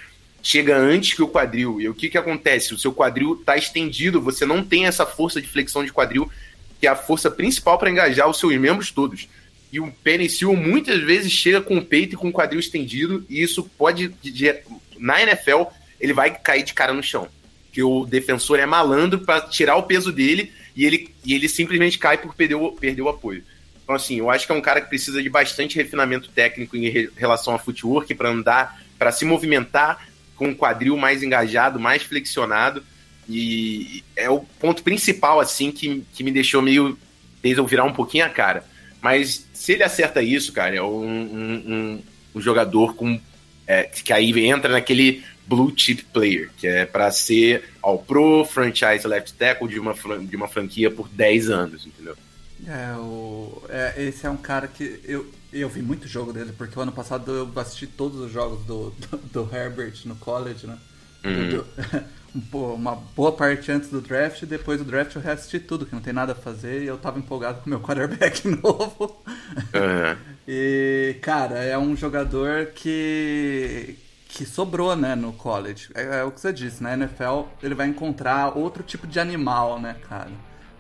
chega 0.43 0.77
antes 0.77 1.13
que 1.13 1.23
o 1.23 1.29
quadril. 1.29 1.81
E 1.81 1.89
o 1.89 1.95
que, 1.95 2.09
que 2.09 2.17
acontece? 2.17 2.73
O 2.73 2.79
seu 2.79 2.93
quadril 2.93 3.35
está 3.35 3.57
estendido, 3.57 4.21
você 4.21 4.47
não 4.47 4.63
tem 4.63 4.87
essa 4.87 5.05
força 5.05 5.41
de 5.41 5.49
flexão 5.49 5.85
de 5.85 5.93
quadril, 5.93 6.31
que 6.81 6.87
é 6.87 6.91
a 6.91 6.97
força 6.97 7.31
principal 7.31 7.79
para 7.79 7.91
engajar 7.91 8.29
os 8.29 8.39
seus 8.39 8.57
membros 8.57 8.93
todos. 8.93 9.29
E 9.73 9.81
o 9.81 9.91
penicil 9.91 10.55
muitas 10.55 11.03
vezes 11.03 11.33
chega 11.33 11.61
com 11.61 11.79
o 11.79 11.85
peito 11.85 12.15
e 12.15 12.17
com 12.17 12.29
o 12.29 12.33
quadril 12.33 12.61
estendido, 12.61 13.27
e 13.29 13.43
isso 13.43 13.65
pode. 13.77 14.15
Na 14.99 15.21
NFL, 15.21 15.65
ele 16.01 16.13
vai 16.13 16.31
cair 16.39 16.63
de 16.63 16.73
cara 16.73 16.95
no 16.95 17.03
chão. 17.03 17.29
Que 17.77 17.83
o 17.83 18.07
defensor 18.07 18.59
é 18.59 18.65
malandro 18.65 19.19
para 19.19 19.43
tirar 19.43 19.77
o 19.77 19.83
peso 19.83 20.11
dele 20.11 20.51
e 20.75 20.87
ele, 20.87 21.15
e 21.23 21.35
ele 21.35 21.47
simplesmente 21.47 21.99
cai 21.99 22.17
por 22.17 22.35
perder 22.35 22.55
o, 22.55 22.73
perder 22.73 23.03
o 23.03 23.09
apoio. 23.11 23.45
Então, 23.85 23.95
assim, 23.95 24.17
eu 24.17 24.31
acho 24.31 24.47
que 24.47 24.53
é 24.53 24.55
um 24.55 24.63
cara 24.63 24.81
que 24.81 24.89
precisa 24.89 25.23
de 25.23 25.29
bastante 25.29 25.77
refinamento 25.77 26.31
técnico 26.31 26.75
em 26.75 27.11
relação 27.15 27.55
a 27.55 27.59
footwork 27.59 28.15
para 28.15 28.31
andar, 28.31 28.83
para 28.99 29.13
se 29.13 29.27
movimentar 29.27 30.09
com 30.37 30.49
o 30.49 30.57
quadril 30.57 30.97
mais 30.97 31.23
engajado, 31.23 31.79
mais 31.79 32.03
flexionado. 32.03 32.83
E 33.29 34.03
é 34.17 34.31
o 34.31 34.41
ponto 34.41 34.83
principal, 34.83 35.39
assim, 35.39 35.71
que, 35.71 36.03
que 36.15 36.25
me 36.25 36.33
deixou 36.33 36.63
meio. 36.63 36.99
fez 37.43 37.59
eu 37.59 37.67
virar 37.67 37.85
um 37.85 37.93
pouquinho 37.93 38.25
a 38.25 38.31
cara. 38.31 38.65
Mas 39.03 39.47
se 39.53 39.75
ele 39.75 39.83
acerta 39.83 40.23
isso, 40.23 40.51
cara, 40.51 40.77
é 40.77 40.83
um, 40.83 41.05
um, 41.05 42.03
um 42.35 42.41
jogador 42.41 42.95
com. 42.95 43.21
É, 43.67 43.83
que 43.83 44.15
aí 44.15 44.33
entra 44.49 44.73
naquele 44.73 45.23
blue 45.47 45.73
chip 45.77 46.05
player, 46.13 46.51
que 46.57 46.67
é 46.67 46.85
para 46.85 47.11
ser 47.11 47.65
ao 47.83 47.99
pro 47.99 48.45
franchise 48.45 49.07
left 49.07 49.35
tackle 49.35 49.69
de 49.69 49.79
uma, 49.79 49.95
de 49.95 50.37
uma 50.37 50.49
franquia 50.49 50.91
por 50.91 51.09
10 51.09 51.51
anos, 51.51 51.87
entendeu? 51.87 52.17
É, 52.67 52.97
o, 52.97 53.63
é, 53.69 53.95
esse 54.05 54.27
é 54.27 54.31
um 54.31 54.37
cara 54.37 54.67
que 54.67 55.01
eu, 55.05 55.31
eu 55.53 55.69
vi 55.69 55.83
muito 55.83 56.09
jogo 56.09 56.33
dele, 56.33 56.53
porque 56.57 56.79
o 56.79 56.83
ano 56.83 56.93
passado 56.93 57.33
eu 57.33 57.61
assisti 57.61 57.87
todos 57.87 58.19
os 58.21 58.33
jogos 58.33 58.65
do, 58.65 58.91
do, 58.91 59.17
do 59.45 59.57
Herbert 59.57 59.95
no 60.05 60.17
college, 60.17 60.67
né? 60.67 60.79
Uhum. 61.25 61.65
uma 62.75 62.95
boa 62.95 63.33
parte 63.33 63.73
antes 63.73 63.89
do 63.89 64.01
draft, 64.01 64.43
e 64.43 64.47
depois 64.47 64.79
do 64.79 64.85
draft 64.85 65.15
eu 65.15 65.23
reassisti 65.23 65.59
tudo, 65.59 65.87
que 65.87 65.95
não 65.95 66.03
tem 66.03 66.13
nada 66.13 66.33
a 66.33 66.37
fazer, 66.37 66.83
e 66.83 66.87
eu 66.87 66.99
tava 66.99 67.19
empolgado 67.19 67.61
com 67.61 67.71
meu 67.71 67.81
quarterback 67.83 68.47
novo. 68.49 69.23
Uhum. 69.27 70.17
e, 70.47 71.17
cara, 71.23 71.59
é 71.63 71.77
um 71.77 71.97
jogador 71.97 72.67
que, 72.75 73.97
que 74.37 74.45
sobrou, 74.45 74.95
né, 74.95 75.15
no 75.15 75.33
college. 75.33 75.89
É, 75.95 76.19
é, 76.19 76.25
o 76.25 76.31
que 76.31 76.39
você 76.39 76.53
disse, 76.53 76.83
né? 76.83 76.93
NFL 76.93 77.45
ele 77.63 77.75
vai 77.75 77.89
encontrar 77.89 78.55
outro 78.55 78.83
tipo 78.83 79.07
de 79.07 79.19
animal, 79.19 79.81
né, 79.81 79.97
cara? 80.07 80.29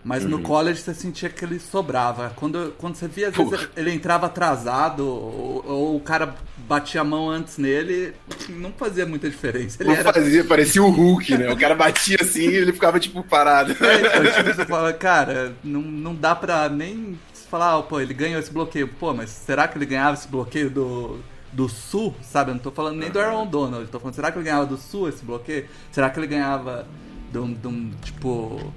Mas 0.05 0.25
uhum. 0.25 0.29
no 0.29 0.43
college 0.43 0.83
você 0.83 0.93
sentia 0.93 1.31
que 1.31 1.43
ele 1.43 1.59
sobrava. 1.59 2.35
Quando, 2.37 2.75
quando 2.77 2.97
você 2.97 3.09
via, 3.09 3.29
às 3.29 3.35
vezes 3.35 3.69
ele 3.75 3.91
entrava 3.91 4.27
atrasado, 4.27 5.07
ou, 5.07 5.65
ou, 5.67 5.97
o 5.97 6.01
cara 6.01 6.35
batia 6.69 7.01
a 7.01 7.05
mão 7.05 7.31
antes 7.31 7.57
nele, 7.57 8.13
não 8.51 8.73
fazia 8.73 9.07
muita 9.07 9.29
diferença. 9.29 9.79
Ele 9.81 9.89
não 9.89 9.97
era... 9.97 10.13
fazia, 10.13 10.45
parecia 10.45 10.83
o 10.83 10.91
Hulk, 10.91 11.39
né? 11.39 11.51
O 11.51 11.57
cara 11.57 11.75
batia 11.75 12.19
assim 12.21 12.51
e 12.51 12.57
ele 12.57 12.75
ficava 12.75 13.01
tipo 13.01 13.25
parado. 13.25 13.73
É, 13.73 14.01
então, 14.01 14.33
tipo, 14.33 14.55
você 14.55 14.67
fala, 14.67 14.93
cara, 14.93 15.57
não, 15.65 15.81
não 15.81 16.15
dá 16.15 16.37
pra 16.37 16.69
nem 16.69 17.19
falar, 17.51 17.79
oh, 17.79 17.85
pô, 17.85 18.01
ele 18.01 18.13
ganhou 18.13 18.39
esse 18.39 18.53
bloqueio. 18.53 18.87
Pô, 18.87 19.15
mas 19.15 19.31
será 19.31 19.67
que 19.67 19.79
ele 19.79 19.87
ganhava 19.87 20.13
esse 20.13 20.29
bloqueio 20.29 20.69
do, 20.69 21.21
do 21.57 21.71
Sul, 21.71 22.15
sabe? 22.21 22.51
Eu 22.51 22.55
não 22.57 22.63
tô 22.63 22.71
falando 22.71 22.99
nem 22.99 23.11
do 23.11 23.19
Aaron 23.19 23.47
Donald, 23.47 23.91
tô 23.91 23.99
falando, 23.99 24.15
será 24.15 24.31
que 24.31 24.37
ele 24.37 24.45
ganhava 24.45 24.67
do 24.67 24.77
Sul 24.77 25.09
esse 25.09 25.25
bloqueio? 25.25 25.67
Será 25.91 26.11
que 26.11 26.21
ele 26.21 26.27
ganhava 26.27 26.87
de 27.33 27.39
um, 27.39 27.53
de 27.53 27.67
um 27.67 27.91
tipo 28.03 28.73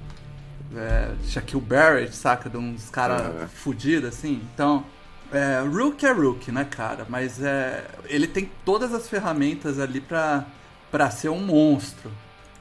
é, 0.74 1.10
Shaquille 1.26 1.60
Barrett, 1.60 2.16
saca? 2.16 2.48
De 2.48 2.56
uns 2.56 2.88
caras 2.88 3.42
é. 3.42 3.46
fudidos, 3.46 4.08
assim. 4.08 4.40
Então, 4.54 4.82
é, 5.30 5.60
Rook 5.60 6.04
é 6.04 6.10
Rook, 6.10 6.50
né, 6.50 6.64
cara? 6.64 7.04
Mas 7.06 7.42
é, 7.42 7.84
ele 8.06 8.26
tem 8.26 8.50
todas 8.64 8.94
as 8.94 9.06
ferramentas 9.08 9.78
ali 9.78 10.00
pra, 10.00 10.46
pra 10.90 11.10
ser 11.10 11.28
um 11.28 11.40
monstro. 11.40 12.10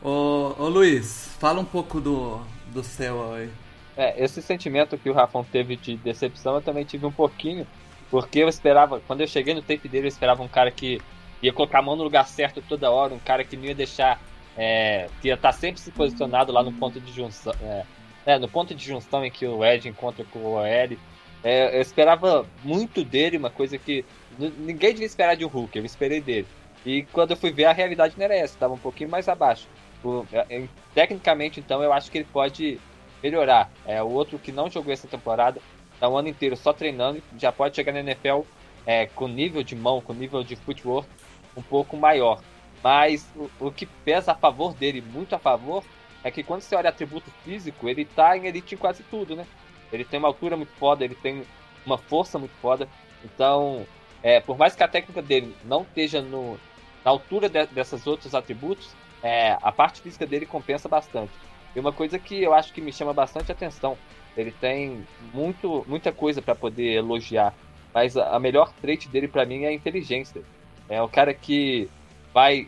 Ô, 0.04 0.54
ô 0.58 0.68
Luiz, 0.68 1.30
fala 1.40 1.62
um 1.62 1.66
pouco 1.66 2.02
do, 2.02 2.42
do 2.74 2.84
seu 2.84 3.34
aí. 3.34 3.50
É, 3.96 4.22
esse 4.24 4.42
sentimento 4.42 4.98
que 4.98 5.10
o 5.10 5.14
Rafão 5.14 5.46
teve 5.46 5.78
de 5.78 5.96
decepção 5.96 6.56
eu 6.56 6.62
também 6.62 6.86
tive 6.86 7.06
um 7.06 7.12
pouquinho, 7.12 7.66
porque 8.10 8.40
eu 8.40 8.50
esperava, 8.50 9.00
quando 9.06 9.22
eu 9.22 9.28
cheguei 9.28 9.54
no 9.54 9.62
tape 9.62 9.88
dele, 9.88 10.06
eu 10.06 10.10
esperava 10.10 10.42
um 10.42 10.48
cara 10.48 10.72
que 10.72 11.00
ia 11.42 11.54
colocar 11.54 11.80
a 11.80 11.82
mão 11.82 11.96
no 11.96 12.04
lugar 12.04 12.28
certo 12.28 12.62
toda 12.68 12.92
hora, 12.92 13.14
um 13.14 13.20
cara 13.20 13.44
que 13.44 13.56
não 13.56 13.66
ia 13.66 13.76
deixar, 13.76 14.20
é, 14.58 15.08
que 15.22 15.28
ia 15.28 15.36
estar 15.36 15.52
tá 15.52 15.58
sempre 15.58 15.80
se 15.80 15.92
posicionado 15.92 16.52
lá 16.52 16.64
no 16.64 16.72
ponto 16.74 17.00
de 17.00 17.12
junção, 17.12 17.54
é, 17.62 17.86
é, 18.26 18.40
no 18.40 18.48
ponto 18.48 18.74
de 18.76 18.84
junção 18.84 19.24
em 19.24 19.32
que 19.32 19.46
o 19.46 19.64
Ed 19.64 19.88
encontra 19.88 20.26
com 20.26 20.40
o 20.40 20.54
OL, 20.54 20.98
é, 21.44 21.78
eu 21.78 21.82
esperava 21.82 22.46
muito 22.64 23.04
dele, 23.04 23.38
uma 23.38 23.50
coisa 23.50 23.78
que 23.78 24.04
ninguém 24.38 24.92
devia 24.92 25.06
esperar 25.06 25.36
de 25.36 25.46
um 25.46 25.48
Hulk, 25.48 25.78
eu 25.78 25.86
esperei 25.86 26.20
dele. 26.20 26.48
E 26.86 27.04
quando 27.12 27.32
eu 27.32 27.38
fui 27.38 27.52
ver, 27.52 27.66
a 27.66 27.74
realidade 27.74 28.16
não 28.18 28.26
era 28.26 28.36
essa, 28.36 28.54
estava 28.54 28.74
um 28.74 28.78
pouquinho 28.78 29.10
mais 29.10 29.28
abaixo. 29.28 29.68
O, 30.04 30.26
é, 30.32 30.64
tecnicamente, 30.94 31.60
então, 31.60 31.84
eu 31.84 31.92
acho 31.92 32.10
que 32.10 32.18
ele 32.18 32.28
pode 32.32 32.80
melhorar. 33.22 33.70
É, 33.86 34.02
o 34.02 34.10
outro 34.10 34.40
que 34.40 34.52
não 34.52 34.70
jogou 34.70 34.94
essa 34.94 35.08
temporada, 35.08 35.62
tá 36.00 36.08
o 36.08 36.18
ano 36.18 36.28
inteiro 36.28 36.56
só 36.56 36.74
treinando, 36.74 37.22
já 37.38 37.52
pode 37.52 37.76
chegar 37.76 37.92
na 37.92 38.00
NFL 38.00 38.42
é, 38.86 39.08
com 39.08 39.28
nível 39.28 39.64
de 39.64 39.76
mão, 39.76 40.02
com 40.02 40.14
nível 40.14 40.44
de 40.44 40.56
footwork 40.56 41.08
um 41.56 41.62
pouco 41.62 41.98
maior. 41.98 42.42
Mas 42.84 43.30
o, 43.36 43.50
o 43.60 43.72
que 43.72 43.86
pesa 43.86 44.32
a 44.32 44.36
favor 44.36 44.74
dele, 44.74 45.02
muito 45.02 45.36
a 45.36 45.40
favor, 45.40 45.84
é 46.24 46.32
que 46.32 46.44
quando 46.44 46.62
você 46.62 46.76
olha 46.76 46.90
atributo 46.90 47.30
físico, 47.44 47.90
ele 47.90 48.06
tá 48.06 48.38
em 48.38 48.46
elite 48.46 48.76
em 48.76 48.78
quase 48.78 49.04
tudo, 49.04 49.36
né? 49.36 49.46
Ele 49.92 50.06
tem 50.06 50.20
uma 50.20 50.28
altura 50.28 50.56
muito 50.56 50.72
foda, 50.74 51.04
ele 51.04 51.16
tem 51.16 51.44
uma 51.86 51.98
força 51.98 52.38
muito 52.38 52.54
foda. 52.62 52.88
Então, 53.24 53.86
é, 54.22 54.40
por 54.40 54.58
mais 54.58 54.76
que 54.76 54.84
a 54.84 54.88
técnica 54.88 55.22
dele 55.22 55.56
não 55.66 55.82
esteja 55.82 56.22
no, 56.22 56.60
na 57.04 57.12
altura 57.12 57.50
de, 57.50 57.66
dessas 57.68 58.06
outros 58.08 58.36
atributos, 58.36 58.92
é, 59.24 59.58
a 59.62 59.72
parte 59.72 60.02
física 60.02 60.26
dele 60.26 60.46
compensa 60.46 60.88
bastante. 60.88 61.32
E 61.76 61.80
uma 61.80 61.92
coisa 61.92 62.18
que 62.18 62.42
eu 62.42 62.54
acho 62.54 62.74
que 62.74 62.82
me 62.82 62.92
chama 62.92 63.14
bastante 63.14 63.52
atenção, 63.52 63.98
Ele 64.42 64.52
tem 64.52 65.06
muito, 65.34 65.84
muita 65.88 66.12
coisa 66.12 66.42
para 66.42 66.56
poder 66.56 66.94
elogiar. 66.94 67.54
Mas 67.94 68.16
a, 68.16 68.36
a 68.36 68.40
melhor 68.40 68.72
trait 68.82 69.08
dele 69.08 69.28
para 69.28 69.46
mim 69.46 69.64
é 69.64 69.68
a 69.68 69.74
inteligência. 69.74 70.42
É 70.88 71.02
o 71.02 71.08
cara 71.08 71.34
que 71.34 71.90
vai, 72.34 72.68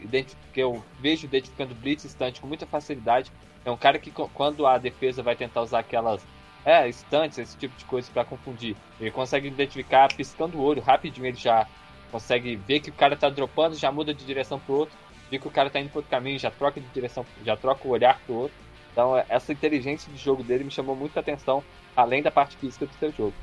que 0.54 0.60
eu 0.60 0.84
vejo 1.00 1.26
identificando 1.26 1.76
blitz 1.76 2.06
instante 2.06 2.42
com 2.42 2.48
muita 2.48 2.66
facilidade. 2.66 3.32
É 3.64 3.72
um 3.72 3.78
cara 3.78 4.00
que 4.00 4.12
quando 4.12 4.66
a 4.66 4.78
defesa 4.78 5.22
vai 5.22 5.36
tentar 5.36 5.62
usar 5.62 5.80
aquelas 5.80 6.26
é, 6.66 6.88
instantes, 6.88 7.38
esse 7.38 7.58
tipo 7.58 7.76
de 7.76 7.86
coisa 7.86 8.10
para 8.12 8.26
confundir, 8.26 8.76
ele 9.00 9.12
consegue 9.12 9.48
identificar 9.48 10.14
piscando 10.14 10.58
o 10.58 10.62
olho 10.62 10.82
rapidinho, 10.82 11.26
ele 11.26 11.38
já 11.38 11.68
consegue 12.12 12.56
ver 12.56 12.80
que 12.82 12.90
o 12.90 12.94
cara 12.94 13.16
tá 13.16 13.30
dropando, 13.30 13.76
já 13.76 13.92
muda 13.92 14.14
de 14.14 14.26
direção 14.26 14.60
pro 14.60 14.76
outro, 14.76 14.96
vê 15.30 15.40
que 15.40 15.48
o 15.48 15.52
cara 15.52 15.70
tá 15.70 15.80
indo 15.80 15.90
pro 15.90 16.00
outro 16.00 16.12
caminho, 16.12 16.38
já 16.38 16.52
troca 16.52 16.80
de 16.80 16.88
direção, 16.88 17.26
já 17.44 17.56
troca 17.56 17.88
o 17.88 17.92
olhar 17.92 18.20
pro 18.26 18.36
outro. 18.36 18.58
Então, 18.92 19.24
essa 19.30 19.52
inteligência 19.52 20.12
de 20.12 20.18
jogo 20.18 20.44
dele 20.44 20.64
me 20.64 20.72
chamou 20.72 20.96
muita 20.96 21.20
atenção, 21.20 21.64
além 21.96 22.22
da 22.22 22.32
parte 22.32 22.58
física 22.58 22.86
do 22.86 22.94
seu 22.96 23.12
jogo. 23.12 23.34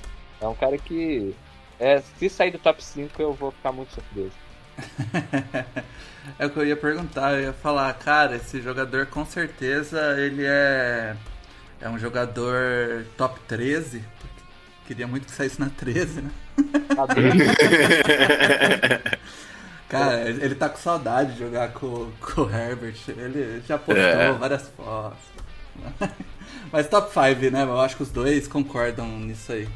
É 0.41 0.47
um 0.47 0.55
cara 0.55 0.77
que, 0.77 1.35
é, 1.81 2.01
se 2.01 2.29
sair 2.29 2.51
do 2.51 2.59
top 2.59 2.85
5, 2.85 3.21
eu 3.21 3.33
vou 3.33 3.51
ficar 3.51 3.73
muito 3.73 3.93
surpreso. 3.93 4.33
é 6.39 6.47
o 6.47 6.51
que 6.51 6.59
eu 6.59 6.67
ia 6.67 6.77
perguntar, 6.77 7.35
eu 7.35 7.43
ia 7.43 7.53
falar, 7.53 7.93
cara, 7.95 8.37
esse 8.37 8.61
jogador 8.61 9.07
com 9.07 9.25
certeza 9.25 10.21
ele 10.21 10.45
é 10.47 11.17
é 11.81 11.89
um 11.89 11.99
jogador 11.99 13.07
top 13.17 13.39
13. 13.47 14.03
Queria 14.87 15.07
muito 15.07 15.27
que 15.27 15.33
saísse 15.33 15.61
na 15.61 15.69
13, 15.69 16.23
né? 16.23 16.31
Cara, 19.89 20.29
ele 20.29 20.55
tá 20.55 20.69
com 20.69 20.77
saudade 20.77 21.33
de 21.33 21.39
jogar 21.39 21.73
com, 21.73 22.11
com 22.21 22.43
o 22.43 22.51
Herbert. 22.51 22.97
Ele 23.09 23.63
já 23.67 23.79
postou 23.79 23.97
é. 23.97 24.33
várias 24.33 24.69
fotos. 24.69 25.19
Mas 26.71 26.89
top 26.89 27.11
5, 27.13 27.51
né? 27.51 27.63
Eu 27.63 27.81
acho 27.81 27.97
que 27.97 28.03
os 28.03 28.11
dois 28.11 28.47
concordam 28.47 29.07
nisso 29.07 29.53
aí. 29.53 29.69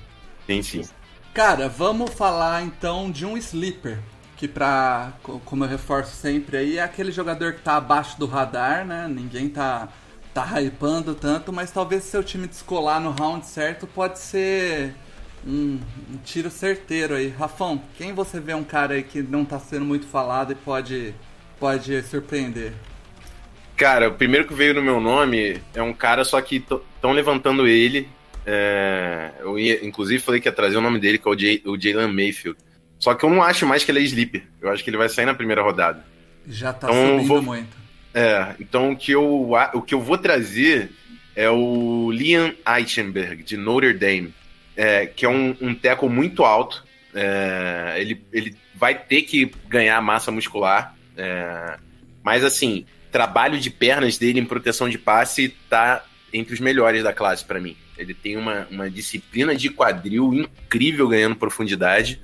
Sim, 0.47 0.63
sim. 0.63 0.89
Cara, 1.33 1.69
vamos 1.69 2.13
falar 2.13 2.63
então 2.63 3.11
de 3.11 3.25
um 3.25 3.37
sleeper. 3.37 3.99
Que 4.37 4.47
pra, 4.49 5.13
como 5.45 5.65
eu 5.65 5.69
reforço 5.69 6.17
sempre 6.17 6.57
aí, 6.57 6.77
é 6.77 6.83
aquele 6.83 7.13
jogador 7.13 7.55
que 7.55 7.63
tá 7.63 7.77
abaixo 7.77 8.19
do 8.19 8.27
radar, 8.27 8.85
né? 8.85 9.07
Ninguém 9.09 9.49
tá 9.49 9.89
tá 10.35 10.61
hypando 10.61 11.15
tanto, 11.15 11.53
mas 11.53 11.71
talvez 11.71 12.05
seu 12.05 12.25
time 12.25 12.47
descolar 12.47 12.99
no 12.99 13.11
round 13.11 13.47
certo 13.47 13.87
pode 13.87 14.19
ser 14.19 14.95
um, 15.47 15.79
um, 16.11 16.17
tiro 16.25 16.51
certeiro 16.51 17.15
aí. 17.15 17.29
Rafão, 17.29 17.83
quem 17.97 18.13
você 18.13 18.41
vê 18.41 18.55
um 18.55 18.65
cara 18.65 18.95
aí 18.95 19.03
que 19.03 19.23
não 19.23 19.45
tá 19.45 19.59
sendo 19.59 19.85
muito 19.85 20.07
falado 20.07 20.53
e 20.53 20.55
pode, 20.55 21.15
pode 21.59 22.03
surpreender? 22.03 22.73
Cara, 23.77 24.09
o 24.09 24.15
primeiro 24.15 24.47
que 24.47 24.55
veio 24.55 24.75
no 24.75 24.83
meu 24.83 25.01
nome 25.01 25.61
é 25.75 25.83
um 25.83 25.93
cara, 25.93 26.25
só 26.25 26.41
que 26.41 26.57
estão 26.57 27.13
levantando 27.13 27.67
ele. 27.67 28.09
É, 28.45 29.33
eu 29.41 29.59
ia, 29.59 29.85
inclusive 29.85 30.23
falei 30.23 30.41
que 30.41 30.49
ia 30.49 30.53
trazer 30.53 30.77
o 30.77 30.81
nome 30.81 30.99
dele, 30.99 31.19
que 31.19 31.29
é 31.29 31.31
o, 31.31 31.81
Jalen 31.81 32.13
Mayfield. 32.13 32.59
Só 32.99 33.15
que 33.15 33.25
eu 33.25 33.31
não 33.31 33.43
acho 33.43 33.67
mais 33.67 33.83
que 33.83 33.91
ele 33.91 33.99
é 33.99 34.03
sleeper. 34.03 34.45
Eu 34.61 34.71
acho 34.71 34.85
que 34.85 34.91
ele 34.91 34.97
vai 34.97 35.09
sair 35.09 35.27
na 35.27 35.35
primeira 35.35 35.63
rodada. 35.63 36.05
Já 36.47 36.73
tá 36.73 36.89
então, 36.89 37.07
subindo 37.07 37.29
vou, 37.29 37.43
muito. 37.43 37.77
É, 38.15 38.55
então 38.61 38.93
o 38.93 38.97
que 38.97 39.13
eu, 39.13 39.53
o 39.75 39.83
que 39.83 39.95
eu 39.95 40.01
vou 40.01 40.19
trazer 40.19 40.91
é 41.35 41.49
o 41.51 42.11
Liam 42.13 42.53
Eichenberg, 42.77 43.43
de 43.43 43.57
Notre 43.57 43.95
Dame, 43.95 44.35
é, 44.77 45.07
que 45.07 45.25
é 45.25 45.29
um, 45.29 45.57
um 45.61 45.75
teco 45.75 46.09
muito 46.09 46.45
alto. 46.45 46.85
É, 47.15 47.97
ele, 47.99 48.25
ele 48.33 48.57
vai 48.75 48.95
ter 48.95 49.23
que 49.23 49.53
ganhar 49.69 50.01
massa 50.01 50.31
muscular, 50.31 50.97
é, 51.17 51.77
mas 52.23 52.43
assim, 52.43 52.87
trabalho 53.11 53.59
de 53.59 53.71
pernas 53.71 54.17
dele 54.17 54.41
em 54.41 54.45
proteção 54.45 54.89
de 54.89 54.99
passe 54.99 55.55
tá 55.69 56.05
entre 56.33 56.55
os 56.55 56.61
melhores 56.61 57.03
da 57.03 57.13
classe 57.13 57.45
para 57.45 57.61
mim. 57.61 57.77
Ele 57.99 58.15
tem 58.15 58.37
uma, 58.37 58.67
uma 58.71 58.91
disciplina 58.91 59.55
de 59.55 59.69
quadril 59.69 60.33
incrível 60.33 61.07
ganhando 61.07 61.37
profundidade. 61.37 62.21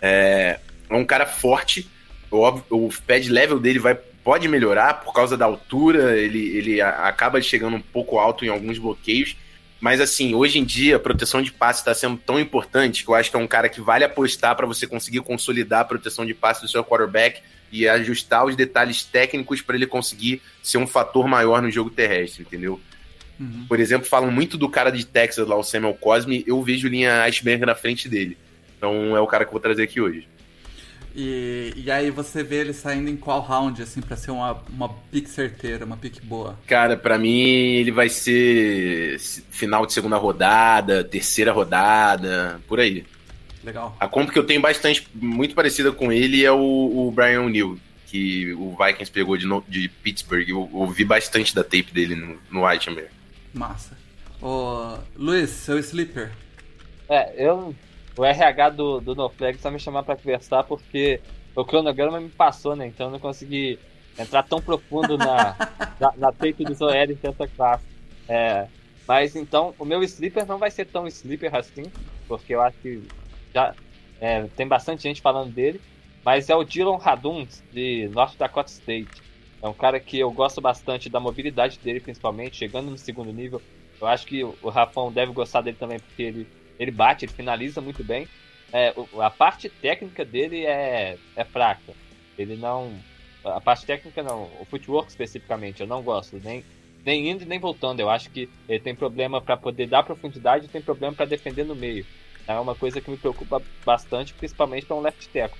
É, 0.00 0.60
é 0.88 0.94
um 0.94 1.04
cara 1.04 1.24
forte. 1.24 1.88
O, 2.30 2.46
o 2.70 2.90
pad 3.06 3.28
level 3.30 3.58
dele 3.58 3.78
vai 3.78 3.94
pode 4.26 4.48
melhorar 4.48 4.94
por 4.94 5.14
causa 5.14 5.36
da 5.36 5.44
altura, 5.44 6.18
ele, 6.18 6.56
ele 6.56 6.80
acaba 6.80 7.40
chegando 7.40 7.76
um 7.76 7.80
pouco 7.80 8.18
alto 8.18 8.44
em 8.44 8.48
alguns 8.48 8.76
bloqueios. 8.76 9.36
Mas 9.80 10.00
assim, 10.00 10.34
hoje 10.34 10.58
em 10.58 10.64
dia 10.64 10.96
a 10.96 10.98
proteção 10.98 11.42
de 11.42 11.52
passe 11.52 11.80
está 11.80 11.94
sendo 11.94 12.16
tão 12.16 12.40
importante 12.40 13.04
que 13.04 13.10
eu 13.10 13.14
acho 13.14 13.30
que 13.30 13.36
é 13.36 13.38
um 13.38 13.46
cara 13.46 13.68
que 13.68 13.80
vale 13.80 14.04
apostar 14.04 14.56
para 14.56 14.66
você 14.66 14.86
conseguir 14.86 15.20
consolidar 15.20 15.80
a 15.80 15.84
proteção 15.84 16.24
de 16.24 16.32
passe 16.32 16.62
do 16.62 16.68
seu 16.68 16.82
quarterback 16.82 17.42
e 17.70 17.86
ajustar 17.86 18.44
os 18.46 18.56
detalhes 18.56 19.02
técnicos 19.02 19.60
para 19.60 19.76
ele 19.76 19.86
conseguir 19.86 20.40
ser 20.62 20.78
um 20.78 20.86
fator 20.86 21.28
maior 21.28 21.60
no 21.60 21.70
jogo 21.70 21.90
terrestre, 21.90 22.42
entendeu? 22.42 22.80
Uhum. 23.38 23.66
Por 23.68 23.78
exemplo, 23.78 24.08
falam 24.08 24.30
muito 24.30 24.56
do 24.56 24.68
cara 24.68 24.90
de 24.90 25.04
Texas 25.04 25.46
lá, 25.46 25.56
o 25.56 25.62
Samuel 25.62 25.94
Cosme, 25.94 26.42
eu 26.46 26.62
vejo 26.62 26.88
linha 26.88 27.22
iceberg 27.24 27.66
na 27.66 27.74
frente 27.74 28.08
dele. 28.08 28.38
Então 28.78 29.16
é 29.16 29.20
o 29.20 29.26
cara 29.26 29.44
que 29.44 29.48
eu 29.48 29.52
vou 29.52 29.60
trazer 29.60 29.82
aqui 29.82 30.00
hoje. 30.00 30.26
E, 31.18 31.72
e 31.74 31.90
aí 31.90 32.10
você 32.10 32.42
vê 32.42 32.56
ele 32.56 32.74
saindo 32.74 33.08
em 33.08 33.16
qual 33.16 33.40
round, 33.40 33.82
assim, 33.82 34.02
pra 34.02 34.18
ser 34.18 34.32
uma, 34.32 34.62
uma 34.68 34.90
pick 35.10 35.26
certeira, 35.28 35.86
uma 35.86 35.96
pick 35.96 36.22
boa? 36.22 36.58
Cara, 36.66 36.94
para 36.94 37.16
mim 37.16 37.40
ele 37.40 37.90
vai 37.90 38.10
ser 38.10 39.18
final 39.50 39.86
de 39.86 39.94
segunda 39.94 40.18
rodada, 40.18 41.02
terceira 41.02 41.52
rodada, 41.52 42.60
por 42.68 42.78
aí. 42.78 43.06
Legal. 43.64 43.96
A 43.98 44.06
compra 44.06 44.30
que 44.30 44.38
eu 44.38 44.44
tenho 44.44 44.60
bastante, 44.60 45.08
muito 45.14 45.54
parecida 45.54 45.90
com 45.90 46.12
ele 46.12 46.44
é 46.44 46.52
o, 46.52 46.58
o 47.08 47.10
Brian 47.10 47.44
O'Neill, 47.44 47.78
que 48.06 48.52
o 48.52 48.76
Vikings 48.76 49.10
pegou 49.10 49.38
de, 49.38 49.48
de 49.66 49.88
Pittsburgh. 49.88 50.46
Eu 50.46 50.68
ouvi 50.70 51.02
bastante 51.02 51.54
da 51.54 51.64
tape 51.64 51.92
dele 51.94 52.14
no, 52.14 52.38
no 52.50 52.66
Whitehammer. 52.66 53.10
Massa. 53.54 53.96
Ô, 54.42 54.98
Luiz, 55.16 55.48
seu 55.48 55.78
sleeper. 55.78 56.30
É, 57.08 57.32
eu 57.42 57.74
o 58.16 58.24
RH 58.24 58.70
do, 58.70 59.00
do 59.00 59.14
NoFlex 59.14 59.60
só 59.60 59.70
me 59.70 59.78
chamar 59.78 60.02
para 60.02 60.16
conversar 60.16 60.64
porque 60.64 61.20
o 61.54 61.64
cronograma 61.64 62.20
me 62.20 62.30
passou, 62.30 62.74
né? 62.74 62.86
Então 62.86 63.06
eu 63.06 63.12
não 63.12 63.18
consegui 63.18 63.78
entrar 64.18 64.42
tão 64.42 64.60
profundo 64.60 65.18
na, 65.18 65.56
na, 66.00 66.12
na 66.16 66.28
OL 66.28 67.10
em 67.10 67.16
tanta 67.16 67.46
classe. 67.46 67.84
É, 68.28 68.66
mas 69.06 69.36
então, 69.36 69.74
o 69.78 69.84
meu 69.84 70.02
sleeper 70.02 70.46
não 70.46 70.58
vai 70.58 70.70
ser 70.70 70.86
tão 70.86 71.06
sleeper 71.06 71.54
assim, 71.54 71.84
porque 72.26 72.54
eu 72.54 72.62
acho 72.62 72.76
que 72.78 73.02
já 73.54 73.74
é, 74.20 74.44
tem 74.56 74.66
bastante 74.66 75.02
gente 75.02 75.20
falando 75.20 75.52
dele. 75.52 75.80
Mas 76.24 76.50
é 76.50 76.56
o 76.56 76.64
Dylan 76.64 76.96
Raduns, 76.96 77.62
de 77.72 78.08
North 78.08 78.36
Dakota 78.36 78.68
State. 78.68 79.22
É 79.62 79.68
um 79.68 79.72
cara 79.72 80.00
que 80.00 80.18
eu 80.18 80.30
gosto 80.32 80.60
bastante 80.60 81.08
da 81.08 81.20
mobilidade 81.20 81.78
dele, 81.78 82.00
principalmente, 82.00 82.56
chegando 82.56 82.90
no 82.90 82.98
segundo 82.98 83.32
nível. 83.32 83.62
Eu 84.00 84.08
acho 84.08 84.26
que 84.26 84.42
o 84.42 84.68
Rafão 84.68 85.12
deve 85.12 85.32
gostar 85.32 85.60
dele 85.60 85.76
também, 85.78 86.00
porque 86.00 86.22
ele 86.22 86.46
ele 86.78 86.90
bate, 86.90 87.24
ele 87.24 87.32
finaliza 87.32 87.80
muito 87.80 88.02
bem. 88.04 88.28
É, 88.72 88.92
a 89.20 89.30
parte 89.30 89.68
técnica 89.68 90.24
dele 90.24 90.64
é, 90.66 91.16
é 91.34 91.44
fraca. 91.44 91.92
Ele 92.38 92.56
não. 92.56 92.92
A 93.44 93.60
parte 93.60 93.86
técnica 93.86 94.22
não. 94.22 94.50
O 94.60 94.64
footwork 94.64 95.08
especificamente, 95.08 95.80
eu 95.80 95.86
não 95.86 96.02
gosto. 96.02 96.40
Nem, 96.42 96.64
nem 97.04 97.30
indo 97.30 97.46
nem 97.46 97.58
voltando. 97.58 98.00
Eu 98.00 98.10
acho 98.10 98.30
que 98.30 98.48
ele 98.68 98.80
tem 98.80 98.94
problema 98.94 99.40
para 99.40 99.56
poder 99.56 99.86
dar 99.86 100.02
profundidade 100.02 100.66
e 100.66 100.68
tem 100.68 100.82
problema 100.82 101.14
para 101.14 101.26
defender 101.26 101.64
no 101.64 101.74
meio. 101.74 102.04
É 102.46 102.54
uma 102.54 102.74
coisa 102.74 103.00
que 103.00 103.10
me 103.10 103.16
preocupa 103.16 103.60
bastante, 103.84 104.34
principalmente 104.34 104.86
para 104.86 104.96
um 104.96 105.00
left 105.00 105.28
tackle. 105.28 105.58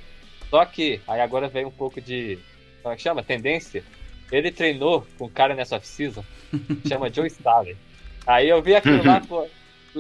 Só 0.48 0.64
que, 0.64 1.00
aí 1.08 1.20
agora 1.20 1.48
vem 1.48 1.64
um 1.64 1.70
pouco 1.70 2.00
de. 2.00 2.38
Como 2.82 2.92
é 2.92 2.96
que 2.96 3.02
chama? 3.02 3.22
Tendência. 3.22 3.82
Ele 4.30 4.50
treinou 4.50 5.06
com 5.18 5.26
um 5.26 5.30
cara 5.30 5.54
nessa 5.54 5.76
off-season, 5.76 6.24
chama 6.86 7.12
Joe 7.12 7.26
Staley. 7.28 7.76
Aí 8.26 8.48
eu 8.48 8.60
vi 8.60 8.74
aquilo 8.74 9.04
lá, 9.04 9.20
pô, 9.26 9.46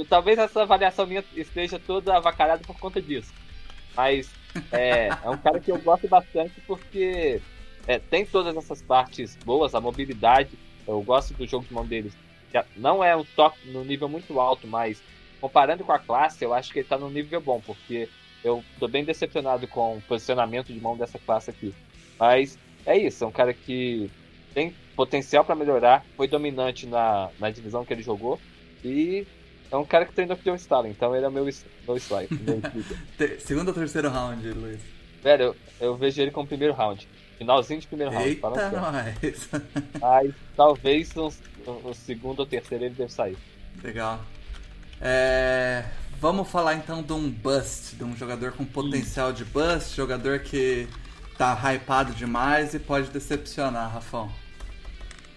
Talvez 0.04 0.38
essa 0.38 0.62
avaliação 0.62 1.06
minha 1.06 1.24
esteja 1.34 1.78
toda 1.78 2.16
avacalhada 2.16 2.62
por 2.64 2.78
conta 2.78 3.00
disso. 3.00 3.32
Mas 3.96 4.30
é, 4.72 5.08
é 5.08 5.30
um 5.30 5.38
cara 5.38 5.60
que 5.60 5.70
eu 5.70 5.78
gosto 5.78 6.06
bastante 6.08 6.60
porque 6.66 7.40
é, 7.86 7.98
tem 7.98 8.26
todas 8.26 8.56
essas 8.56 8.82
partes 8.82 9.36
boas, 9.44 9.74
a 9.74 9.80
mobilidade. 9.80 10.50
Eu 10.86 11.00
gosto 11.02 11.34
do 11.34 11.46
jogo 11.46 11.66
de 11.66 11.72
mão 11.72 11.86
deles. 11.86 12.16
Não 12.76 13.02
é 13.02 13.14
um 13.14 13.24
toque 13.24 13.68
no 13.70 13.84
nível 13.84 14.08
muito 14.08 14.38
alto, 14.40 14.66
mas 14.66 15.02
comparando 15.40 15.84
com 15.84 15.92
a 15.92 15.98
classe, 15.98 16.44
eu 16.44 16.54
acho 16.54 16.72
que 16.72 16.78
ele 16.78 16.86
está 16.86 16.96
num 16.96 17.10
nível 17.10 17.40
bom, 17.40 17.60
porque 17.60 18.08
eu 18.42 18.64
tô 18.78 18.88
bem 18.88 19.04
decepcionado 19.04 19.66
com 19.66 19.96
o 19.96 20.02
posicionamento 20.02 20.72
de 20.72 20.80
mão 20.80 20.96
dessa 20.96 21.18
classe 21.18 21.50
aqui. 21.50 21.74
Mas 22.18 22.58
é 22.86 22.96
isso, 22.96 23.24
é 23.24 23.26
um 23.26 23.32
cara 23.32 23.52
que 23.52 24.10
tem 24.54 24.74
potencial 24.94 25.44
para 25.44 25.54
melhorar, 25.54 26.04
foi 26.16 26.26
dominante 26.26 26.86
na, 26.86 27.28
na 27.38 27.50
divisão 27.50 27.84
que 27.84 27.92
ele 27.92 28.02
jogou 28.02 28.40
e 28.82 29.26
é 29.70 29.76
um 29.76 29.84
cara 29.84 30.04
que 30.04 30.12
treinou 30.12 30.36
com 30.36 30.50
o 30.50 30.54
Stalin, 30.54 30.90
então 30.90 31.14
ele 31.14 31.26
é 31.26 31.30
meu, 31.30 31.44
meu 31.44 31.96
slide. 31.96 32.28
Segundo 33.40 33.68
ou 33.68 33.74
terceiro 33.74 34.08
round, 34.08 34.48
Luiz? 34.52 34.80
Velho, 35.22 35.42
eu, 35.42 35.56
eu, 35.80 35.96
vejo 35.96 36.22
ele 36.22 36.30
como 36.30 36.46
primeiro 36.46 36.72
round. 36.72 37.06
Finalzinho 37.38 37.80
de 37.80 37.86
primeiro 37.86 38.12
round. 38.12 38.28
Eita 38.28 38.50
nós. 38.50 39.48
Mas 40.00 40.34
talvez 40.56 41.14
no, 41.14 41.32
no, 41.66 41.94
segundo 41.94 42.40
ou 42.40 42.46
terceiro 42.46 42.84
ele 42.84 42.94
deve 42.94 43.12
sair. 43.12 43.36
Legal. 43.82 44.20
É, 45.00 45.84
vamos 46.20 46.48
falar 46.48 46.74
então 46.74 47.02
de 47.02 47.12
um 47.12 47.28
bust, 47.28 47.96
de 47.96 48.04
um 48.04 48.16
jogador 48.16 48.52
com 48.52 48.64
potencial 48.64 49.32
de 49.32 49.44
bust, 49.44 49.94
jogador 49.94 50.38
que 50.38 50.88
tá 51.36 51.54
hypado 51.54 52.14
demais 52.14 52.72
e 52.72 52.78
pode 52.78 53.10
decepcionar, 53.10 53.92
Rafão. 53.92 54.30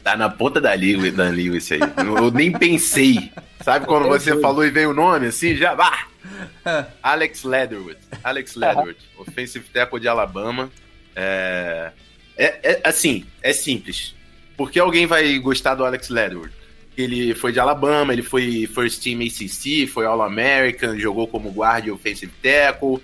Tá 0.03 0.15
na 0.15 0.29
ponta 0.29 0.61
da 0.61 0.73
língua, 0.75 1.11
da 1.11 1.29
língua 1.29 1.57
isso 1.57 1.73
aí. 1.73 1.79
Eu 1.97 2.31
nem 2.31 2.51
pensei. 2.51 3.31
Sabe 3.61 3.85
quando 3.85 4.07
você 4.07 4.39
falou 4.39 4.65
e 4.65 4.69
veio 4.69 4.91
o 4.91 4.93
nome 4.93 5.27
assim? 5.27 5.55
Já. 5.55 5.75
Ah! 5.77 6.87
Alex 7.03 7.43
Leatherwood. 7.43 7.97
Alex 8.23 8.55
Leatherwood. 8.57 8.97
Offensive 9.17 9.65
tackle 9.73 9.99
de 9.99 10.07
Alabama. 10.07 10.71
É, 11.15 11.91
é, 12.37 12.59
é, 12.63 12.81
assim, 12.83 13.25
é 13.43 13.51
simples. 13.51 14.15
Por 14.55 14.71
que 14.71 14.79
alguém 14.79 15.05
vai 15.05 15.37
gostar 15.39 15.75
do 15.75 15.85
Alex 15.85 16.09
Leatherwood? 16.09 16.53
Ele 16.97 17.33
foi 17.33 17.51
de 17.51 17.59
Alabama, 17.59 18.11
ele 18.11 18.21
foi 18.21 18.67
First 18.73 19.03
Team 19.03 19.19
ACC, 19.21 19.87
foi 19.87 20.05
All-American, 20.05 20.97
jogou 20.97 21.27
como 21.27 21.51
guarda 21.51 21.93
offensive 21.93 22.31
tackle, 22.41 23.01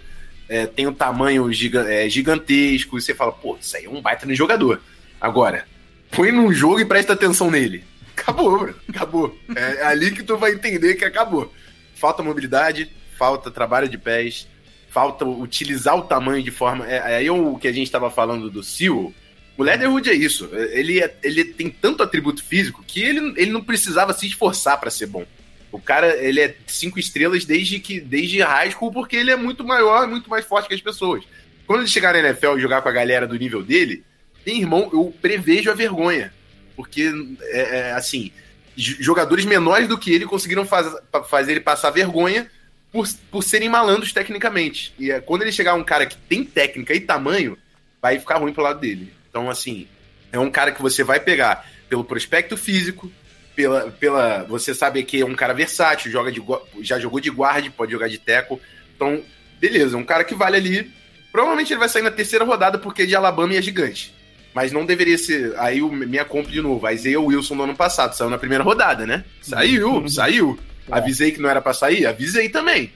é, 0.50 0.66
tem 0.66 0.86
um 0.86 0.93
tamanho 0.93 1.50
é, 1.50 2.10
gigantesco, 2.10 2.98
e 2.98 3.02
você 3.02 3.16
fala, 3.16 3.32
pô, 3.32 3.58
isso 3.60 3.76
aí 3.78 3.86
é 3.86 3.89
um 3.89 4.02
baita 4.02 4.28
de 4.28 4.36
jogador. 4.36 4.82
Agora, 5.20 5.66
põe 6.12 6.32
num 6.32 6.51
jogo 6.51 6.80
e 6.80 6.86
presta 6.86 7.14
atenção 7.14 7.51
nele. 7.51 7.84
Acabou, 8.18 8.74
acabou. 8.88 9.38
É, 9.56 9.82
é 9.82 9.86
ali 9.86 10.12
que 10.12 10.24
tu 10.24 10.38
vai 10.38 10.53
entender 10.53 10.95
que 10.95 11.06
acabou. 11.06 11.53
Falta 11.95 12.24
mobilidade, 12.24 12.89
falta 13.18 13.51
trabalho 13.51 13.89
de 13.89 13.97
pés, 13.97 14.47
falta 14.89 15.26
utilizar 15.26 15.95
o 15.97 16.03
tamanho 16.03 16.41
de 16.41 16.51
forma. 16.51 16.89
É, 16.89 16.95
é 16.95 17.16
aí 17.18 17.30
o 17.30 17.58
que 17.58 17.68
a 17.68 17.72
gente 17.72 17.88
estava 17.88 18.10
falando 18.10 18.49
do 18.49 18.64
Seal. 18.64 19.14
O 19.58 19.64
Leatherwood 19.64 20.10
é 20.10 20.14
isso. 20.14 20.49
Ele, 20.53 21.01
é, 21.01 21.16
ele 21.24 21.45
tem 21.45 21.70
tanto 21.70 22.03
atributo 22.03 22.43
físico 22.43 22.84
que 22.86 23.01
ele, 23.01 23.34
ele 23.38 23.51
não 23.51 23.62
precisava 23.62 24.14
se 24.14 24.26
esforçar 24.28 24.80
para 24.80 24.89
ser 24.89 25.08
bom. 25.08 25.26
O 25.72 25.80
cara, 25.80 26.16
ele 26.24 26.39
é 26.39 26.56
cinco 26.68 26.97
estrelas 26.97 27.43
desde 27.43 27.80
que 27.80 27.99
desde 27.99 28.41
high 28.41 28.72
school, 28.72 28.93
porque 28.93 29.18
ele 29.18 29.32
é 29.32 29.36
muito 29.36 29.64
maior, 29.64 30.08
muito 30.08 30.30
mais 30.30 30.45
forte 30.45 30.70
que 30.70 30.74
as 30.74 30.82
pessoas. 30.82 31.26
Quando 31.68 31.82
ele 31.82 31.89
chegar 31.89 32.14
na 32.14 32.20
NFL 32.20 32.58
e 32.58 32.62
jogar 32.62 32.82
com 32.82 32.88
a 32.88 32.93
galera 32.93 33.28
do 33.28 33.38
nível 33.38 33.62
dele, 33.62 34.03
tem 34.46 34.62
irmão, 34.62 34.89
eu 34.93 35.14
prevejo 35.20 35.72
a 35.72 35.74
vergonha. 35.74 36.32
Porque, 36.76 37.12
é, 37.41 37.60
é, 37.60 37.91
assim, 37.93 38.32
jogadores 38.78 39.43
menores 39.43 39.88
do 39.88 39.98
que 39.98 40.14
ele 40.14 40.26
conseguiram 40.26 40.66
faz, 40.66 40.93
fazer 41.28 41.54
ele 41.54 41.62
passar 41.62 41.89
vergonha 41.89 42.50
por, 42.91 43.08
por 43.32 43.43
serem 43.43 43.68
malandros 43.68 44.14
tecnicamente. 44.14 44.93
E 45.00 45.12
é, 45.12 45.20
quando 45.20 45.41
ele 45.41 45.52
chegar 45.52 45.74
um 45.74 45.84
cara 45.84 46.06
que 46.06 46.16
tem 46.16 46.43
técnica 46.43 46.93
e 46.93 47.00
tamanho, 47.00 47.58
vai 48.02 48.20
ficar 48.20 48.38
ruim 48.38 48.54
pro 48.54 48.64
lado 48.64 48.80
dele. 48.80 49.12
Então, 49.30 49.50
assim, 49.50 49.88
é 50.32 50.39
um 50.39 50.52
cara 50.52 50.72
que 50.72 50.82
você 50.82 51.04
vai 51.04 51.20
pegar 51.20 51.68
pelo 51.89 52.04
prospecto 52.04 52.56
físico, 52.56 53.12
pela, 53.56 53.89
pela 53.91 54.43
você 54.43 54.76
sabe 54.76 55.04
que 55.04 55.22
é 55.22 55.26
um 55.26 55.36
cara 55.36 55.54
versátil, 55.54 56.12
joga 56.12 56.32
de, 56.32 56.41
já 56.82 57.00
jogou 57.00 57.20
de 57.20 57.30
guarda, 57.30 57.72
pode 57.72 57.91
jogar 57.91 58.10
de 58.10 58.20
teco. 58.20 58.62
Então, 58.96 59.24
beleza, 59.60 59.98
um 59.98 60.04
cara 60.04 60.24
que 60.24 60.36
vale 60.36 60.58
ali. 60.58 60.91
Provavelmente 61.32 61.74
ele 61.74 61.80
vai 61.80 61.89
sair 61.89 62.02
na 62.02 62.12
terceira 62.12 62.46
rodada 62.46 62.78
porque 62.78 63.06
de 63.06 63.14
Alabama 63.14 63.54
e 63.54 63.58
é 63.58 63.62
gigante. 63.62 64.14
Mas 64.56 64.72
não 64.72 64.86
deveria 64.86 65.18
ser. 65.18 65.53
Aí 65.60 65.82
o, 65.82 65.91
minha 65.91 66.24
compra 66.24 66.49
de 66.49 66.62
novo. 66.62 66.88
A 66.88 66.93
Isaiah 66.93 67.20
Wilson 67.20 67.56
no 67.56 67.64
ano 67.64 67.76
passado 67.76 68.16
saiu 68.16 68.30
na 68.30 68.38
primeira 68.38 68.64
rodada, 68.64 69.06
né? 69.06 69.26
Saiu, 69.41 69.95
uhum. 69.95 70.08
saiu. 70.08 70.58
É. 70.89 70.97
Avisei 70.97 71.34
que 71.34 71.41
não 71.41 71.49
era 71.49 71.62
pra 71.62 71.74
sair? 71.74 72.06
Avisei 72.06 72.47
também. 72.47 72.89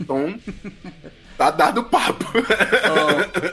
Então, 0.00 0.34
tá 1.36 1.50
dado 1.50 1.82
o 1.82 1.84
papo. 1.84 2.24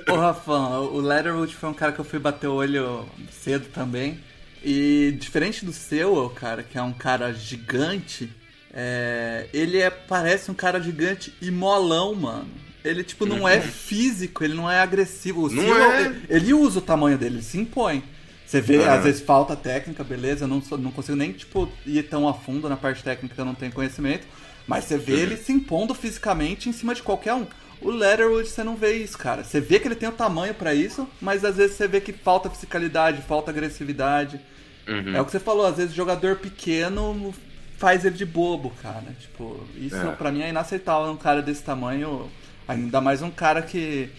Ô, 0.08 0.14
ô 0.14 0.16
Rafão, 0.16 0.86
o 0.86 1.02
Letterwood 1.02 1.54
foi 1.54 1.68
um 1.68 1.74
cara 1.74 1.92
que 1.92 2.00
eu 2.00 2.06
fui 2.06 2.18
bater 2.18 2.48
o 2.48 2.54
olho 2.54 3.06
cedo 3.30 3.66
também. 3.74 4.22
E 4.64 5.14
diferente 5.20 5.66
do 5.66 5.74
seu, 5.74 6.30
cara, 6.30 6.64
que 6.64 6.78
é 6.78 6.82
um 6.82 6.94
cara 6.94 7.34
gigante, 7.34 8.32
é, 8.74 9.48
ele 9.52 9.80
é, 9.80 9.90
parece 9.90 10.50
um 10.50 10.54
cara 10.54 10.80
gigante 10.80 11.34
e 11.42 11.52
molão, 11.52 12.16
mano. 12.16 12.48
Ele, 12.84 13.04
tipo, 13.04 13.26
não 13.26 13.48
é 13.48 13.60
físico, 13.60 14.44
ele 14.44 14.54
não 14.54 14.70
é 14.70 14.80
agressivo. 14.80 15.48
O 15.48 15.50
não 15.52 15.64
é. 15.64 16.16
Ele 16.30 16.54
usa 16.54 16.80
o 16.80 16.82
tamanho 16.82 17.18
dele, 17.18 17.36
ele 17.36 17.44
se 17.44 17.58
impõe. 17.58 18.04
Você 18.46 18.62
vê, 18.62 18.78
uhum. 18.78 18.90
às 18.90 19.04
vezes 19.04 19.22
falta 19.22 19.56
técnica, 19.56 20.04
beleza, 20.04 20.46
eu 20.46 20.48
não, 20.48 20.62
não 20.80 20.92
consigo 20.92 21.16
nem, 21.16 21.32
tipo, 21.32 21.70
ir 21.86 22.04
tão 22.04 22.28
a 22.28 22.34
fundo 22.34 22.68
na 22.68 22.78
parte 22.78 23.04
técnica 23.04 23.36
que 23.36 23.42
eu 23.42 23.46
não 23.46 23.54
tenho 23.54 23.72
conhecimento. 23.72 24.26
Mas 24.66 24.86
você 24.86 24.98
vê 24.98 25.14
uhum. 25.14 25.20
ele 25.20 25.38
se 25.38 25.52
impondo 25.52 25.94
fisicamente 25.94 26.70
em 26.70 26.72
cima 26.72 26.96
de 26.96 27.04
qualquer 27.04 27.34
um. 27.34 27.46
O 27.82 27.90
Letterwood 27.90 28.48
você 28.48 28.64
não 28.64 28.76
vê 28.76 28.98
isso, 28.98 29.18
cara. 29.18 29.44
Você 29.44 29.62
vê 29.62 29.80
que 29.80 29.88
ele 29.88 29.96
tem 29.96 30.10
o 30.10 30.14
tamanho 30.14 30.54
para 30.54 30.74
isso, 30.74 31.08
mas 31.22 31.46
às 31.46 31.56
vezes 31.58 31.76
você 31.76 31.88
vê 31.88 32.02
que 32.02 32.12
falta 32.12 32.50
fisicalidade, 32.50 33.22
falta 33.22 33.52
agressividade. 33.52 34.40
Uhum. 34.88 35.16
É 35.16 35.22
o 35.22 35.26
que 35.26 35.32
você 35.32 35.40
falou, 35.40 35.66
às 35.66 35.78
vezes 35.78 35.94
jogador 35.94 36.38
pequeno 36.38 37.34
faz 37.78 38.04
ele 38.04 38.16
de 38.16 38.26
bobo, 38.26 38.72
cara. 38.82 39.16
Tipo, 39.20 39.66
isso 39.78 39.96
é. 39.96 40.12
para 40.12 40.32
mim 40.32 40.42
é 40.42 40.50
inaceitável 40.50 41.12
um 41.12 41.18
cara 41.18 41.42
desse 41.42 41.64
tamanho, 41.64 42.30
ainda 42.70 43.02
mais 43.02 43.24
um 43.24 43.32
cara 43.32 43.64
que 43.64 44.10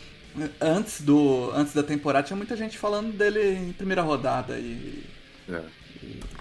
antes 0.61 1.01
do 1.01 1.53
antes 1.55 1.73
da 1.73 1.85
temporada 1.85 2.27
tinha 2.27 2.37
muita 2.37 2.57
gente 2.57 2.77
falando 2.77 3.13
dele 3.13 3.57
em 3.57 3.73
primeira 3.73 4.03
rodada 4.03 4.59
e, 4.59 5.05
é. 5.49 5.61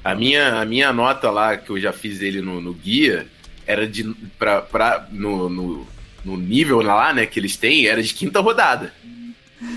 a 0.03 0.15
minha 0.15 0.59
a 0.59 0.65
minha 0.65 0.91
nota 0.91 1.29
lá 1.29 1.55
que 1.55 1.69
eu 1.69 1.79
já 1.79 1.93
fiz 1.93 2.21
ele 2.21 2.41
no, 2.41 2.59
no 2.59 2.73
guia 2.73 3.27
era 3.67 3.87
de 3.87 4.03
pra, 4.39 4.63
pra 4.63 5.07
no, 5.11 5.47
no, 5.47 5.87
no, 6.25 6.37
nível 6.37 6.81
lá, 6.81 7.13
né, 7.13 7.27
que 7.27 7.39
eles 7.39 7.55
têm, 7.55 7.85
era 7.85 8.01
de 8.01 8.11
quinta 8.15 8.39
rodada. 8.39 8.91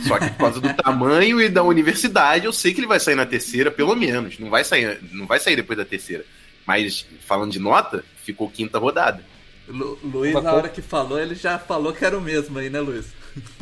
Só 0.09 0.18
que 0.18 0.30
por 0.30 0.39
causa 0.39 0.61
do 0.62 0.72
tamanho 0.72 1.39
e 1.39 1.49
da 1.51 1.62
universidade, 1.62 2.47
eu 2.47 2.55
sei 2.55 2.72
que 2.72 2.80
ele 2.80 2.87
vai 2.87 2.99
sair 2.99 3.16
na 3.16 3.26
terceira, 3.26 3.70
pelo 3.70 3.95
menos. 3.95 4.39
Não 4.39 4.49
vai 4.49 4.64
sair, 4.64 4.99
não 5.12 5.26
vai 5.26 5.39
sair 5.39 5.57
depois 5.57 5.76
da 5.76 5.85
terceira. 5.85 6.24
Mas, 6.64 7.05
falando 7.26 7.53
de 7.53 7.59
nota, 7.59 8.03
ficou 8.24 8.49
quinta 8.49 8.78
rodada. 8.78 9.22
Lu, 9.69 9.99
Luiz, 10.03 10.35
na 10.43 10.53
hora 10.53 10.69
que 10.69 10.83
falou, 10.83 11.19
ele 11.21 11.35
já 11.35 11.59
falou 11.59 11.93
que 11.93 12.05
era 12.05 12.19
o 12.19 12.21
mesmo 12.21 12.59
aí, 12.59 12.69
né, 12.69 12.81
Luiz? 12.81 13.13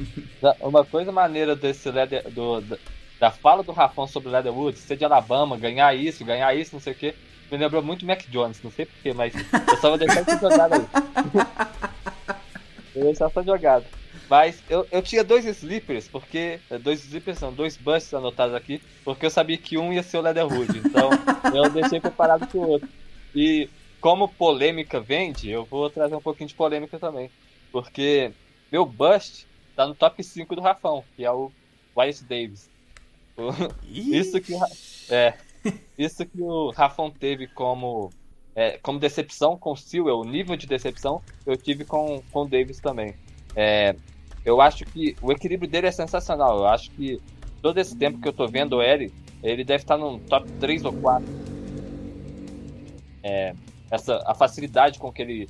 Uma 0.60 0.84
coisa 0.84 1.12
maneira 1.12 1.54
desse 1.54 1.90
leather, 1.90 2.28
do, 2.30 2.62
da 3.18 3.30
fala 3.30 3.62
do 3.62 3.72
Rafão 3.72 4.06
sobre 4.06 4.28
o 4.28 4.32
Leatherwood, 4.32 4.78
ser 4.78 4.96
de 4.96 5.04
Alabama, 5.04 5.56
ganhar 5.56 5.94
isso, 5.94 6.24
ganhar 6.24 6.54
isso, 6.54 6.74
não 6.74 6.80
sei 6.80 6.92
o 6.92 6.96
quê 6.96 7.14
me 7.50 7.58
lembrou 7.58 7.82
muito 7.82 8.06
Mac 8.06 8.22
Jones, 8.28 8.62
não 8.62 8.70
sei 8.70 8.86
porquê, 8.86 9.12
mas 9.12 9.34
eu 9.34 9.76
só 9.78 9.88
vou 9.88 9.98
deixar 9.98 10.20
essa 10.20 10.38
jogada 10.38 10.76
aí. 10.76 10.86
eu 12.94 13.02
vou 13.02 13.04
deixar 13.04 13.26
essa 13.26 13.42
jogada. 13.42 13.84
Mas 14.28 14.62
eu, 14.70 14.86
eu 14.92 15.02
tinha 15.02 15.24
dois 15.24 15.44
sleepers, 15.44 16.06
porque. 16.06 16.60
Dois 16.82 17.00
sleepers 17.04 17.38
são 17.38 17.52
dois 17.52 17.76
busts 17.76 18.14
anotados 18.14 18.54
aqui, 18.54 18.80
porque 19.04 19.26
eu 19.26 19.30
sabia 19.30 19.58
que 19.58 19.76
um 19.76 19.92
ia 19.92 20.04
ser 20.04 20.18
o 20.18 20.20
Leatherwood. 20.20 20.78
Então 20.78 21.10
eu 21.52 21.68
deixei 21.70 22.00
preparado 22.00 22.46
pro 22.46 22.60
outro. 22.60 22.88
E 23.34 23.68
como 24.00 24.28
polêmica 24.28 25.00
vende, 25.00 25.50
eu 25.50 25.64
vou 25.64 25.90
trazer 25.90 26.14
um 26.14 26.20
pouquinho 26.20 26.48
de 26.48 26.54
polêmica 26.54 26.98
também. 26.98 27.30
Porque 27.70 28.32
meu 28.70 28.84
bust 28.84 29.46
tá 29.76 29.86
no 29.86 29.94
top 29.94 30.22
5 30.22 30.56
do 30.56 30.62
Rafão, 30.62 31.04
que 31.16 31.24
é 31.24 31.30
o 31.30 31.52
Wyatt 31.96 32.24
Davis. 32.24 32.68
Isso 33.86 34.40
que. 34.40 34.54
É. 35.08 35.34
Isso 35.98 36.24
que 36.24 36.40
o 36.40 36.70
Rafon 36.70 37.10
teve 37.10 37.46
como, 37.46 38.10
é, 38.54 38.78
como 38.78 38.98
decepção 38.98 39.58
com 39.58 39.72
o 39.72 39.76
Sewell, 39.76 40.20
o 40.20 40.24
nível 40.24 40.56
de 40.56 40.66
decepção, 40.66 41.20
eu 41.44 41.56
tive 41.56 41.84
com, 41.84 42.22
com 42.32 42.42
o 42.42 42.48
Davis 42.48 42.80
também. 42.80 43.14
É, 43.54 43.94
eu 44.44 44.60
acho 44.60 44.84
que 44.86 45.14
o 45.20 45.30
equilíbrio 45.30 45.70
dele 45.70 45.86
é 45.86 45.92
sensacional. 45.92 46.58
Eu 46.58 46.66
acho 46.66 46.90
que 46.92 47.20
todo 47.60 47.78
esse 47.78 47.94
tempo 47.96 48.20
que 48.20 48.28
eu 48.28 48.32
tô 48.32 48.46
vendo 48.46 48.82
ele, 48.82 49.12
ele 49.42 49.64
deve 49.64 49.84
estar 49.84 49.98
no 49.98 50.18
top 50.20 50.50
3 50.52 50.84
ou 50.86 50.92
4. 50.94 51.26
É, 53.22 53.54
essa, 53.90 54.22
a 54.26 54.34
facilidade 54.34 54.98
com 54.98 55.12
que 55.12 55.22
ele 55.22 55.48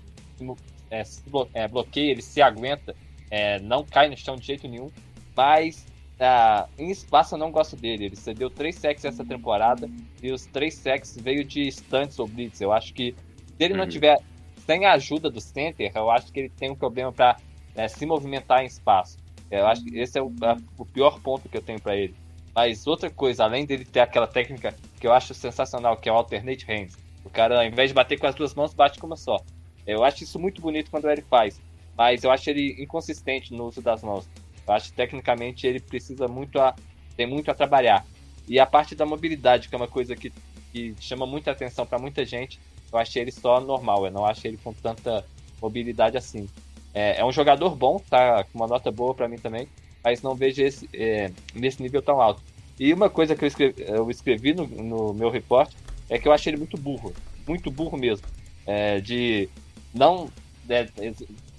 é, 0.91 1.05
se 1.05 1.23
é, 1.55 1.69
bloqueia, 1.69 2.11
ele 2.11 2.23
se 2.23 2.41
aguenta, 2.41 2.95
é, 3.31 3.61
não 3.61 3.85
cai 3.85 4.09
no 4.09 4.17
chão 4.17 4.37
de 4.37 4.47
jeito 4.47 4.67
nenhum. 4.67 4.91
Mas 5.37 5.87
Uh, 6.21 6.69
em 6.77 6.91
espaço 6.91 7.35
eu 7.35 7.39
não 7.39 7.51
gosto 7.51 7.75
dele. 7.77 8.05
Ele 8.05 8.17
cedeu 8.17 8.51
três 8.51 8.77
sacks 8.77 9.07
essa 9.07 9.25
temporada 9.25 9.89
e 10.23 10.31
os 10.31 10.45
três 10.45 10.75
sacks 10.75 11.17
veio 11.19 11.43
de 11.43 11.67
stunts 11.73 12.19
ou 12.19 12.29
blitz. 12.29 12.61
Eu 12.61 12.73
acho 12.73 12.93
que 12.93 13.15
se 13.57 13.65
ele 13.65 13.73
não 13.73 13.85
uhum. 13.85 13.89
tiver 13.89 14.19
sem 14.67 14.85
a 14.85 14.93
ajuda 14.93 15.31
do 15.31 15.41
center, 15.41 15.91
eu 15.95 16.11
acho 16.11 16.31
que 16.31 16.41
ele 16.41 16.49
tem 16.51 16.71
um 16.71 16.75
problema 16.75 17.11
para 17.11 17.39
né, 17.75 17.89
se 17.89 18.05
movimentar 18.05 18.63
em 18.63 18.67
espaço. 18.67 19.17
Eu 19.51 19.67
acho 19.67 19.83
que 19.83 19.99
esse 19.99 20.19
é 20.19 20.23
o, 20.23 20.31
a, 20.43 20.59
o 20.77 20.85
pior 20.85 21.19
ponto 21.21 21.49
que 21.49 21.57
eu 21.57 21.63
tenho 21.63 21.81
para 21.81 21.97
ele. 21.97 22.15
Mas 22.55 22.87
outra 22.87 23.09
coisa, 23.09 23.45
além 23.45 23.65
dele 23.65 23.87
ter 23.87 24.01
aquela 24.01 24.27
técnica 24.27 24.77
que 25.01 25.07
eu 25.07 25.15
acho 25.15 25.33
sensacional, 25.33 25.97
que 25.97 26.07
é 26.07 26.13
o 26.13 26.17
alternate 26.17 26.67
hands. 26.67 26.99
O 27.25 27.31
cara, 27.31 27.59
ao 27.59 27.65
invés 27.65 27.91
de 27.91 27.95
bater 27.95 28.19
com 28.19 28.27
as 28.27 28.35
duas 28.35 28.55
mãos, 28.55 28.75
bate 28.75 28.99
com 28.99 29.07
uma 29.07 29.17
só. 29.17 29.39
Eu 29.87 30.05
acho 30.05 30.25
isso 30.25 30.39
muito 30.39 30.61
bonito 30.61 30.91
quando 30.91 31.09
ele 31.09 31.23
faz. 31.23 31.61
Mas 31.97 32.25
eu 32.25 32.31
acho 32.31 32.49
ele 32.49 32.83
inconsistente 32.83 33.53
no 33.53 33.67
uso 33.67 33.83
das 33.83 34.03
mãos. 34.03 34.29
Eu 34.67 34.75
acho 34.75 34.91
que 34.91 34.97
tecnicamente 34.97 35.67
ele 35.67 35.81
precisa 35.81 36.29
muito 36.29 36.59
a. 36.61 36.75
tem 37.17 37.27
muito 37.27 37.51
a 37.51 37.55
trabalhar. 37.55 38.07
E 38.49 38.59
a 38.59 38.67
parte 38.67 38.95
da 38.95 39.05
mobilidade, 39.05 39.69
que 39.69 39.75
é 39.75 39.79
uma 39.79 39.89
coisa 39.89 40.17
que, 40.17 40.33
que 40.73 40.95
chama 41.01 41.27
muita 41.27 41.51
atenção 41.51 41.85
para 41.85 41.99
muita 41.99 42.25
gente, 42.25 42.59
eu 42.93 42.99
achei 42.99 43.23
ele 43.23 43.33
só 43.33 43.61
normal. 43.61 44.07
Eu 44.07 44.13
não 44.13 44.25
achei 44.25 44.51
ele 44.51 44.59
com 44.63 44.73
tanta 44.73 45.25
mobilidade 45.61 46.17
assim. 46.17 46.49
É, 46.93 47.21
é 47.21 47.25
um 47.25 47.33
jogador 47.33 47.77
bom, 47.77 48.01
tá 48.11 48.45
com 48.45 48.59
uma 48.59 48.67
nota 48.67 48.91
boa 48.91 49.15
para 49.15 49.29
mim 49.29 49.39
também, 49.39 49.69
mas 50.03 50.23
não 50.23 50.35
vejo 50.35 50.63
esse 50.63 50.89
é, 50.93 51.31
nesse 51.55 51.83
nível 51.83 52.03
tão 52.03 52.21
alto. 52.21 52.43
E 52.79 52.93
uma 52.93 53.11
coisa 53.11 53.37
que 53.37 53.45
eu 53.45 53.49
escrevi, 53.49 53.75
eu 53.87 54.11
escrevi 54.11 54.55
no, 54.55 54.67
no 54.67 55.15
meu 55.15 55.31
report 55.31 55.71
é 56.11 56.19
que 56.19 56.29
eu 56.29 56.33
achei 56.33 56.51
ele 56.51 56.59
muito 56.59 56.77
burro, 56.77 57.15
muito 57.47 57.71
burro 57.71 57.97
mesmo, 57.97 58.27
é, 58.67 59.01
de 59.01 59.49
não 59.95 60.29
é, 60.69 60.89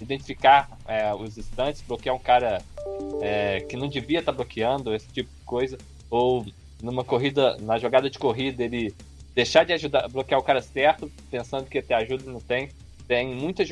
identificar 0.00 0.78
é, 0.86 1.12
os 1.14 1.36
instantes, 1.36 1.82
bloquear 1.82 2.14
um 2.14 2.20
cara 2.20 2.62
é, 3.20 3.60
que 3.60 3.76
não 3.76 3.88
devia 3.88 4.20
estar 4.20 4.32
tá 4.32 4.36
bloqueando, 4.36 4.94
esse 4.94 5.08
tipo 5.08 5.28
de 5.28 5.44
coisa, 5.44 5.78
ou 6.08 6.46
numa 6.82 7.02
corrida, 7.02 7.56
na 7.60 7.78
jogada 7.78 8.10
de 8.10 8.18
corrida, 8.18 8.62
ele 8.62 8.94
deixar 9.34 9.64
de 9.64 9.72
ajudar, 9.72 10.08
bloquear 10.08 10.40
o 10.40 10.44
cara 10.44 10.60
certo, 10.60 11.10
pensando 11.30 11.66
que 11.66 11.80
ter 11.80 11.94
ajuda 11.94 12.30
não 12.30 12.40
tem. 12.40 12.68
Tem 13.06 13.34
muita, 13.34 13.62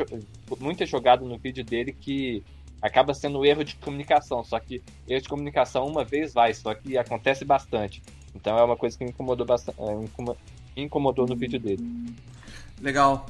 muita 0.59 0.87
jogada 0.87 1.25
no 1.25 1.39
vídeo 1.39 1.65
dele 1.65 1.93
que 1.93 2.43
acaba 2.81 3.15
sendo 3.15 3.41
um 3.41 3.45
erro 3.45 3.65
de 3.65 3.77
comunicação. 3.77 4.43
Só 4.43 4.59
que 4.59 4.83
erro 5.07 5.23
de 5.23 5.29
comunicação 5.29 5.87
uma 5.87 6.05
vez 6.05 6.33
vai, 6.33 6.53
só 6.55 6.75
que 6.75 6.97
acontece 6.97 7.45
bastante. 7.45 8.03
Então 8.35 8.59
é 8.59 8.65
uma 8.65 8.77
coisa 8.77 8.97
que 8.97 9.05
me 9.05 9.11
incomodou 9.11 9.47
bastante. 9.47 9.79
Incomodou 10.77 11.27
no 11.27 11.37
vídeo 11.37 11.59
dele. 11.61 12.15
Legal. 12.81 13.27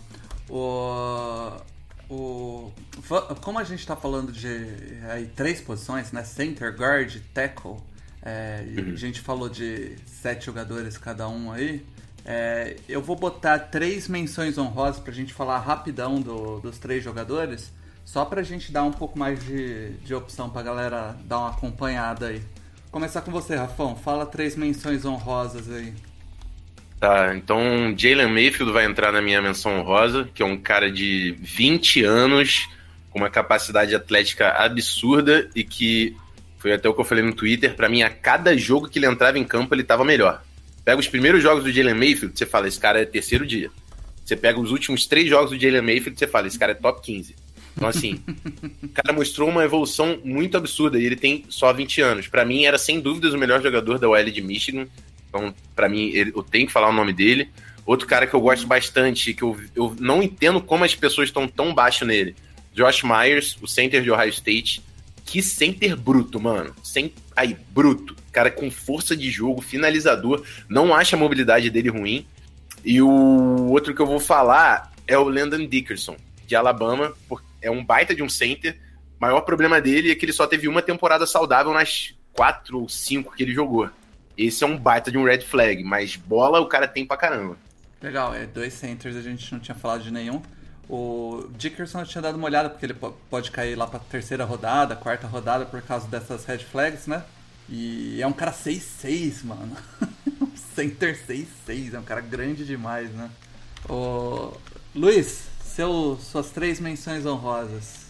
O, 0.49 1.53
o, 2.09 2.72
como 3.41 3.59
a 3.59 3.64
gente 3.64 3.80
está 3.80 3.97
falando 3.97 4.32
de 4.32 4.49
aí, 5.11 5.26
três 5.26 5.61
posições, 5.61 6.12
né? 6.12 6.24
Center, 6.24 6.74
guard, 6.76 7.16
tackle. 7.32 7.76
É, 8.22 8.64
uhum. 8.76 8.93
A 8.93 8.97
gente 8.97 9.20
falou 9.20 9.49
de 9.49 9.97
sete 10.07 10.47
jogadores 10.47 10.99
cada 10.99 11.28
um 11.28 11.53
aí. 11.53 11.84
É, 12.24 12.76
eu 12.88 13.01
vou 13.01 13.16
botar 13.16 13.59
três 13.59 14.07
menções 14.07 14.59
honrosas 14.59 15.01
para 15.01 15.11
a 15.11 15.14
gente 15.14 15.32
falar 15.32 15.59
rapidão 15.59 16.20
do, 16.20 16.61
dos 16.61 16.78
três 16.78 17.03
jogadores, 17.03 17.72
só 18.05 18.24
para 18.24 18.41
a 18.41 18.45
gente 18.45 18.70
dar 18.70 18.84
um 18.84 18.93
pouco 18.93 19.18
mais 19.18 19.43
de, 19.43 19.91
de 20.05 20.14
opção 20.14 20.51
para 20.51 20.61
a 20.61 20.64
galera 20.64 21.16
dar 21.24 21.38
uma 21.38 21.51
acompanhada 21.51 22.26
aí. 22.26 22.43
Começar 22.91 23.22
com 23.22 23.30
você, 23.30 23.57
Rafão. 23.57 23.97
Fala 23.97 24.26
três 24.26 24.57
menções 24.57 25.05
honrosas 25.05 25.70
aí. 25.70 25.95
Tá, 27.01 27.34
então 27.34 27.94
Jalen 27.96 28.28
Mayfield 28.28 28.72
vai 28.72 28.84
entrar 28.84 29.11
na 29.11 29.22
minha 29.22 29.40
menção 29.40 29.78
honrosa, 29.80 30.28
que 30.34 30.42
é 30.42 30.46
um 30.46 30.59
cara 30.59 30.92
de 30.92 31.34
20 31.40 32.05
anos, 32.05 32.68
com 33.09 33.18
uma 33.18 33.30
capacidade 33.30 33.94
atlética 33.94 34.51
absurda 34.51 35.48
e 35.57 35.64
que 35.64 36.14
foi 36.59 36.74
até 36.74 36.86
o 36.86 36.92
que 36.92 37.01
eu 37.01 37.05
falei 37.05 37.24
no 37.24 37.32
Twitter, 37.32 37.74
para 37.74 37.88
mim 37.88 38.03
a 38.03 38.11
cada 38.11 38.55
jogo 38.55 38.86
que 38.86 38.98
ele 38.98 39.07
entrava 39.07 39.38
em 39.38 39.44
campo 39.44 39.74
ele 39.74 39.82
tava 39.82 40.05
melhor. 40.05 40.42
Pega 40.84 41.01
os 41.01 41.09
primeiros 41.09 41.42
jogos 41.42 41.64
do 41.64 41.72
Jalen 41.72 41.94
Mayfield, 41.94 42.38
você 42.38 42.44
fala, 42.44 42.68
esse 42.68 42.78
cara 42.78 43.01
é 43.01 43.07
terceiro 43.07 43.46
dia. 43.46 43.70
Você 44.22 44.36
pega 44.36 44.61
os 44.61 44.70
últimos 44.70 45.07
três 45.07 45.26
jogos 45.26 45.51
do 45.53 45.59
Jalen 45.59 45.80
Mayfield, 45.80 46.18
você 46.18 46.26
fala, 46.26 46.48
esse 46.48 46.59
cara 46.59 46.72
é 46.72 46.74
top 46.74 47.01
15. 47.01 47.34
Então, 47.74 47.88
assim, 47.88 48.22
o 48.84 48.88
cara 48.88 49.14
mostrou 49.14 49.48
uma 49.48 49.64
evolução 49.64 50.20
muito 50.22 50.59
absurda 50.59 50.98
e 50.98 51.07
ele 51.07 51.16
tem 51.16 51.46
só 51.48 51.72
20 51.72 52.03
anos. 52.03 52.28
Para 52.28 52.44
mim, 52.44 52.66
era 52.66 52.76
sem 52.76 53.01
dúvidas 53.01 53.32
o 53.32 53.38
melhor 53.38 53.62
jogador 53.62 53.98
da 53.98 54.07
OL 54.07 54.24
de 54.24 54.42
Michigan. 54.42 54.86
Então, 55.30 55.54
para 55.74 55.88
mim, 55.88 56.08
ele, 56.08 56.32
eu 56.34 56.42
tenho 56.42 56.66
que 56.66 56.72
falar 56.72 56.90
o 56.90 56.92
nome 56.92 57.12
dele. 57.12 57.48
Outro 57.86 58.06
cara 58.06 58.26
que 58.26 58.34
eu 58.34 58.40
gosto 58.40 58.66
bastante, 58.66 59.32
que 59.32 59.42
eu, 59.42 59.58
eu 59.74 59.96
não 59.98 60.22
entendo 60.22 60.60
como 60.60 60.84
as 60.84 60.94
pessoas 60.94 61.28
estão 61.28 61.48
tão 61.48 61.72
baixo 61.72 62.04
nele. 62.04 62.36
Josh 62.74 63.02
Myers, 63.02 63.56
o 63.62 63.66
center 63.66 64.02
de 64.02 64.10
Ohio 64.10 64.28
State. 64.28 64.82
Que 65.24 65.40
center 65.40 65.96
bruto, 65.96 66.40
mano. 66.40 66.74
Sem, 66.82 67.12
aí, 67.34 67.56
bruto. 67.70 68.16
Cara 68.32 68.50
com 68.50 68.70
força 68.70 69.16
de 69.16 69.30
jogo, 69.30 69.62
finalizador. 69.62 70.44
Não 70.68 70.94
acha 70.94 71.16
a 71.16 71.18
mobilidade 71.18 71.70
dele 71.70 71.88
ruim. 71.88 72.26
E 72.84 73.00
o 73.00 73.70
outro 73.70 73.94
que 73.94 74.00
eu 74.00 74.06
vou 74.06 74.20
falar 74.20 74.92
é 75.06 75.16
o 75.18 75.28
Landon 75.28 75.66
Dickerson, 75.66 76.16
de 76.46 76.56
Alabama. 76.56 77.14
É 77.62 77.70
um 77.70 77.84
baita 77.84 78.14
de 78.14 78.22
um 78.22 78.28
center. 78.28 78.76
O 79.18 79.20
maior 79.20 79.42
problema 79.42 79.80
dele 79.80 80.10
é 80.10 80.14
que 80.14 80.24
ele 80.24 80.32
só 80.32 80.46
teve 80.46 80.66
uma 80.66 80.82
temporada 80.82 81.26
saudável 81.26 81.72
nas 81.72 82.14
quatro 82.32 82.80
ou 82.80 82.88
cinco 82.88 83.34
que 83.34 83.42
ele 83.42 83.52
jogou. 83.52 83.90
Esse 84.41 84.64
é 84.64 84.66
um 84.66 84.74
baita 84.74 85.11
de 85.11 85.18
um 85.18 85.24
red 85.24 85.43
flag, 85.43 85.84
mas 85.84 86.16
bola 86.16 86.61
o 86.61 86.66
cara 86.66 86.88
tem 86.88 87.05
pra 87.05 87.14
caramba. 87.14 87.59
Legal, 88.01 88.34
é 88.34 88.47
dois 88.47 88.72
centers, 88.72 89.14
a 89.14 89.20
gente 89.20 89.53
não 89.53 89.61
tinha 89.61 89.74
falado 89.74 90.03
de 90.03 90.11
nenhum. 90.11 90.41
O 90.88 91.45
Dickerson 91.59 92.03
tinha 92.05 92.22
dado 92.22 92.36
uma 92.36 92.47
olhada, 92.47 92.70
porque 92.70 92.86
ele 92.86 92.97
pode 93.28 93.51
cair 93.51 93.76
lá 93.76 93.86
pra 93.86 93.99
terceira 93.99 94.47
rodada, 94.47 94.97
quarta 94.97 95.26
rodada, 95.26 95.66
por 95.66 95.82
causa 95.82 96.09
dessas 96.09 96.47
red 96.47 96.61
flags, 96.61 97.07
né? 97.07 97.22
E 97.68 98.22
é 98.22 98.26
um 98.26 98.32
cara 98.32 98.51
6'6, 98.51 99.45
mano. 99.45 99.76
um 100.41 100.57
center 100.57 101.22
6'6, 101.26 101.93
é 101.93 101.99
um 101.99 102.03
cara 102.03 102.22
grande 102.22 102.64
demais, 102.64 103.11
né? 103.11 103.30
O... 103.91 104.57
Luiz, 104.95 105.51
seu, 105.62 106.18
suas 106.18 106.49
três 106.49 106.80
menções 106.80 107.26
honrosas. 107.26 108.07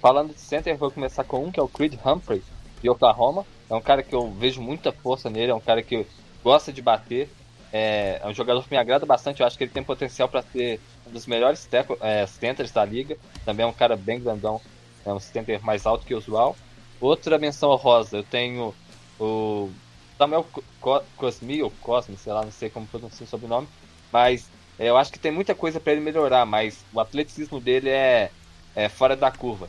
Falando 0.00 0.32
de 0.32 0.40
center, 0.40 0.78
vou 0.78 0.90
começar 0.90 1.24
com 1.24 1.44
um, 1.44 1.52
que 1.52 1.60
é 1.60 1.62
o 1.62 1.68
Creed 1.68 1.92
Humphrey, 2.02 2.42
de 2.82 2.88
Oklahoma. 2.88 3.44
É 3.68 3.74
um 3.74 3.80
cara 3.80 4.02
que 4.02 4.14
eu 4.14 4.30
vejo 4.30 4.60
muita 4.60 4.92
força 4.92 5.30
nele, 5.30 5.50
é 5.50 5.54
um 5.54 5.60
cara 5.60 5.82
que 5.82 6.06
gosta 6.42 6.72
de 6.72 6.82
bater. 6.82 7.28
É, 7.72 8.20
é 8.22 8.28
um 8.28 8.34
jogador 8.34 8.62
que 8.62 8.70
me 8.70 8.76
agrada 8.76 9.04
bastante, 9.04 9.40
eu 9.40 9.46
acho 9.46 9.58
que 9.58 9.64
ele 9.64 9.72
tem 9.72 9.82
potencial 9.82 10.28
para 10.28 10.42
ser 10.42 10.78
um 11.06 11.10
dos 11.10 11.26
melhores 11.26 11.64
teco, 11.64 11.98
é, 12.00 12.26
centers 12.26 12.70
da 12.70 12.84
liga. 12.84 13.16
Também 13.44 13.64
é 13.64 13.68
um 13.68 13.72
cara 13.72 13.96
bem 13.96 14.20
grandão, 14.20 14.60
é 15.04 15.12
um 15.12 15.18
center 15.18 15.64
mais 15.64 15.86
alto 15.86 16.06
que 16.06 16.14
o 16.14 16.18
usual. 16.18 16.56
Outra 17.00 17.38
menção 17.38 17.74
rosa, 17.74 18.18
eu 18.18 18.22
tenho 18.22 18.72
o 19.18 19.70
Samuel 20.16 20.46
Cosmi, 21.16 21.62
ou 21.62 21.70
Cosme, 21.80 22.16
sei 22.16 22.32
lá, 22.32 22.44
não 22.44 22.52
sei 22.52 22.70
como 22.70 22.86
pronunciar 22.86 23.26
o 23.26 23.26
sobrenome, 23.26 23.66
mas 24.12 24.48
é, 24.78 24.88
eu 24.88 24.96
acho 24.96 25.12
que 25.12 25.18
tem 25.18 25.32
muita 25.32 25.54
coisa 25.54 25.80
para 25.80 25.92
ele 25.92 26.00
melhorar, 26.00 26.46
mas 26.46 26.84
o 26.92 27.00
atleticismo 27.00 27.60
dele 27.60 27.90
é, 27.90 28.30
é 28.76 28.88
fora 28.88 29.16
da 29.16 29.32
curva, 29.32 29.68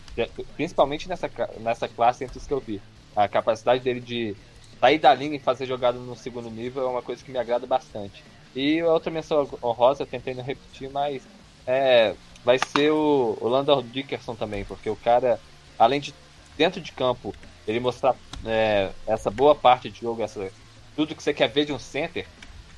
principalmente 0.55 1.09
nessa, 1.09 1.29
nessa 1.59 1.87
classe 1.87 2.23
entre 2.23 2.37
os 2.37 2.45
que 2.45 2.53
eu 2.53 2.59
vi 2.59 2.79
a 3.15 3.27
capacidade 3.27 3.83
dele 3.83 4.01
de 4.01 4.35
sair 4.79 4.99
da 4.99 5.13
linha 5.13 5.35
e 5.35 5.39
fazer 5.39 5.65
jogada 5.65 5.97
no 5.97 6.15
segundo 6.15 6.49
nível 6.49 6.83
é 6.83 6.89
uma 6.89 7.01
coisa 7.01 7.23
que 7.23 7.31
me 7.31 7.37
agrada 7.37 7.65
bastante. 7.65 8.23
E 8.55 8.81
outra 8.83 9.11
menção 9.11 9.47
honrosa, 9.63 10.05
tentei 10.05 10.33
não 10.33 10.43
repetir, 10.43 10.89
mas 10.89 11.27
é, 11.65 12.15
vai 12.43 12.57
ser 12.59 12.91
o, 12.91 13.37
o 13.41 13.47
Landon 13.47 13.81
Dickerson 13.83 14.35
também, 14.35 14.63
porque 14.65 14.89
o 14.89 14.95
cara, 14.95 15.39
além 15.77 15.99
de 15.99 16.13
dentro 16.57 16.79
de 16.81 16.91
campo, 16.91 17.35
ele 17.67 17.79
mostrar 17.79 18.15
é, 18.45 18.91
essa 19.07 19.31
boa 19.31 19.55
parte 19.55 19.89
de 19.89 19.99
jogo, 20.01 20.21
essa, 20.21 20.51
tudo 20.95 21.15
que 21.15 21.23
você 21.23 21.33
quer 21.33 21.49
ver 21.49 21.65
de 21.65 21.73
um 21.73 21.79
center, 21.79 22.27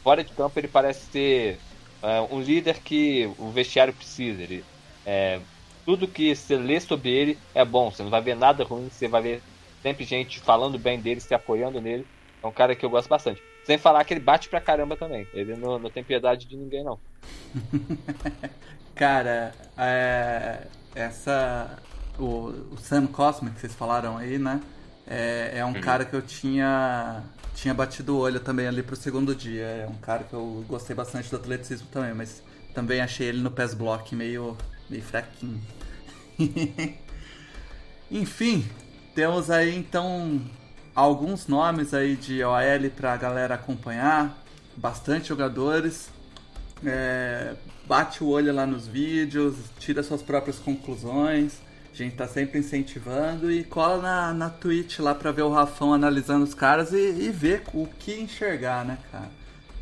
fora 0.04 0.24
de 0.24 0.34
campo 0.34 0.58
ele 0.60 0.68
parece 0.68 1.12
ser 1.12 1.60
é, 2.02 2.22
um 2.22 2.40
líder 2.40 2.80
que 2.82 3.26
o 3.38 3.50
vestiário 3.52 3.94
precisa. 3.94 4.42
Ele, 4.42 4.66
é, 5.06 5.42
tudo 5.86 6.08
que 6.08 6.36
você 6.36 6.58
lê 6.58 6.80
sobre 6.80 7.10
ele 7.10 7.40
é 7.54 7.64
bom, 7.64 7.92
você 7.92 8.04
não 8.04 8.10
vai 8.10 8.22
ver 8.22 8.36
nada 8.36 8.64
ruim, 8.64 8.90
você 8.90 9.08
vai 9.08 9.22
ver 9.22 9.44
sempre 9.88 10.04
gente 10.04 10.40
falando 10.42 10.78
bem 10.78 11.00
dele, 11.00 11.22
se 11.22 11.34
apoiando 11.34 11.80
nele. 11.80 12.06
É 12.44 12.48
um 12.48 12.52
cara 12.52 12.76
que 12.76 12.86
eu 12.86 12.90
gosto 12.90 13.08
bastante. 13.08 13.42
Sem 13.66 13.78
falar 13.78 14.04
que 14.04 14.14
ele 14.14 14.20
bate 14.20 14.50
pra 14.50 14.60
caramba 14.60 14.98
também. 14.98 15.26
Ele 15.34 15.56
não, 15.56 15.80
não 15.80 15.90
tem 15.90 16.04
piedade 16.04 16.46
de 16.46 16.58
ninguém, 16.58 16.84
não. 16.84 17.00
cara, 18.94 19.54
é, 19.78 20.68
essa. 20.94 21.80
O, 22.20 22.50
o, 22.72 22.78
Sam 22.78 23.08
Cosmic 23.08 23.56
que 23.56 23.62
vocês 23.62 23.76
falaram 23.76 24.18
aí, 24.18 24.38
né? 24.38 24.60
É, 25.06 25.54
é 25.56 25.66
um 25.66 25.74
uhum. 25.74 25.82
cara 25.82 26.04
que 26.04 26.16
eu 26.16 26.22
tinha 26.22 27.24
tinha 27.56 27.74
batido 27.74 28.16
o 28.16 28.20
olho 28.20 28.40
também 28.40 28.68
ali 28.68 28.84
pro 28.84 28.96
segundo 28.96 29.34
dia. 29.34 29.64
É 29.64 29.88
um 29.88 29.98
cara 29.98 30.24
que 30.24 30.34
eu 30.34 30.66
gostei 30.68 30.96
bastante 30.96 31.30
do 31.30 31.38
atleticismo 31.38 31.88
também, 31.92 32.14
mas 32.14 32.44
também 32.74 33.00
achei 33.00 33.28
ele 33.28 33.40
no 33.40 33.50
PES 33.50 33.74
Block 33.74 34.14
meio, 34.16 34.58
meio 34.90 35.04
fraquinho. 35.04 35.62
Enfim, 38.12 38.68
temos 39.18 39.50
aí 39.50 39.76
então 39.76 40.40
alguns 40.94 41.48
nomes 41.48 41.92
aí 41.92 42.16
de 42.16 42.44
OL 42.44 42.90
para 42.96 43.14
a 43.14 43.18
galera 43.18 43.56
acompanhar, 43.56 44.38
bastante 44.76 45.30
jogadores. 45.30 46.12
É, 46.86 47.56
bate 47.88 48.24
o 48.24 48.28
olho 48.28 48.54
lá 48.54 48.68
nos 48.68 48.86
vídeos, 48.88 49.56
tira 49.80 50.04
suas 50.04 50.22
próprias 50.22 50.60
conclusões. 50.60 51.54
A 51.92 51.98
gente 51.98 52.16
tá 52.16 52.28
sempre 52.28 52.60
incentivando 52.60 53.52
e 53.52 53.64
cola 53.64 54.00
na, 54.00 54.34
na 54.36 54.50
Twitch 54.52 55.00
lá 55.00 55.16
para 55.16 55.32
ver 55.32 55.42
o 55.42 55.50
Rafão 55.50 55.96
analisando 55.96 56.44
os 56.44 56.54
caras 56.54 56.94
e, 56.94 56.98
e 56.98 57.32
ver 57.32 57.64
o 57.74 57.88
que 57.88 58.22
enxergar, 58.22 58.86
né, 58.86 59.00
cara? 59.12 59.32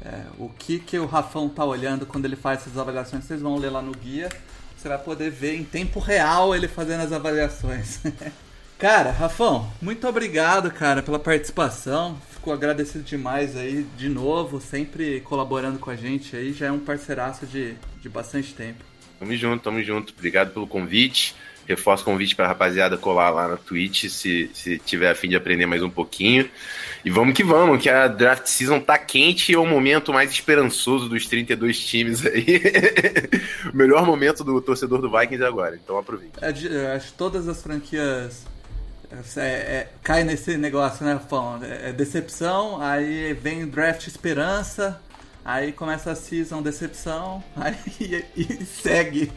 É, 0.01 0.23
o 0.39 0.47
que, 0.47 0.79
que 0.79 0.97
o 0.97 1.05
Rafão 1.05 1.49
tá 1.49 1.65
olhando 1.65 2.05
quando 2.05 2.23
ele 2.23 2.37
faz 2.37 2.61
essas 2.61 2.77
avaliações, 2.77 3.25
vocês 3.25 3.41
vão 3.41 3.57
ler 3.57 3.69
lá 3.69 3.81
no 3.81 3.91
guia. 3.91 4.29
Você 4.77 4.87
vai 4.87 4.97
poder 4.97 5.29
ver 5.29 5.57
em 5.57 5.65
tempo 5.65 5.99
real 5.99 6.55
ele 6.55 6.69
fazendo 6.69 7.01
as 7.01 7.11
avaliações. 7.11 7.99
Cara, 8.77 9.09
Rafão, 9.11 9.71
muito 9.81 10.05
obrigado, 10.05 10.69
cara, 10.69 11.01
pela 11.01 11.17
participação. 11.17 12.17
Fico 12.31 12.51
agradecido 12.51 13.05
demais 13.05 13.55
aí, 13.55 13.85
de 13.97 14.09
novo, 14.09 14.59
sempre 14.59 15.21
colaborando 15.21 15.79
com 15.79 15.89
a 15.89 15.95
gente 15.95 16.35
aí. 16.35 16.51
Já 16.51 16.67
é 16.67 16.71
um 16.71 16.79
parceiraço 16.79 17.45
de, 17.45 17.75
de 18.01 18.09
bastante 18.09 18.53
tempo. 18.53 18.83
Tamo 19.17 19.33
junto, 19.35 19.63
tamo 19.63 19.81
junto. 19.81 20.13
Obrigado 20.15 20.51
pelo 20.51 20.67
convite. 20.67 21.35
Reforço 21.65 22.03
o 22.03 22.05
convite 22.05 22.35
pra 22.35 22.47
rapaziada 22.47 22.97
colar 22.97 23.29
lá 23.29 23.47
na 23.47 23.57
Twitch 23.57 24.07
se, 24.09 24.51
se 24.53 24.77
tiver 24.77 25.09
a 25.09 25.15
fim 25.15 25.29
de 25.29 25.35
aprender 25.35 25.65
mais 25.65 25.81
um 25.81 25.89
pouquinho. 25.89 26.47
E 27.03 27.09
vamos 27.09 27.33
que 27.33 27.43
vamos, 27.43 27.81
que 27.81 27.89
a 27.89 28.07
draft 28.07 28.45
season 28.45 28.79
tá 28.79 28.97
quente 28.97 29.51
e 29.51 29.55
é 29.55 29.57
o 29.57 29.65
momento 29.65 30.13
mais 30.13 30.29
esperançoso 30.31 31.07
dos 31.07 31.25
32 31.25 31.79
times 31.79 32.25
aí. 32.25 32.61
o 33.73 33.75
melhor 33.75 34.05
momento 34.05 34.43
do 34.43 34.61
torcedor 34.61 35.01
do 35.01 35.09
Vikings 35.09 35.43
é 35.43 35.47
agora, 35.47 35.79
então 35.81 35.97
aproveite. 35.97 36.33
É, 36.41 36.93
acho 36.93 37.07
que 37.07 37.17
todas 37.17 37.47
as 37.47 37.63
franquias 37.63 38.45
é, 39.37 39.41
é, 39.41 39.89
cai 40.03 40.23
nesse 40.23 40.57
negócio, 40.57 41.05
né, 41.05 41.19
Fão? 41.29 41.63
É, 41.63 41.89
é, 41.89 41.93
decepção, 41.93 42.81
aí 42.81 43.33
vem 43.33 43.63
o 43.63 43.67
draft 43.67 44.07
esperança, 44.07 45.01
aí 45.43 45.71
começa 45.71 46.11
a 46.11 46.15
season 46.15 46.61
decepção, 46.61 47.43
aí 47.55 47.75
e, 47.99 48.25
e 48.35 48.65
segue. 48.65 49.31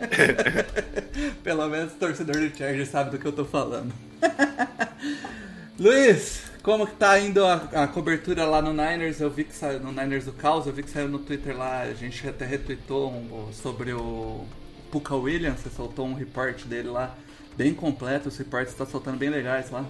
Pelo 1.42 1.68
menos 1.68 1.92
o 1.92 1.96
torcedor 1.96 2.36
do 2.36 2.56
Chargers 2.56 2.88
sabe 2.88 3.10
do 3.10 3.18
que 3.18 3.26
eu 3.26 3.32
tô 3.32 3.44
falando. 3.44 3.92
Luiz, 5.78 6.42
Como 6.62 6.86
que 6.86 6.96
tá 6.96 7.18
indo 7.18 7.44
a, 7.44 7.54
a 7.72 7.88
cobertura 7.88 8.44
lá 8.44 8.60
no 8.60 8.72
Niners? 8.72 9.20
Eu 9.20 9.30
vi 9.30 9.44
que 9.44 9.54
saiu 9.54 9.80
no 9.80 9.90
Niners 9.90 10.24
do 10.24 10.32
Caos, 10.32 10.66
eu 10.66 10.72
vi 10.72 10.82
que 10.82 10.90
saiu 10.90 11.08
no 11.08 11.18
Twitter 11.18 11.56
lá, 11.56 11.82
a 11.82 11.94
gente 11.94 12.28
até 12.28 12.44
retweetou 12.44 13.10
um, 13.10 13.52
sobre 13.52 13.92
o 13.92 14.44
Puka 14.90 15.14
Williams, 15.14 15.60
você 15.60 15.70
soltou 15.70 16.06
um 16.06 16.14
report 16.14 16.64
dele 16.64 16.88
lá, 16.88 17.16
bem 17.58 17.74
completo, 17.74 18.28
os 18.28 18.38
reports 18.38 18.72
tá 18.72 18.86
soltando 18.86 19.18
bem 19.18 19.28
legais 19.28 19.68
lá. 19.68 19.84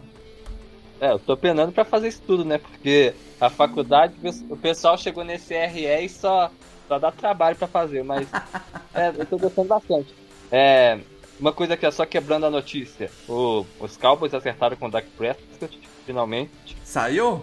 É, 0.98 1.12
eu 1.12 1.18
tô 1.18 1.36
penando 1.36 1.70
pra 1.70 1.84
fazer 1.84 2.08
isso 2.08 2.22
tudo, 2.26 2.42
né? 2.42 2.56
Porque 2.56 3.14
a 3.38 3.50
faculdade, 3.50 4.14
o 4.48 4.56
pessoal 4.56 4.96
chegou 4.96 5.22
nesse 5.22 5.54
RE 5.54 5.84
e 5.84 6.08
só, 6.08 6.50
só 6.88 6.98
dá 6.98 7.12
trabalho 7.12 7.54
pra 7.56 7.68
fazer, 7.68 8.02
mas 8.02 8.26
é, 8.94 9.12
eu 9.16 9.26
tô 9.26 9.36
gostando 9.36 9.68
bastante. 9.68 10.14
É, 10.50 10.98
uma 11.38 11.52
coisa 11.52 11.76
que 11.76 11.84
é 11.84 11.90
só 11.90 12.06
quebrando 12.06 12.46
a 12.46 12.50
notícia: 12.50 13.10
o, 13.28 13.66
os 13.78 13.98
Cowboys 13.98 14.32
acertaram 14.32 14.76
com 14.76 14.86
o 14.86 14.90
Dak 14.90 15.06
Prescott, 15.10 15.78
finalmente. 16.06 16.74
Saiu? 16.82 17.42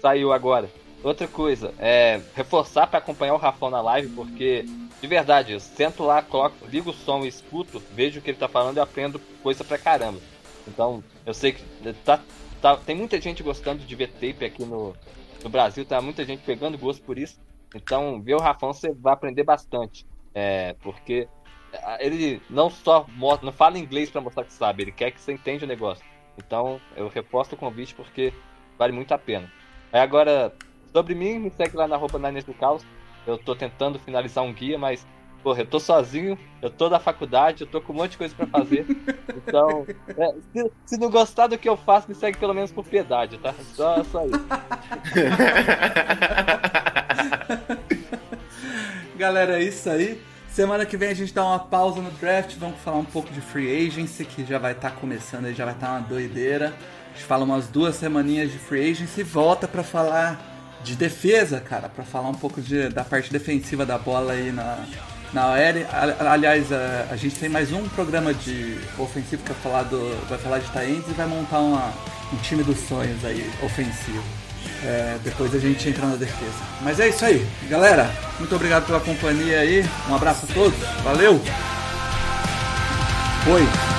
Saiu 0.00 0.32
agora. 0.32 0.68
Outra 1.06 1.28
coisa, 1.28 1.72
é 1.78 2.20
reforçar 2.34 2.88
para 2.88 2.98
acompanhar 2.98 3.34
o 3.34 3.38
Rafão 3.38 3.70
na 3.70 3.80
live, 3.80 4.08
porque, 4.08 4.64
de 5.00 5.06
verdade, 5.06 5.52
eu 5.52 5.60
sento 5.60 6.02
lá, 6.02 6.20
coloco, 6.20 6.66
ligo 6.66 6.90
o 6.90 6.92
som 6.92 7.24
e 7.24 7.28
escuto, 7.28 7.80
vejo 7.92 8.18
o 8.18 8.22
que 8.22 8.30
ele 8.30 8.38
tá 8.38 8.48
falando 8.48 8.78
e 8.78 8.80
aprendo 8.80 9.20
coisa 9.40 9.62
pra 9.62 9.78
caramba. 9.78 10.18
Então, 10.66 11.04
eu 11.24 11.32
sei 11.32 11.52
que 11.52 11.62
tá, 12.04 12.20
tá, 12.60 12.76
tem 12.78 12.96
muita 12.96 13.20
gente 13.20 13.40
gostando 13.40 13.84
de 13.84 13.94
ver 13.94 14.08
tape 14.14 14.44
aqui 14.44 14.64
no, 14.64 14.96
no 15.44 15.48
Brasil, 15.48 15.84
tá 15.84 16.02
muita 16.02 16.24
gente 16.24 16.42
pegando 16.42 16.76
gosto 16.76 17.04
por 17.04 17.16
isso. 17.16 17.38
Então, 17.72 18.20
ver 18.20 18.34
o 18.34 18.40
Rafão 18.40 18.72
você 18.72 18.92
vai 18.92 19.12
aprender 19.12 19.44
bastante. 19.44 20.04
É, 20.34 20.74
porque 20.82 21.28
ele 22.00 22.42
não 22.50 22.68
só 22.68 23.06
mostra, 23.10 23.46
não 23.46 23.52
fala 23.52 23.78
inglês 23.78 24.10
para 24.10 24.20
mostrar 24.20 24.42
que 24.42 24.52
sabe, 24.52 24.82
ele 24.82 24.90
quer 24.90 25.12
que 25.12 25.20
você 25.20 25.32
entenda 25.32 25.66
o 25.66 25.68
negócio. 25.68 26.04
Então, 26.36 26.80
eu 26.96 27.06
reposto 27.06 27.54
o 27.54 27.58
convite 27.58 27.94
porque 27.94 28.32
vale 28.76 28.92
muito 28.92 29.12
a 29.12 29.18
pena. 29.18 29.48
Aí 29.92 30.00
agora, 30.00 30.52
sobre 30.92 31.14
mim, 31.14 31.38
me 31.38 31.50
segue 31.50 31.76
lá 31.76 31.86
na 31.86 31.96
roupa 31.96 32.18
Niners 32.18 32.44
do 32.44 32.54
Caos. 32.54 32.84
Eu 33.26 33.36
tô 33.36 33.54
tentando 33.56 33.98
finalizar 33.98 34.44
um 34.44 34.52
guia, 34.52 34.78
mas, 34.78 35.04
porra, 35.42 35.62
eu 35.62 35.66
tô 35.66 35.80
sozinho, 35.80 36.38
eu 36.62 36.70
tô 36.70 36.88
da 36.88 37.00
faculdade, 37.00 37.62
eu 37.62 37.66
tô 37.66 37.80
com 37.80 37.92
um 37.92 37.96
monte 37.96 38.12
de 38.12 38.18
coisa 38.18 38.34
para 38.34 38.46
fazer. 38.46 38.86
Então, 39.48 39.86
é, 40.08 40.34
se, 40.52 40.72
se, 40.86 40.98
não 40.98 41.08
gostar 41.08 41.46
do 41.46 41.56
que 41.56 41.68
eu 41.68 41.76
faço, 41.76 42.08
me 42.08 42.16
segue 42.16 42.36
pelo 42.36 42.52
menos 42.52 42.72
por 42.72 42.84
piedade, 42.84 43.38
tá? 43.38 43.54
Só, 43.74 44.02
só 44.02 44.26
isso. 44.26 44.34
Galera, 49.16 49.60
é 49.60 49.62
isso 49.62 49.88
aí. 49.88 50.20
Semana 50.56 50.86
que 50.86 50.96
vem 50.96 51.10
a 51.10 51.14
gente 51.14 51.32
dá 51.32 51.44
uma 51.44 51.58
pausa 51.58 52.00
no 52.00 52.10
draft, 52.12 52.56
vamos 52.56 52.80
falar 52.80 52.96
um 52.96 53.04
pouco 53.04 53.30
de 53.30 53.40
free 53.40 53.86
agency, 53.86 54.24
que 54.24 54.44
já 54.44 54.58
vai 54.58 54.72
estar 54.72 54.90
tá 54.90 54.96
começando 54.96 55.44
aí, 55.44 55.54
já 55.54 55.64
vai 55.64 55.74
estar 55.74 55.86
tá 55.86 55.92
uma 55.92 56.00
doideira. 56.00 56.74
A 57.10 57.12
gente 57.12 57.24
fala 57.24 57.44
umas 57.44 57.68
duas 57.68 57.94
semaninhas 57.94 58.50
de 58.50 58.58
free 58.58 58.90
agency 58.90 59.20
e 59.20 59.22
volta 59.22 59.68
para 59.68 59.84
falar 59.84 60.40
de 60.86 60.94
defesa, 60.94 61.60
cara, 61.60 61.88
para 61.88 62.04
falar 62.04 62.28
um 62.28 62.34
pouco 62.34 62.60
de, 62.60 62.88
da 62.88 63.02
parte 63.02 63.32
defensiva 63.32 63.84
da 63.84 63.98
bola 63.98 64.32
aí 64.32 64.52
na, 64.52 64.78
na 65.32 65.48
OL. 65.48 66.30
Aliás, 66.30 66.72
a, 66.72 67.08
a, 67.10 67.16
gente 67.16 67.34
tem 67.34 67.48
mais 67.48 67.72
um 67.72 67.88
programa 67.88 68.32
de 68.32 68.78
ofensivo 68.96 69.42
que 69.42 69.52
vai 69.52 69.60
falar, 69.62 69.82
do, 69.82 70.28
vai 70.28 70.38
falar 70.38 70.58
de 70.60 70.70
Taentes 70.70 71.10
e 71.10 71.14
vai 71.14 71.26
montar 71.26 71.58
uma, 71.58 71.92
um 72.32 72.36
time 72.36 72.62
dos 72.62 72.78
sonhos 72.78 73.24
aí, 73.24 73.50
ofensivo. 73.64 74.22
É, 74.84 75.18
depois 75.24 75.52
a 75.54 75.58
gente 75.58 75.88
entra 75.88 76.06
na 76.06 76.14
defesa. 76.14 76.62
Mas 76.82 77.00
é 77.00 77.08
isso 77.08 77.24
aí, 77.24 77.44
galera. 77.68 78.08
Muito 78.38 78.54
obrigado 78.54 78.86
pela 78.86 79.00
companhia 79.00 79.60
aí. 79.60 79.84
Um 80.08 80.14
abraço 80.14 80.46
a 80.48 80.54
todos. 80.54 80.78
Valeu. 81.02 81.40
Foi. 83.44 83.95